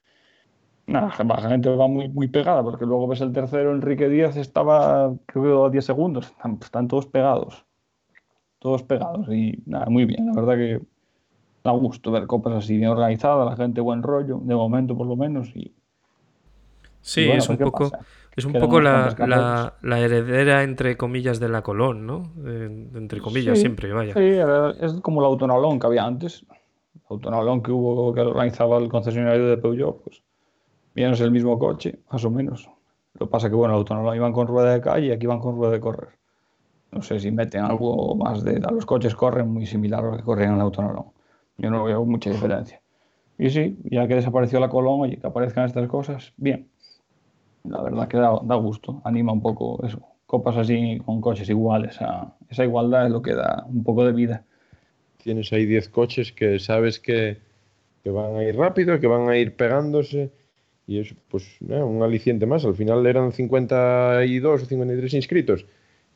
Nada, 0.87 1.13
la 1.25 1.49
gente 1.49 1.69
va 1.71 1.89
muy, 1.89 2.09
muy 2.09 2.29
pegada, 2.29 2.63
porque 2.63 2.87
luego 2.87 3.09
ves 3.09 3.21
el 3.21 3.33
tercero, 3.33 3.73
Enrique 3.73 4.09
Díaz, 4.09 4.37
estaba 4.37 5.13
creo 5.27 5.43
que 5.65 5.67
a 5.67 5.71
10 5.71 5.85
segundos. 5.85 6.27
Están, 6.29 6.59
están 6.63 6.87
todos 6.87 7.07
pegados. 7.07 7.67
Todos 8.61 8.85
pegados. 8.85 9.27
Y 9.29 9.61
nada, 9.67 9.87
muy 9.87 10.05
bien. 10.05 10.27
La 10.27 10.35
verdad 10.35 10.55
que 10.57 10.81
da 11.67 11.73
gusto 11.73 12.11
ver 12.11 12.27
copas 12.27 12.55
así 12.55 12.77
bien 12.77 12.91
organizadas, 12.91 13.51
la 13.51 13.57
gente 13.57 13.81
buen 13.81 14.03
rollo, 14.03 14.41
de 14.43 14.55
momento 14.55 14.97
por 14.97 15.07
lo 15.07 15.17
menos. 15.17 15.51
Y, 15.55 15.75
Sí, 17.07 17.21
y 17.21 17.27
bueno, 17.27 17.39
es 17.39 17.49
un 17.49 17.57
pues, 17.57 17.59
¿qué 17.59 17.71
poco, 17.71 17.91
es 18.35 18.45
un 18.45 18.53
Quedan 18.53 18.65
poco 18.65 18.81
la, 18.81 19.15
la, 19.19 19.75
la 19.81 20.01
heredera, 20.01 20.65
entre 20.65 20.97
comillas, 20.97 21.39
de 21.39 21.49
la 21.49 21.63
Colón, 21.63 22.05
¿no? 22.05 22.33
Eh, 22.45 22.89
entre 22.95 23.21
comillas, 23.21 23.57
Sí, 23.57 23.61
siempre, 23.61 23.93
vaya. 23.93 24.13
Sí, 24.13 24.85
es 24.85 24.93
como 25.03 25.21
el 25.21 25.27
autonaulón 25.27 25.79
que 25.79 25.87
había 25.87 26.05
antes. 26.05 26.45
El 26.95 27.03
autonaulón 27.11 27.63
que 27.63 27.71
hubo, 27.71 28.13
que 28.13 28.23
organizaba 28.23 28.79
el 28.79 28.89
concesionario 28.89 29.47
de 29.47 29.57
Peugeot, 29.57 30.03
pues 30.03 30.23
bien 30.97 31.13
es 31.13 31.21
el 31.21 31.31
mismo 31.31 31.59
coche, 31.61 32.01
más 32.11 32.25
o 32.25 32.31
menos. 32.31 32.69
Lo 33.15 33.27
que 33.27 33.31
pasa 33.31 33.49
que, 33.49 33.55
bueno, 33.55 33.75
el 33.75 33.79
autonaulón 33.79 34.17
iban 34.17 34.33
con 34.33 34.49
rueda 34.49 34.73
de 34.73 34.81
calle 34.81 35.07
y 35.07 35.11
aquí 35.13 35.27
van 35.27 35.39
con 35.39 35.57
rueda 35.57 35.73
de 35.73 35.81
correr. 35.81 36.09
No 36.91 37.03
sé 37.03 37.21
si 37.21 37.31
meten 37.31 37.63
algo 37.63 38.17
más 38.17 38.43
de... 38.43 38.59
Los 38.59 38.85
coches 38.85 39.15
corren 39.15 39.49
muy 39.49 39.65
similar 39.65 40.05
a 40.05 40.11
lo 40.11 40.17
que 40.17 40.25
corren 40.25 40.49
en 40.49 40.55
el 40.57 40.61
autonaulón. 40.63 41.07
Yo 41.59 41.71
no 41.71 41.85
veo 41.85 42.05
mucha 42.05 42.31
diferencia. 42.31 42.81
Y 43.39 43.51
sí, 43.51 43.77
ya 43.85 44.07
que 44.09 44.15
desapareció 44.15 44.61
la 44.61 44.69
Colón, 44.69 45.01
oye, 45.03 45.17
que 45.19 45.27
aparezcan 45.27 45.67
estas 45.67 45.89
cosas, 45.89 46.33
bien. 46.37 46.69
La 47.65 47.83
verdad 47.83 48.09
que 48.09 48.17
da, 48.17 48.39
da 48.45 48.55
gusto, 48.57 49.01
anima 49.05 49.33
un 49.33 49.43
poco 49.43 49.85
eso. 49.85 50.01
Copas 50.27 50.57
así 50.57 50.99
con 51.05 51.21
coches 51.21 51.49
iguales, 51.49 52.01
a- 52.01 52.35
esa 52.49 52.65
igualdad 52.65 53.07
es 53.07 53.13
lo 53.13 53.23
que 53.23 53.35
da 53.35 53.65
un 53.69 53.83
poco 53.85 54.05
de 54.05 54.13
vida. 54.13 54.45
Tienes 55.23 55.53
ahí 55.53 55.67
10 55.67 55.89
coches 55.89 56.33
que 56.33 56.59
sabes 56.59 57.01
que, 57.01 57.39
que 58.05 58.11
van 58.11 58.37
a 58.37 58.45
ir 58.45 58.57
rápido, 58.57 59.01
que 59.01 59.07
van 59.07 59.29
a 59.29 59.37
ir 59.37 59.57
pegándose 59.57 60.31
y 60.87 61.01
es 61.01 61.15
pues 61.29 61.45
eh, 61.69 61.83
un 61.83 62.03
aliciente 62.03 62.47
más. 62.47 62.65
Al 62.65 62.75
final 62.75 63.05
eran 63.07 63.33
52 63.33 64.63
o 64.63 64.67
53 64.67 65.15
inscritos 65.15 65.67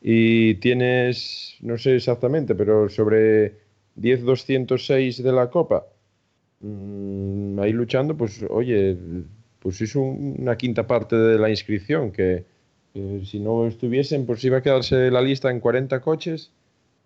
y 0.01 0.55
tienes, 0.55 1.57
no 1.61 1.77
sé 1.77 1.95
exactamente, 1.97 2.55
pero 2.55 2.87
sobre 2.89 3.55
10-206 4.01 5.21
de 5.23 5.31
la 5.31 5.49
Copa, 5.49 5.85
mm, 6.61 7.59
ahí 7.59 7.71
luchando, 7.73 8.15
pues 8.17 8.43
oye, 8.49 8.97
pues 9.59 9.81
es 9.81 9.95
un- 9.95 10.35
una 10.39 10.57
quinta 10.57 10.87
parte 10.87 11.15
de 11.15 11.37
la 11.39 11.49
inscripción 11.49 12.11
que, 12.11 12.45
que 12.93 13.21
si 13.25 13.39
no 13.39 13.67
estuviesen, 13.67 14.25
pues 14.25 14.43
iba 14.43 14.57
a 14.57 14.61
quedarse 14.63 15.11
la 15.11 15.21
lista 15.21 15.49
en 15.51 15.59
40 15.59 16.01
coches. 16.01 16.51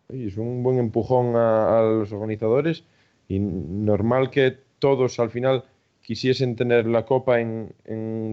Es 0.10 0.38
un 0.38 0.64
buen 0.64 0.78
empujón 0.80 1.36
a, 1.36 1.82
los 1.82 2.12
organizadores 2.12 2.84
y 3.28 3.40
normal 3.40 4.30
que 4.30 4.56
todos 4.80 5.20
al 5.20 5.30
final 5.32 5.64
quisiesen 6.02 6.56
tener 6.56 6.86
la 6.88 7.06
copa 7.06 7.40
en, 7.42 7.74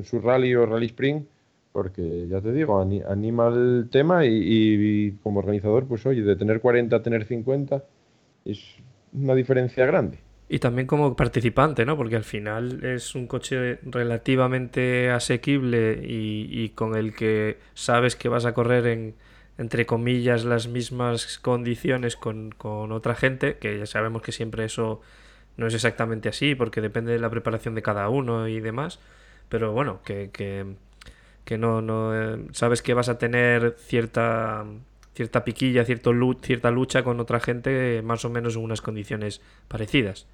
su 0.05 0.20
rally 0.20 0.55
o 0.55 0.66
rally 0.66 0.87
sprint, 0.87 1.27
porque 1.72 2.27
ya 2.29 2.40
te 2.42 2.53
digo, 2.53 2.81
ani- 2.81 3.03
anima 3.09 3.48
el 3.48 3.88
tema 3.90 4.27
y, 4.27 4.31
y- 4.35 5.07
y 5.09 5.11
como 5.22 5.40
organizador, 5.40 5.87
pues 5.87 6.05
oye, 6.07 6.22
de 6.22 6.37
tener 6.37 6.61
40 6.61 6.96
a 6.96 7.03
tener 7.03 7.25
50 7.25 7.83
es 8.44 8.76
una 9.12 9.35
diferencia 9.35 9.87
grande. 9.87 10.18
Y 10.48 10.59
también 10.59 10.87
como 10.87 11.16
participante, 11.16 11.87
¿no? 11.87 11.96
Porque 11.96 12.16
al 12.16 12.24
final 12.24 12.85
es 12.85 13.14
un 13.14 13.26
coche 13.26 13.78
relativamente 13.85 15.10
asequible 15.10 16.02
y, 16.06 16.46
y 16.50 16.71
con 16.71 16.94
el 16.94 17.14
que 17.14 17.58
sabes 17.73 18.16
que 18.16 18.29
vas 18.29 18.44
a 18.44 18.52
correr 18.52 18.87
en, 18.87 19.14
entre 19.58 19.87
comillas, 19.87 20.44
las 20.44 20.69
mismas 20.69 21.38
condiciones 21.38 22.16
con, 22.16 22.50
con 22.52 22.92
otra 22.92 23.14
gente, 23.14 23.58
que 23.58 23.79
ya 23.79 23.87
sabemos 23.87 24.23
que 24.23 24.33
siempre 24.33 24.64
eso 24.64 25.00
no 25.56 25.66
es 25.66 25.75
exactamente 25.75 26.29
así, 26.29 26.54
porque 26.54 26.81
depende 26.81 27.12
de 27.12 27.19
la 27.19 27.31
preparación 27.31 27.75
de 27.75 27.83
cada 27.83 28.08
uno 28.08 28.48
y 28.48 28.60
demás. 28.60 28.98
Pero 29.48 29.73
bueno, 29.73 30.00
que, 30.04 30.31
que, 30.33 30.75
que 31.44 31.58
no, 31.58 31.83
no 31.83 32.14
eh, 32.14 32.46
sabes 32.52 32.83
que 32.83 32.94
vas 32.94 33.08
a 33.08 33.19
tener 33.19 33.77
cierta 33.79 34.64
cierta 35.15 35.44
piquilla, 35.44 35.85
cierto 35.85 36.13
lu- 36.13 36.38
cierta 36.42 36.71
lucha 36.71 37.02
con 37.04 37.21
otra 37.21 37.40
gente 37.40 38.02
más 38.02 38.25
o 38.25 38.31
menos 38.31 38.56
en 38.56 38.63
unas 38.63 38.81
condiciones 38.83 39.40
parecidas. 39.69 40.27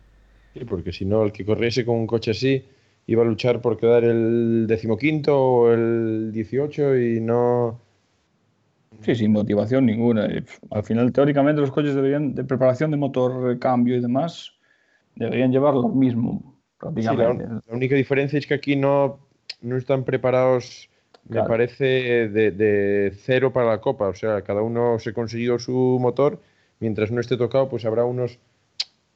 Sí, 0.55 0.64
porque 0.64 0.93
si 0.93 1.05
no, 1.05 1.22
el 1.24 1.33
que 1.33 1.45
corriese 1.45 1.85
con 1.87 1.97
un 1.97 2.07
coche 2.07 2.33
así 2.33 2.64
iba 3.07 3.22
a 3.22 3.26
luchar 3.26 3.61
por 3.62 3.76
quedar 3.79 4.05
el 4.05 4.66
decimoquinto 4.66 5.39
o 5.41 5.72
el 5.72 6.31
18 6.33 6.97
y 6.99 7.20
no... 7.20 7.81
Sí, 9.03 9.14
sin 9.14 9.33
motivación 9.33 9.87
ninguna. 9.87 10.29
Al 10.70 10.83
final, 10.85 11.12
teóricamente, 11.12 11.61
los 11.61 11.70
coches 11.70 11.95
deberían, 11.95 12.35
de 12.35 12.45
preparación 12.45 12.91
de 12.91 12.97
motor, 12.97 13.59
cambio 13.59 13.97
y 13.97 14.01
demás, 14.01 14.53
deberían 15.14 15.53
llevar 15.53 15.74
lo 15.74 15.89
mismo, 15.89 16.61
Sí, 16.97 17.16
la, 17.16 17.33
prácticamente. 17.33 17.45
la 17.45 17.62
única 17.68 17.95
diferencia 17.95 18.39
es 18.39 18.47
que 18.47 18.55
aquí 18.55 18.74
no, 18.76 19.20
no 19.61 19.76
están 19.76 20.05
preparados, 20.05 20.91
me 21.29 21.43
parece, 21.45 22.29
de, 22.29 22.51
de 22.53 23.12
cero 23.16 23.53
para 23.53 23.68
la 23.68 23.81
copa. 23.81 24.09
O 24.09 24.14
sea, 24.14 24.43
cada 24.43 24.62
uno 24.62 24.99
se 24.99 25.12
consiguió 25.12 25.59
su 25.59 25.99
motor. 26.01 26.41
Mientras 26.81 27.11
no 27.11 27.20
esté 27.20 27.37
tocado, 27.37 27.68
pues 27.68 27.85
habrá 27.85 28.05
unos, 28.05 28.39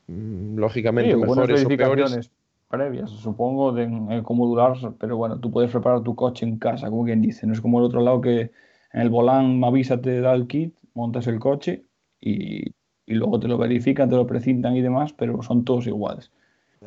mm, 0.08 0.58
lógicamente, 0.58 1.16
Sí, 1.16 1.16
mejores 1.16 1.64
o 1.66 1.68
peores. 1.76 2.32
previas, 2.68 3.10
supongo, 3.10 3.72
de 3.72 4.22
cómo 4.24 4.46
durar, 4.46 4.76
pero 4.98 5.16
bueno, 5.16 5.38
tú 5.40 5.50
puedes 5.50 5.70
preparar 5.70 6.02
tu 6.02 6.14
coche 6.16 6.46
en 6.46 6.58
casa, 6.58 6.88
como 6.90 7.04
quien 7.04 7.20
dice. 7.22 7.46
No 7.46 7.52
es 7.52 7.60
como 7.60 7.78
el 7.78 7.84
otro 7.84 8.00
lado 8.00 8.20
que 8.20 8.52
en 8.92 9.00
el 9.00 9.10
volán 9.10 9.62
avisa, 9.64 10.00
te 10.00 10.20
da 10.20 10.32
el 10.34 10.46
kit, 10.46 10.76
montas 10.94 11.26
el 11.26 11.38
coche 11.38 11.84
y, 12.20 12.70
y 13.06 13.14
luego 13.14 13.38
te 13.40 13.48
lo 13.48 13.58
verifican, 13.58 14.08
te 14.08 14.16
lo 14.16 14.26
precintan 14.26 14.76
y 14.76 14.82
demás, 14.82 15.12
pero 15.12 15.42
son 15.42 15.64
todos 15.64 15.86
iguales. 15.86 16.31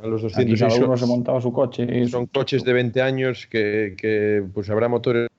A 0.01 0.07
los 0.07 0.23
Aquí 0.23 0.51
206 0.51 0.59
cada 0.59 0.85
uno 0.85 0.97
se 0.97 1.05
montaba 1.05 1.41
su 1.41 1.51
coche. 1.53 1.83
y 1.83 2.07
son 2.07 2.25
coches 2.27 2.63
de 2.63 2.73
20 2.73 3.01
años 3.01 3.47
que, 3.47 3.95
que, 3.97 4.43
pues 4.53 4.69
habrá 4.69 4.87
motores 4.87 5.29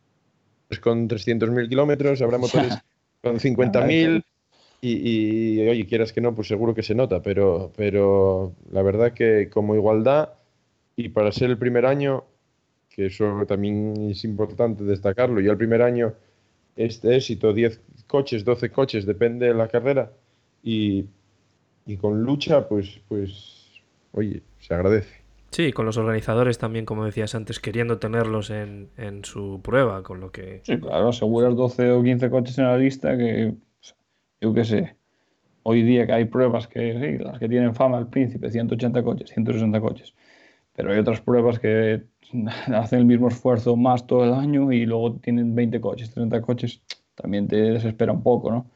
con 0.80 1.08
300.000 1.08 1.68
kilómetros, 1.68 2.22
habrá 2.22 2.38
motores 2.38 2.72
con 3.22 3.38
50.000 3.38 4.24
y, 4.80 5.60
y, 5.60 5.68
oye, 5.68 5.86
quieras 5.86 6.12
que 6.12 6.20
no, 6.20 6.34
pues 6.34 6.48
seguro 6.48 6.74
que 6.74 6.82
se 6.82 6.94
nota, 6.94 7.22
pero, 7.22 7.72
pero 7.76 8.54
la 8.70 8.82
verdad 8.82 9.12
que 9.12 9.48
como 9.50 9.74
igualdad 9.74 10.30
y 10.96 11.10
para 11.10 11.32
ser 11.32 11.50
el 11.50 11.58
primer 11.58 11.86
año, 11.86 12.24
que 12.88 13.06
eso 13.06 13.44
también 13.46 14.10
es 14.10 14.24
importante 14.24 14.84
destacarlo, 14.84 15.40
y 15.40 15.48
el 15.48 15.56
primer 15.56 15.82
año 15.82 16.14
este 16.76 17.16
éxito, 17.16 17.52
10 17.52 17.80
coches, 18.06 18.44
12 18.44 18.70
coches, 18.70 19.06
depende 19.06 19.46
de 19.46 19.54
la 19.54 19.68
carrera, 19.68 20.12
y, 20.62 21.04
y 21.86 21.96
con 21.96 22.22
lucha, 22.22 22.68
pues, 22.68 23.00
pues, 23.08 23.65
oye, 24.16 24.42
se 24.58 24.74
agradece. 24.74 25.26
Sí, 25.50 25.72
con 25.72 25.86
los 25.86 25.96
organizadores 25.96 26.58
también, 26.58 26.84
como 26.84 27.04
decías 27.04 27.34
antes, 27.34 27.60
queriendo 27.60 27.98
tenerlos 27.98 28.50
en, 28.50 28.90
en 28.96 29.24
su 29.24 29.60
prueba, 29.62 30.02
con 30.02 30.20
lo 30.20 30.30
que... 30.30 30.60
Sí, 30.64 30.78
claro, 30.78 31.08
aseguras 31.08 31.54
12 31.54 31.92
o 31.92 32.02
15 32.02 32.30
coches 32.30 32.58
en 32.58 32.64
la 32.64 32.76
lista 32.76 33.16
que, 33.16 33.54
yo 34.40 34.52
qué 34.52 34.64
sé, 34.64 34.96
hoy 35.62 35.82
día 35.82 36.06
que 36.06 36.12
hay 36.12 36.24
pruebas 36.26 36.68
que, 36.68 36.92
sí, 37.00 37.24
las 37.24 37.38
que 37.38 37.48
tienen 37.48 37.74
fama, 37.74 37.98
el 37.98 38.08
príncipe, 38.08 38.50
180 38.50 39.02
coches, 39.02 39.30
160 39.30 39.80
coches, 39.80 40.14
pero 40.74 40.92
hay 40.92 40.98
otras 40.98 41.20
pruebas 41.20 41.58
que 41.58 42.02
hacen 42.74 42.98
el 42.98 43.06
mismo 43.06 43.28
esfuerzo 43.28 43.76
más 43.76 44.06
todo 44.06 44.24
el 44.24 44.34
año 44.34 44.72
y 44.72 44.84
luego 44.84 45.14
tienen 45.14 45.54
20 45.54 45.80
coches, 45.80 46.10
30 46.10 46.42
coches, 46.42 46.82
también 47.14 47.48
te 47.48 47.56
desespera 47.56 48.12
un 48.12 48.22
poco, 48.22 48.50
¿no? 48.50 48.66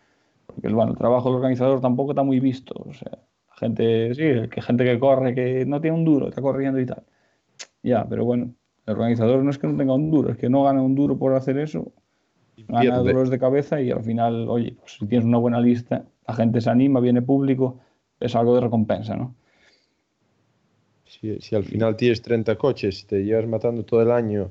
Porque 0.47 0.69
bueno, 0.69 0.93
el 0.93 0.99
trabajo 0.99 1.29
del 1.29 1.37
organizador 1.37 1.81
tampoco 1.81 2.13
está 2.13 2.23
muy 2.23 2.41
visto, 2.41 2.75
o 2.75 2.93
sea, 2.93 3.19
gente, 3.61 4.15
sí, 4.15 4.49
que 4.49 4.63
gente 4.63 4.85
que 4.85 4.99
corre, 4.99 5.35
que 5.35 5.67
no 5.67 5.81
tiene 5.81 5.97
un 5.97 6.05
duro, 6.05 6.29
está 6.29 6.41
corriendo 6.41 6.81
y 6.81 6.87
tal. 6.87 7.03
Ya, 7.83 8.07
pero 8.09 8.25
bueno, 8.25 8.55
el 8.87 8.95
organizador 8.95 9.45
no 9.45 9.51
es 9.51 9.59
que 9.59 9.67
no 9.67 9.77
tenga 9.77 9.95
un 9.95 10.11
duro, 10.11 10.31
es 10.31 10.39
que 10.39 10.49
no 10.49 10.65
gana 10.65 10.83
un 10.83 10.95
duro 10.95 11.19
por 11.19 11.35
hacer 11.35 11.59
eso, 11.59 11.93
gana 12.67 12.97
dolores 12.97 13.31
de 13.31 13.39
cabeza 13.39 13.81
y 13.81 13.91
al 13.91 14.03
final, 14.03 14.49
oye, 14.49 14.75
pues 14.81 14.95
si 14.99 15.07
tienes 15.07 15.27
una 15.27 15.39
buena 15.39 15.61
lista, 15.61 16.07
la 16.27 16.35
gente 16.35 16.61
se 16.61 16.71
anima, 16.71 17.01
viene 17.01 17.23
público, 17.23 17.79
es 18.19 18.35
algo 18.35 18.55
de 18.55 18.63
recompensa, 18.63 19.15
¿no? 19.15 19.35
Si, 21.05 21.39
si 21.41 21.55
al 21.55 21.65
final 21.65 21.97
tienes 21.97 22.23
30 22.23 22.57
coches 22.57 23.05
te 23.07 23.25
llevas 23.25 23.47
matando 23.47 23.85
todo 23.85 24.01
el 24.01 24.11
año 24.11 24.51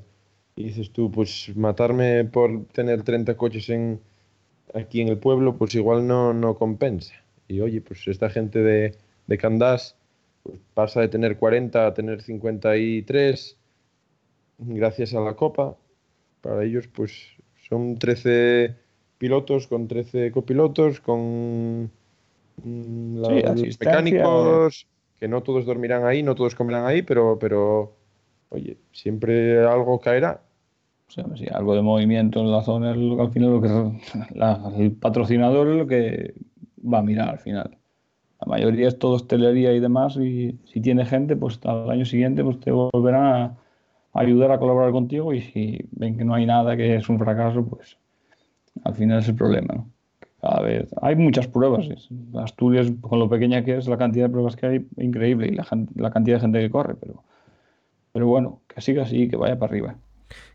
y 0.54 0.64
dices 0.64 0.90
tú, 0.92 1.10
pues 1.10 1.50
matarme 1.56 2.24
por 2.24 2.66
tener 2.66 3.02
30 3.02 3.36
coches 3.36 3.68
en, 3.70 4.00
aquí 4.74 5.00
en 5.00 5.08
el 5.08 5.18
pueblo, 5.18 5.56
pues 5.56 5.74
igual 5.74 6.06
no, 6.06 6.32
no 6.32 6.54
compensa. 6.54 7.14
Y 7.50 7.60
oye, 7.60 7.80
pues 7.80 8.06
esta 8.06 8.30
gente 8.30 8.60
de, 8.60 8.94
de 9.26 9.38
Candás 9.38 9.96
pues 10.42 10.58
pasa 10.72 11.00
de 11.00 11.08
tener 11.08 11.36
40 11.36 11.86
a 11.86 11.94
tener 11.94 12.22
53 12.22 13.56
gracias 14.58 15.14
a 15.14 15.20
la 15.20 15.34
Copa. 15.34 15.76
Para 16.40 16.64
ellos, 16.64 16.86
pues 16.86 17.12
son 17.68 17.98
13 17.98 18.74
pilotos 19.18 19.66
con 19.66 19.88
13 19.88 20.30
copilotos, 20.30 21.00
con 21.00 21.90
mm, 22.64 23.16
la, 23.16 23.28
Sí, 23.28 23.42
los 23.66 23.80
mecánicos, 23.80 24.86
que 25.18 25.28
no 25.28 25.42
todos 25.42 25.66
dormirán 25.66 26.04
ahí, 26.06 26.22
no 26.22 26.34
todos 26.34 26.54
comerán 26.54 26.86
ahí, 26.86 27.02
pero, 27.02 27.38
pero 27.38 27.92
oye, 28.50 28.78
siempre 28.92 29.58
algo 29.66 30.00
caerá. 30.00 30.40
O 31.08 31.12
sea, 31.12 31.26
sí, 31.36 31.46
algo 31.52 31.74
de 31.74 31.82
movimiento 31.82 32.40
en 32.40 32.52
la 32.52 32.62
zona 32.62 32.92
al 32.92 33.30
final 33.32 33.50
lo 33.50 33.60
que 33.60 34.38
la- 34.38 34.72
el 34.78 34.92
patrocinador 34.92 35.68
es 35.68 35.76
lo 35.76 35.86
que 35.88 36.34
va 36.82 36.98
a 36.98 37.02
mirar 37.02 37.28
al 37.28 37.38
final. 37.38 37.76
La 38.40 38.46
mayoría 38.46 38.88
es 38.88 38.98
todo 38.98 39.12
hostelería 39.12 39.72
y 39.74 39.80
demás 39.80 40.16
y 40.16 40.58
si 40.64 40.80
tiene 40.80 41.04
gente, 41.04 41.36
pues 41.36 41.60
al 41.64 41.90
año 41.90 42.04
siguiente 42.04 42.42
pues 42.42 42.58
te 42.60 42.70
volverán 42.70 43.24
a, 43.24 43.56
ayudar 44.12 44.50
a 44.50 44.58
colaborar 44.58 44.92
contigo 44.92 45.32
y 45.32 45.40
si 45.40 45.78
ven 45.92 46.16
que 46.16 46.24
no 46.24 46.34
hay 46.34 46.46
nada, 46.46 46.76
que 46.76 46.96
es 46.96 47.08
un 47.08 47.18
fracaso, 47.18 47.64
pues 47.64 47.96
al 48.84 48.94
final 48.94 49.18
es 49.20 49.28
el 49.28 49.34
problema. 49.34 49.84
Cada 50.40 50.62
vez 50.62 50.90
hay 51.02 51.16
muchas 51.16 51.46
pruebas. 51.48 51.86
Asturias, 52.34 52.90
con 53.02 53.18
lo 53.18 53.28
pequeña 53.28 53.62
que 53.62 53.76
es, 53.76 53.86
la 53.86 53.98
cantidad 53.98 54.26
de 54.26 54.32
pruebas 54.32 54.56
que 54.56 54.66
hay, 54.66 54.86
increíble 54.96 55.48
y 55.48 55.54
la, 55.54 55.66
la 55.96 56.10
cantidad 56.10 56.36
de 56.36 56.40
gente 56.40 56.60
que 56.60 56.70
corre, 56.70 56.94
pero, 56.94 57.22
pero 58.12 58.26
bueno, 58.26 58.60
que 58.66 58.80
siga 58.80 59.02
así, 59.02 59.28
que 59.28 59.36
vaya 59.36 59.58
para 59.58 59.70
arriba. 59.70 59.96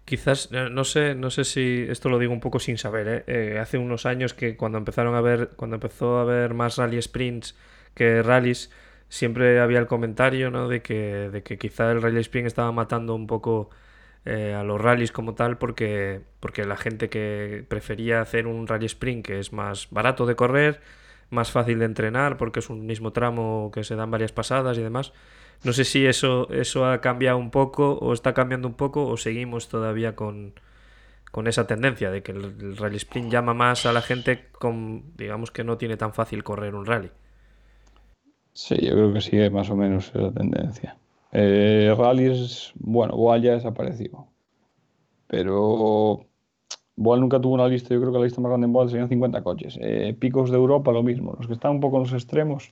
Quizás, 0.06 0.50
eh, 0.52 0.70
no 0.72 0.84
sé, 0.84 1.16
no 1.16 1.30
sé 1.32 1.44
si 1.44 1.86
esto 1.90 2.10
lo 2.10 2.20
digo 2.20 2.32
un 2.34 2.40
poco 2.40 2.60
sin 2.60 2.78
saber, 2.78 3.08
¿eh? 3.08 3.24
Eh, 3.28 3.60
hace 3.60 3.78
unos 3.78 4.06
años 4.06 4.34
que 4.34 4.56
cuando 4.56 4.78
empezaron 4.78 5.16
a 5.16 5.22
ver, 5.22 5.52
cuando 5.56 5.76
empezó 5.76 6.18
a 6.20 6.22
haber 6.22 6.54
más 6.54 6.78
rally 6.78 7.02
sprints 7.02 7.56
que 7.96 8.22
rallies, 8.22 8.72
siempre 9.10 9.60
había 9.60 9.80
el 9.80 9.88
comentario, 9.88 10.52
¿no? 10.52 10.68
De 10.68 10.82
que, 10.82 11.30
de 11.32 11.44
que 11.44 11.58
quizá 11.58 11.92
el 11.92 12.02
rally 12.02 12.20
sprint 12.22 12.48
estaba 12.48 12.72
matando 12.72 13.16
un 13.16 13.26
poco 13.28 13.70
eh, 14.26 14.54
a 14.54 14.64
los 14.64 14.80
rallies 14.82 15.12
como 15.12 15.36
tal, 15.36 15.58
porque, 15.58 16.22
porque 16.40 16.66
la 16.66 16.78
gente 16.78 17.10
que 17.10 17.66
prefería 17.68 18.22
hacer 18.22 18.48
un 18.48 18.68
rally 18.68 18.86
sprint 18.88 19.26
que 19.26 19.40
es 19.40 19.54
más 19.54 19.88
barato 19.92 20.26
de 20.26 20.36
correr, 20.36 20.82
más 21.30 21.52
fácil 21.52 21.80
de 21.80 21.86
entrenar, 21.86 22.38
porque 22.38 22.60
es 22.60 22.70
un 22.70 22.86
mismo 22.86 23.12
tramo 23.14 23.72
que 23.74 23.84
se 23.84 23.96
dan 23.96 24.12
varias 24.12 24.32
pasadas 24.32 24.78
y 24.78 24.82
demás. 24.84 25.14
No 25.64 25.74
sé 25.74 25.84
si 25.84 26.06
eso, 26.06 26.50
eso 26.52 26.86
ha 26.86 27.02
cambiado 27.02 27.38
un 27.38 27.52
poco 27.52 27.94
o 27.94 28.14
está 28.14 28.34
cambiando 28.34 28.68
un 28.68 28.76
poco 28.76 29.08
o 29.08 29.18
seguimos 29.18 29.68
todavía 29.68 30.16
con, 30.16 30.54
con 31.32 31.48
esa 31.48 31.68
tendencia 31.68 32.12
de 32.12 32.24
que 32.24 32.32
el, 32.32 32.78
rally 32.78 32.98
sprint 32.98 33.32
llama 33.32 33.54
más 33.54 33.86
a 33.86 33.94
la 33.94 34.02
gente 34.02 34.46
con, 34.52 35.04
digamos 35.18 35.52
que 35.52 35.64
no 35.64 35.78
tiene 35.78 35.98
tan 35.98 36.14
fácil 36.14 36.44
correr 36.44 36.76
un 36.76 36.86
rally. 36.86 37.12
Sí, 38.54 38.76
yo 38.82 38.92
creo 38.92 39.14
que 39.14 39.22
sigue 39.22 39.50
más 39.50 39.70
o 39.70 39.76
menos 39.76 40.12
esa 40.16 40.32
tendencia. 40.32 40.98
Eh, 41.34 41.94
rallies, 41.98 42.72
bueno, 42.76 43.18
Boal 43.18 43.42
ya 43.42 43.52
desapareció. 43.52 44.28
Pero 45.28 46.26
Boal 46.96 47.20
nunca 47.20 47.42
tuvo 47.42 47.56
una 47.56 47.68
lista, 47.68 47.94
yo 47.94 48.00
creo 48.00 48.14
que 48.14 48.20
la 48.20 48.24
lista 48.24 48.40
más 48.40 48.52
grande 48.52 48.68
en 48.68 48.74
Boal 48.74 48.90
serían 48.90 49.10
50 49.10 49.44
coches. 49.44 49.78
Eh, 49.82 50.16
picos 50.18 50.50
de 50.50 50.56
Europa, 50.56 50.94
lo 50.94 51.04
mismo. 51.04 51.36
Los 51.38 51.48
que 51.48 51.54
están 51.54 51.72
un 51.72 51.80
poco 51.82 51.98
en 51.98 52.04
los 52.04 52.14
extremos, 52.14 52.72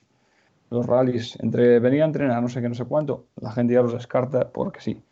los 0.70 0.86
rallies, 0.86 1.38
entre 1.40 1.78
venir 1.78 2.02
a 2.02 2.06
entrenar 2.06 2.42
no 2.42 2.48
sé 2.48 2.60
qué, 2.60 2.68
no 2.68 2.74
sé 2.74 2.84
cuánto, 2.84 3.26
la 3.40 3.52
gente 3.52 3.74
ya 3.74 3.82
los 3.82 3.92
descarta 3.92 4.50
porque 4.50 4.80
sí. 4.80 5.02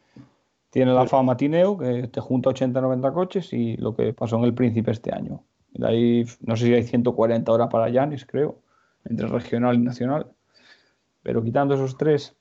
Tiene 0.70 0.94
la 0.94 1.06
fama 1.06 1.36
Tineo, 1.36 1.76
que 1.76 2.08
te 2.08 2.20
junta 2.20 2.48
80-90 2.50 3.12
coches, 3.12 3.52
y 3.52 3.76
lo 3.76 3.94
que 3.94 4.14
pasó 4.14 4.38
en 4.38 4.44
el 4.44 4.54
Príncipe 4.54 4.90
este 4.90 5.14
año. 5.14 5.42
De 5.74 5.86
ahí, 5.86 6.24
no 6.40 6.56
sé 6.56 6.66
si 6.66 6.74
hay 6.74 6.82
140 6.82 7.52
horas 7.52 7.68
para 7.70 7.90
Yanis, 7.90 8.24
creo, 8.24 8.58
entre 9.04 9.26
regional 9.26 9.74
y 9.74 9.78
nacional. 9.80 10.28
Pero 11.22 11.42
quitando 11.42 11.74
esos 11.74 11.98
tres, 11.98 12.34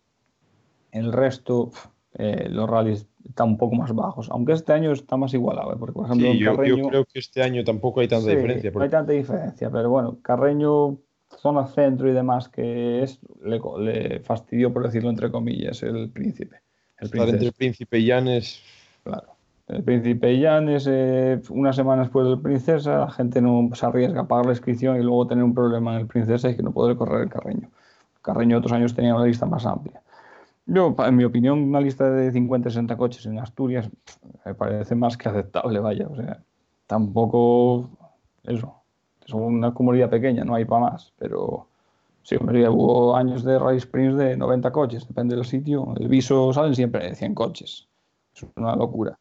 el 0.91 1.11
resto, 1.11 1.71
eh, 2.13 2.47
los 2.49 2.69
rallies 2.69 3.07
están 3.27 3.49
un 3.49 3.57
poco 3.57 3.75
más 3.75 3.93
bajos. 3.93 4.29
Aunque 4.31 4.53
este 4.53 4.73
año 4.73 4.91
está 4.91 5.17
más 5.17 5.33
igualado, 5.33 5.73
¿eh? 5.73 5.75
porque 5.79 5.93
por 5.93 6.05
ejemplo 6.05 6.31
Sí, 6.31 6.39
yo, 6.39 6.51
yo 6.51 6.55
Carreño 6.55 6.87
creo 6.89 7.05
que 7.05 7.19
este 7.19 7.43
año 7.43 7.63
tampoco 7.63 7.99
hay 7.99 8.07
tanta 8.07 8.29
sí, 8.29 8.35
diferencia. 8.35 8.69
no 8.69 8.71
hay 8.71 8.73
Porque 8.73 8.89
tanta 8.89 9.11
diferencia, 9.13 9.69
pero 9.69 9.89
bueno, 9.89 10.19
Carreño, 10.21 10.97
zona 11.41 11.65
centro 11.65 12.07
y 12.09 12.13
demás, 12.13 12.49
que 12.49 13.01
es, 13.03 13.19
le, 13.43 14.19
fastidió, 14.19 14.71
por 14.71 14.83
decirlo 14.83 15.09
entre 15.09 15.31
comillas, 15.31 15.81
el 15.83 16.09
príncipe. 16.09 16.57
El 16.99 17.05
estar 17.05 17.21
entre 17.21 17.31
princesa, 17.31 17.57
Príncipe 17.57 17.99
y 17.99 18.05
Llanes, 18.05 18.61
claro. 19.03 19.35
El 19.67 19.83
príncipe 19.83 20.37
Llanes, 20.37 20.85
eh, 20.89 21.41
una 21.49 21.73
semana 21.73 22.03
después 22.03 22.27
del 22.27 22.39
princesa, 22.39 22.99
la 22.99 23.11
gente 23.11 23.41
no 23.41 23.69
se 23.73 23.85
arriesga 23.85 24.21
a 24.21 24.27
pagar 24.27 24.45
la 24.45 24.51
inscripción 24.51 24.99
y 24.99 25.03
luego 25.03 25.27
tener 25.27 25.43
un 25.43 25.55
problema 25.55 25.93
en 25.93 26.01
el 26.01 26.07
princesa 26.07 26.49
y 26.49 26.55
que 26.55 26.63
no 26.63 26.71
poder 26.71 26.95
correr 26.97 27.23
el 27.23 27.29
Carreño. 27.29 27.69
Carreño 28.21 28.57
otros 28.57 28.73
años 28.73 28.93
tenía 28.93 29.15
una 29.15 29.25
lista 29.25 29.45
más 29.45 29.65
amplia. 29.65 30.01
Yo, 30.67 30.95
en 30.99 31.15
mi 31.15 31.23
opinión, 31.23 31.59
una 31.59 31.81
lista 31.81 32.09
de 32.11 32.31
50-60 32.31 32.95
coches 32.97 33.25
en 33.25 33.39
Asturias 33.39 33.89
me 34.45 34.53
parece 34.53 34.93
más 34.93 35.17
que 35.17 35.27
aceptable, 35.27 35.79
vaya. 35.79 36.07
O 36.07 36.15
sea, 36.15 36.43
tampoco 36.85 37.89
eso. 38.43 38.80
Es 39.31 39.35
una 39.35 39.73
comunidad 39.73 40.09
pequeña, 40.09 40.43
no 40.43 40.55
hay 40.55 40.65
para 40.65 40.91
más. 40.91 41.13
Pero 41.17 41.67
sí, 42.23 42.35
hombre, 42.35 42.67
hubo 42.67 43.15
años 43.15 43.43
de 43.43 43.57
rally 43.57 43.79
sprints 43.79 44.17
de 44.17 44.35
90 44.35 44.71
coches, 44.71 45.07
depende 45.07 45.35
del 45.35 45.45
sitio. 45.45 45.93
El 45.97 46.09
viso 46.09 46.51
salen 46.51 46.75
siempre 46.75 47.07
de 47.07 47.15
100 47.15 47.33
coches. 47.33 47.87
Es 48.35 48.45
una 48.55 48.75
locura. 48.75 49.17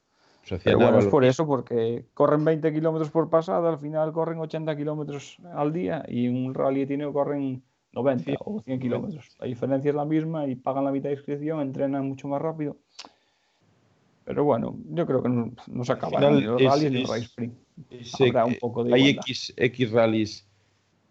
Pero 0.64 0.78
bueno, 0.78 0.98
es 0.98 1.06
por 1.06 1.24
eso, 1.24 1.46
porque 1.46 2.06
corren 2.12 2.44
20 2.44 2.72
kilómetros 2.72 3.10
por 3.10 3.30
pasada, 3.30 3.70
al 3.70 3.78
final 3.78 4.12
corren 4.12 4.40
80 4.40 4.76
kilómetros 4.76 5.36
al 5.54 5.72
día 5.72 6.04
y 6.08 6.26
en 6.26 6.44
un 6.44 6.54
rally 6.54 6.86
tiene 6.86 7.10
corren 7.12 7.62
90 7.92 8.32
o 8.40 8.60
100 8.60 8.80
kilómetros. 8.80 9.36
La 9.38 9.46
diferencia 9.46 9.90
es 9.90 9.94
la 9.94 10.04
misma 10.04 10.46
y 10.48 10.56
pagan 10.56 10.84
la 10.84 10.90
mitad 10.90 11.08
de 11.08 11.14
inscripción, 11.14 11.60
entrenan 11.60 12.08
mucho 12.08 12.26
más 12.26 12.42
rápido. 12.42 12.78
Pero 14.30 14.44
bueno, 14.44 14.76
yo 14.90 15.06
creo 15.06 15.22
que 15.22 15.28
no, 15.28 15.52
no 15.66 15.84
se 15.84 15.92
acabarán 15.92 16.36
ni 16.36 16.42
los 16.42 16.60
es- 16.60 16.68
rallies 16.68 16.92
ni 16.92 17.00
los 17.00 17.04
es- 17.04 17.10
rally 17.10 17.24
sprint. 17.24 17.54
Sé 18.02 18.28
Habrá 18.28 18.44
un 18.44 18.54
poco 18.60 18.84
de 18.84 18.94
hay. 18.94 19.08
X, 19.10 19.52
X 19.56 19.90
rallies 19.90 20.46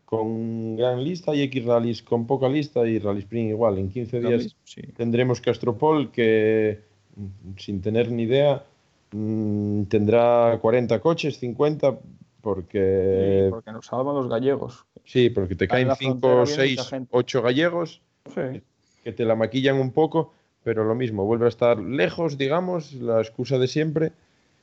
con 0.05 0.75
gran 0.77 1.03
lista 1.03 1.35
y 1.35 1.41
X 1.41 1.65
rallies 1.65 2.01
con 2.01 2.25
poca 2.25 2.47
lista 2.49 2.87
y 2.87 2.97
Rally 2.97 3.19
Spring 3.19 3.49
igual. 3.49 3.77
En 3.77 3.89
15 3.89 4.21
Lo 4.21 4.29
días 4.29 4.43
mismo, 4.43 4.59
sí. 4.63 4.81
tendremos 4.95 5.39
Castropol 5.41 6.11
que, 6.11 6.79
mm, 7.15 7.57
sin 7.57 7.81
tener 7.81 8.09
ni 8.11 8.23
idea, 8.23 8.63
mm, 9.11 9.83
tendrá 9.83 10.57
40 10.61 10.99
coches, 10.99 11.37
50, 11.39 11.99
porque 12.41 13.43
Sí, 13.45 13.49
porque 13.51 13.71
nos 13.71 13.85
salvan 13.85 14.15
los 14.15 14.29
gallegos. 14.29 14.85
sí, 15.03 15.29
porque 15.29 15.55
te 15.55 15.67
caen 15.67 15.89
la 15.89 15.95
5, 15.95 16.19
frontera 16.19 16.43
viene 16.45 16.55
6, 16.55 16.77
mucha 16.79 16.89
gente. 16.89 17.09
8 17.11 17.41
gallegos 17.41 18.01
Sí. 18.33 18.61
que 19.03 19.11
te 19.11 19.25
la 19.25 19.35
maquillan 19.35 19.75
un 19.79 19.91
poco, 19.91 20.33
pero 20.63 20.83
lo 20.83 20.95
mismo, 20.95 21.25
vuelve 21.25 21.45
a 21.45 21.49
estar 21.49 21.79
lejos, 21.79 22.37
digamos, 22.37 22.93
la 22.93 23.19
excusa 23.19 23.57
de 23.57 23.67
siempre. 23.67 24.11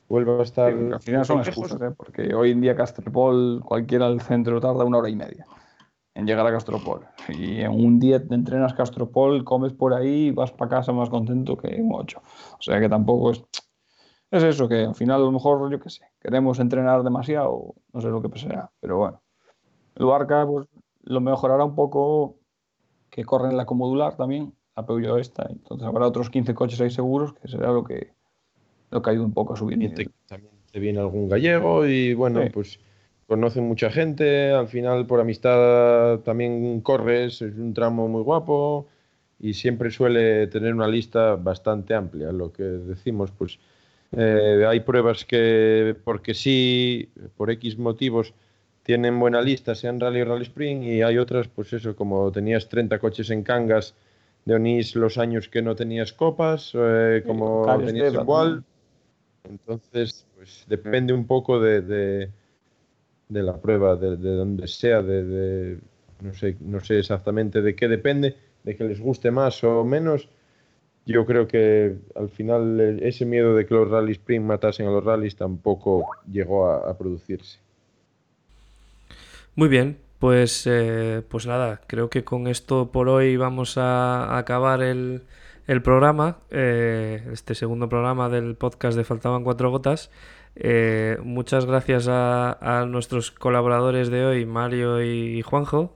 vuelva 0.07 0.39
a 0.39 0.43
estar. 0.43 0.73
Sí, 0.73 0.93
al 0.93 1.01
final 1.01 1.25
son 1.25 1.39
excusas, 1.39 1.81
¿eh? 1.81 1.93
porque 1.95 2.33
hoy 2.33 2.51
en 2.51 2.61
día 2.61 2.75
Castropol, 2.75 3.61
cualquiera 3.63 4.07
al 4.07 4.21
centro 4.21 4.59
tarda 4.61 4.85
una 4.85 4.99
hora 4.99 5.09
y 5.09 5.15
media 5.15 5.45
en 6.17 6.25
llegar 6.25 6.47
a 6.47 6.51
Castropol. 6.51 7.05
Y 7.29 7.61
en 7.61 7.71
un 7.71 7.99
día 7.99 8.25
te 8.27 8.33
entrenas 8.33 8.73
Castropol, 8.73 9.43
comes 9.43 9.73
por 9.73 9.93
ahí, 9.93 10.31
vas 10.31 10.51
para 10.51 10.69
casa 10.69 10.91
más 10.91 11.09
contento 11.09 11.55
que 11.55 11.79
un 11.79 11.91
8. 11.93 12.21
O 12.57 12.61
sea 12.61 12.79
que 12.79 12.89
tampoco 12.89 13.31
es. 13.31 13.43
Es 14.31 14.43
eso, 14.43 14.67
que 14.67 14.83
al 14.83 14.95
final 14.95 15.21
a 15.21 15.25
lo 15.25 15.31
mejor, 15.31 15.71
yo 15.71 15.79
qué 15.79 15.89
sé, 15.89 16.01
queremos 16.19 16.59
entrenar 16.59 17.01
demasiado, 17.03 17.75
no 17.93 18.01
sé 18.01 18.09
lo 18.09 18.21
que 18.21 18.27
pasará, 18.27 18.69
pero 18.81 18.97
bueno. 18.97 19.21
El 19.95 20.05
Barca, 20.05 20.45
pues 20.45 20.67
lo 21.03 21.21
mejorará 21.21 21.63
un 21.63 21.75
poco 21.75 22.35
que 23.09 23.23
corren 23.23 23.55
la 23.55 23.65
comodular 23.65 24.17
también, 24.17 24.53
la 24.77 24.85
Peugeot 24.85 25.19
esta, 25.19 25.47
entonces 25.49 25.85
habrá 25.87 26.05
otros 26.07 26.29
15 26.29 26.53
coches 26.53 26.79
ahí 26.79 26.91
seguros, 26.91 27.33
que 27.33 27.47
será 27.47 27.71
lo 27.71 27.83
que, 27.83 28.11
lo 28.91 29.01
que 29.01 29.09
ayuda 29.09 29.25
un 29.25 29.33
poco 29.33 29.53
a 29.53 29.57
subir. 29.57 29.77
También 29.77 29.95
te, 29.95 30.09
también 30.27 30.53
te 30.71 30.79
viene 30.79 30.99
algún 30.99 31.27
gallego 31.27 31.85
y 31.87 32.13
bueno, 32.13 32.43
Sí. 32.43 32.49
pues 32.51 32.79
conocen 33.25 33.67
mucha 33.67 33.89
gente, 33.89 34.51
al 34.51 34.67
final 34.67 35.05
por 35.07 35.19
amistad 35.19 36.19
también 36.19 36.79
corres, 36.81 37.41
es 37.41 37.55
un 37.55 37.73
tramo 37.73 38.07
muy 38.07 38.21
guapo 38.21 38.87
y 39.39 39.53
siempre 39.53 39.89
suele 39.91 40.47
tener 40.47 40.73
una 40.73 40.87
lista 40.87 41.35
bastante 41.35 41.93
amplia, 41.95 42.31
lo 42.31 42.51
que 42.53 42.63
decimos, 42.63 43.31
pues 43.31 43.59
eh, 44.11 44.63
hay 44.67 44.79
pruebas 44.81 45.25
que 45.25 45.95
porque 46.03 46.33
sí, 46.33 47.09
por 47.35 47.49
X 47.51 47.77
motivos, 47.77 48.33
tienen 48.83 49.19
buena 49.19 49.41
lista, 49.41 49.75
sean 49.75 49.99
rally 49.99 50.21
o 50.21 50.25
rally 50.25 50.43
sprint, 50.43 50.83
y 50.85 51.01
hay 51.01 51.17
otras, 51.17 51.49
pues 51.49 51.73
eso, 51.73 51.93
como 51.95 52.31
tenías 52.31 52.69
30 52.69 52.99
coches 52.99 53.29
en 53.31 53.43
Cangas 53.43 53.95
de 54.47 54.55
Onís 54.55 54.95
los 54.95 55.17
años 55.17 55.49
que 55.49 55.61
no 55.61 55.75
tenías 55.75 56.13
copas, 56.13 56.71
eh, 56.73 57.23
como 57.27 57.65
Cares 57.65 57.85
tenías 57.85 58.13
también. 58.13 58.63
entonces, 59.49 60.25
pues 60.35 60.65
depende 60.67 61.13
un 61.13 61.25
poco 61.27 61.59
de, 61.59 61.81
de, 61.81 62.31
de 63.29 63.43
la 63.43 63.59
prueba, 63.61 63.95
de, 63.95 64.17
de 64.17 64.31
donde 64.31 64.67
sea, 64.67 65.01
de, 65.01 65.23
de- 65.23 65.79
no, 66.21 66.33
sé, 66.33 66.57
no 66.61 66.79
sé 66.79 66.99
exactamente 66.99 67.61
de 67.61 67.75
qué 67.75 67.87
depende, 67.87 68.35
de 68.63 68.75
que 68.75 68.83
les 68.85 68.99
guste 68.99 69.31
más 69.31 69.63
o 69.63 69.83
menos. 69.85 70.29
Yo 71.05 71.25
creo 71.25 71.47
que 71.47 71.97
al 72.15 72.29
final 72.29 72.79
eh, 72.81 72.99
ese 73.09 73.25
miedo 73.25 73.55
de 73.55 73.65
que 73.67 73.75
los 73.75 73.89
rally 73.89 74.13
sprint 74.13 74.45
matasen 74.45 74.87
a 74.87 74.91
los 74.91 75.03
rallies 75.05 75.35
tampoco 75.37 76.07
llegó 76.31 76.67
a, 76.69 76.89
a 76.91 76.97
producirse. 76.97 77.59
Muy 79.55 79.67
bien, 79.69 79.97
pues, 80.19 80.65
eh, 80.65 81.23
pues 81.29 81.45
nada, 81.45 81.81
creo 81.87 82.09
que 82.09 82.23
con 82.23 82.47
esto 82.47 82.91
por 82.91 83.09
hoy 83.09 83.37
vamos 83.37 83.77
a 83.77 84.37
acabar 84.37 84.81
el, 84.81 85.23
el 85.67 85.81
programa, 85.81 86.37
eh, 86.49 87.27
este 87.31 87.53
segundo 87.53 87.87
programa 87.87 88.27
del 88.29 88.55
podcast 88.55 88.97
de 88.97 89.03
Faltaban 89.03 89.43
Cuatro 89.43 89.69
Gotas. 89.69 90.09
Eh, 90.55 91.17
muchas 91.23 91.65
gracias 91.67 92.07
a, 92.09 92.85
nuestros 92.87 93.29
colaboradores 93.29 94.09
de 94.09 94.25
hoy, 94.25 94.45
Mario 94.45 95.03
y 95.03 95.41
Juanjo. 95.43 95.93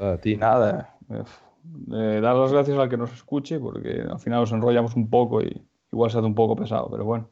A 0.00 0.16
ti. 0.18 0.36
Nada, 0.36 0.96
dar 1.08 2.36
las 2.36 2.52
gracias 2.52 2.78
al 2.78 2.88
que 2.88 2.96
nos 2.96 3.12
escuche, 3.12 3.58
porque 3.58 4.04
al 4.08 4.20
final 4.20 4.40
nos 4.40 4.52
enrollamos 4.52 4.94
un 4.94 5.10
poco 5.10 5.42
y 5.42 5.66
igual 5.90 6.10
se 6.10 6.18
hace 6.18 6.26
un 6.26 6.36
poco 6.36 6.54
pesado, 6.54 6.88
pero 6.88 7.04
bueno. 7.04 7.30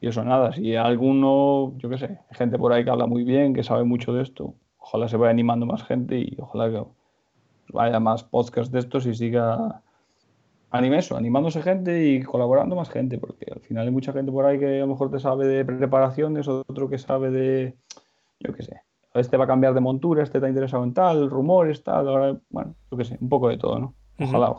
Y 0.00 0.08
eso 0.08 0.24
nada, 0.24 0.52
si 0.52 0.76
alguno, 0.76 1.74
yo 1.76 1.88
qué 1.90 1.98
sé, 1.98 2.18
gente 2.30 2.58
por 2.58 2.72
ahí 2.72 2.84
que 2.84 2.90
habla 2.90 3.06
muy 3.06 3.22
bien, 3.24 3.52
que 3.52 3.62
sabe 3.62 3.84
mucho 3.84 4.12
de 4.12 4.22
esto, 4.22 4.54
ojalá 4.78 5.08
se 5.08 5.16
vaya 5.16 5.30
animando 5.30 5.66
más 5.66 5.82
gente 5.84 6.18
y 6.18 6.36
ojalá 6.40 6.70
que 6.70 6.82
vaya 7.72 8.00
más 8.00 8.24
podcasts 8.24 8.72
de 8.72 8.78
estos 8.78 9.06
y 9.06 9.14
siga 9.14 9.82
anime 10.70 10.98
eso, 10.98 11.16
animándose 11.16 11.62
gente 11.62 12.06
y 12.06 12.22
colaborando 12.22 12.76
más 12.76 12.88
gente, 12.88 13.18
porque 13.18 13.46
al 13.52 13.60
final 13.60 13.86
hay 13.86 13.92
mucha 13.92 14.12
gente 14.12 14.32
por 14.32 14.46
ahí 14.46 14.58
que 14.58 14.78
a 14.78 14.80
lo 14.80 14.86
mejor 14.86 15.10
te 15.10 15.18
sabe 15.18 15.46
de 15.46 15.64
preparaciones, 15.64 16.48
otro 16.48 16.88
que 16.88 16.98
sabe 16.98 17.30
de, 17.30 17.76
yo 18.38 18.54
qué 18.54 18.62
sé, 18.62 18.80
este 19.14 19.36
va 19.36 19.44
a 19.44 19.48
cambiar 19.48 19.74
de 19.74 19.80
montura, 19.80 20.22
este 20.22 20.38
está 20.38 20.48
interesado 20.48 20.84
en 20.84 20.94
tal, 20.94 21.28
rumores, 21.28 21.82
tal, 21.82 22.08
ahora, 22.08 22.38
bueno, 22.48 22.74
yo 22.90 22.96
qué 22.96 23.04
sé, 23.04 23.18
un 23.20 23.28
poco 23.28 23.48
de 23.48 23.58
todo, 23.58 23.78
¿no? 23.78 23.94
Ojalá. 24.18 24.54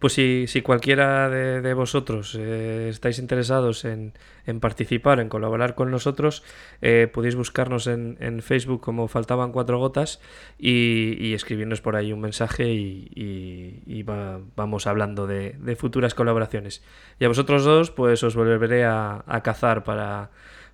Pues 0.00 0.14
si, 0.14 0.46
si 0.48 0.62
cualquiera 0.62 1.28
de, 1.28 1.60
de 1.60 1.74
vosotros 1.74 2.34
eh, 2.38 2.88
estáis 2.88 3.18
interesados 3.18 3.84
en, 3.84 4.14
en 4.46 4.58
participar, 4.58 5.20
en 5.20 5.28
colaborar 5.28 5.74
con 5.74 5.90
nosotros, 5.90 6.42
eh, 6.80 7.06
podéis 7.12 7.36
buscarnos 7.36 7.86
en, 7.86 8.16
en 8.18 8.40
Facebook 8.42 8.80
como 8.80 9.08
Faltaban 9.08 9.52
Cuatro 9.52 9.78
Gotas 9.78 10.18
y, 10.58 11.16
y 11.20 11.34
escribirnos 11.34 11.82
por 11.82 11.96
ahí 11.96 12.12
un 12.14 12.20
mensaje 12.22 12.72
y, 12.72 13.10
y- 13.14 13.82
y 13.86 14.02
va- 14.02 14.40
vamos 14.56 14.86
hablando 14.86 15.26
de, 15.26 15.56
de 15.60 15.76
futuras 15.76 16.14
colaboraciones. 16.14 16.82
Y 17.18 17.26
a 17.26 17.28
vosotros 17.28 17.64
dos, 17.64 17.90
pues 17.90 18.22
os 18.24 18.34
volveré 18.34 18.86
a, 18.86 19.22
a 19.26 19.42
cazar 19.42 19.84
para, 19.84 20.30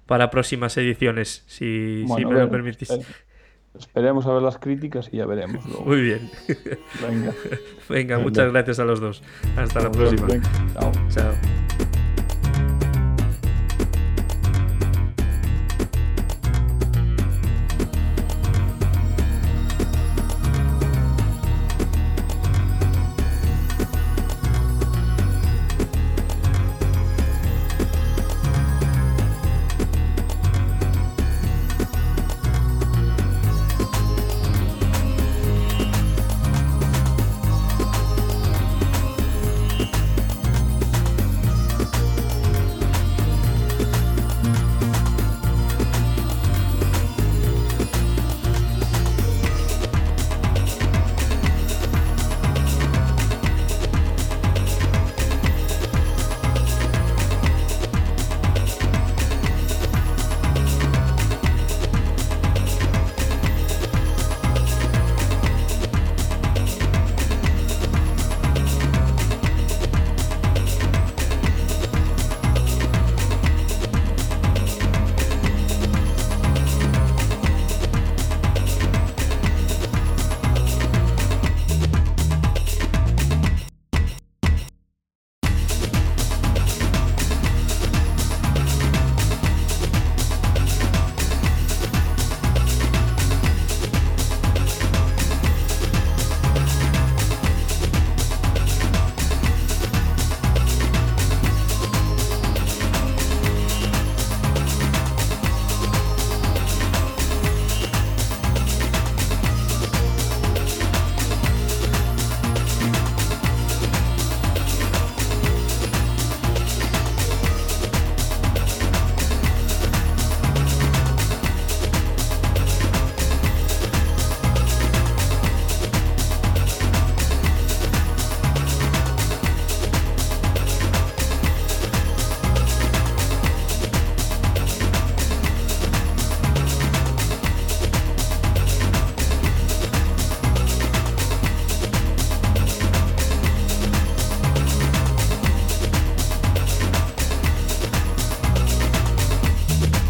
para 0.07 0.31
próximas 0.31 0.77
ediciones, 0.77 1.43
si, 1.49 2.05
si 2.07 2.07
Bueno, 2.07 2.29
me 2.31 2.41
lo 2.43 2.49
permitís. 2.51 2.91
espe- 2.93 3.05
Esperemos 3.79 4.27
a 4.27 4.33
ver 4.33 4.43
las 4.43 4.59
críticas 4.59 5.09
y 5.13 5.19
ya 5.19 5.27
veremos 5.27 5.65
luego. 5.67 5.85
Muy 5.85 6.01
bien. 6.01 6.31
Venga. 7.07 7.33
Venga, 7.89 8.19
muchas 8.19 8.51
gracias 8.53 8.79
a 8.79 8.85
los 8.85 9.01
dos. 9.01 9.23
Hasta 9.57 9.81
la 9.81 9.91
próxima. 9.91 10.29
Chao. 10.75 10.93
Chao. 11.09 11.86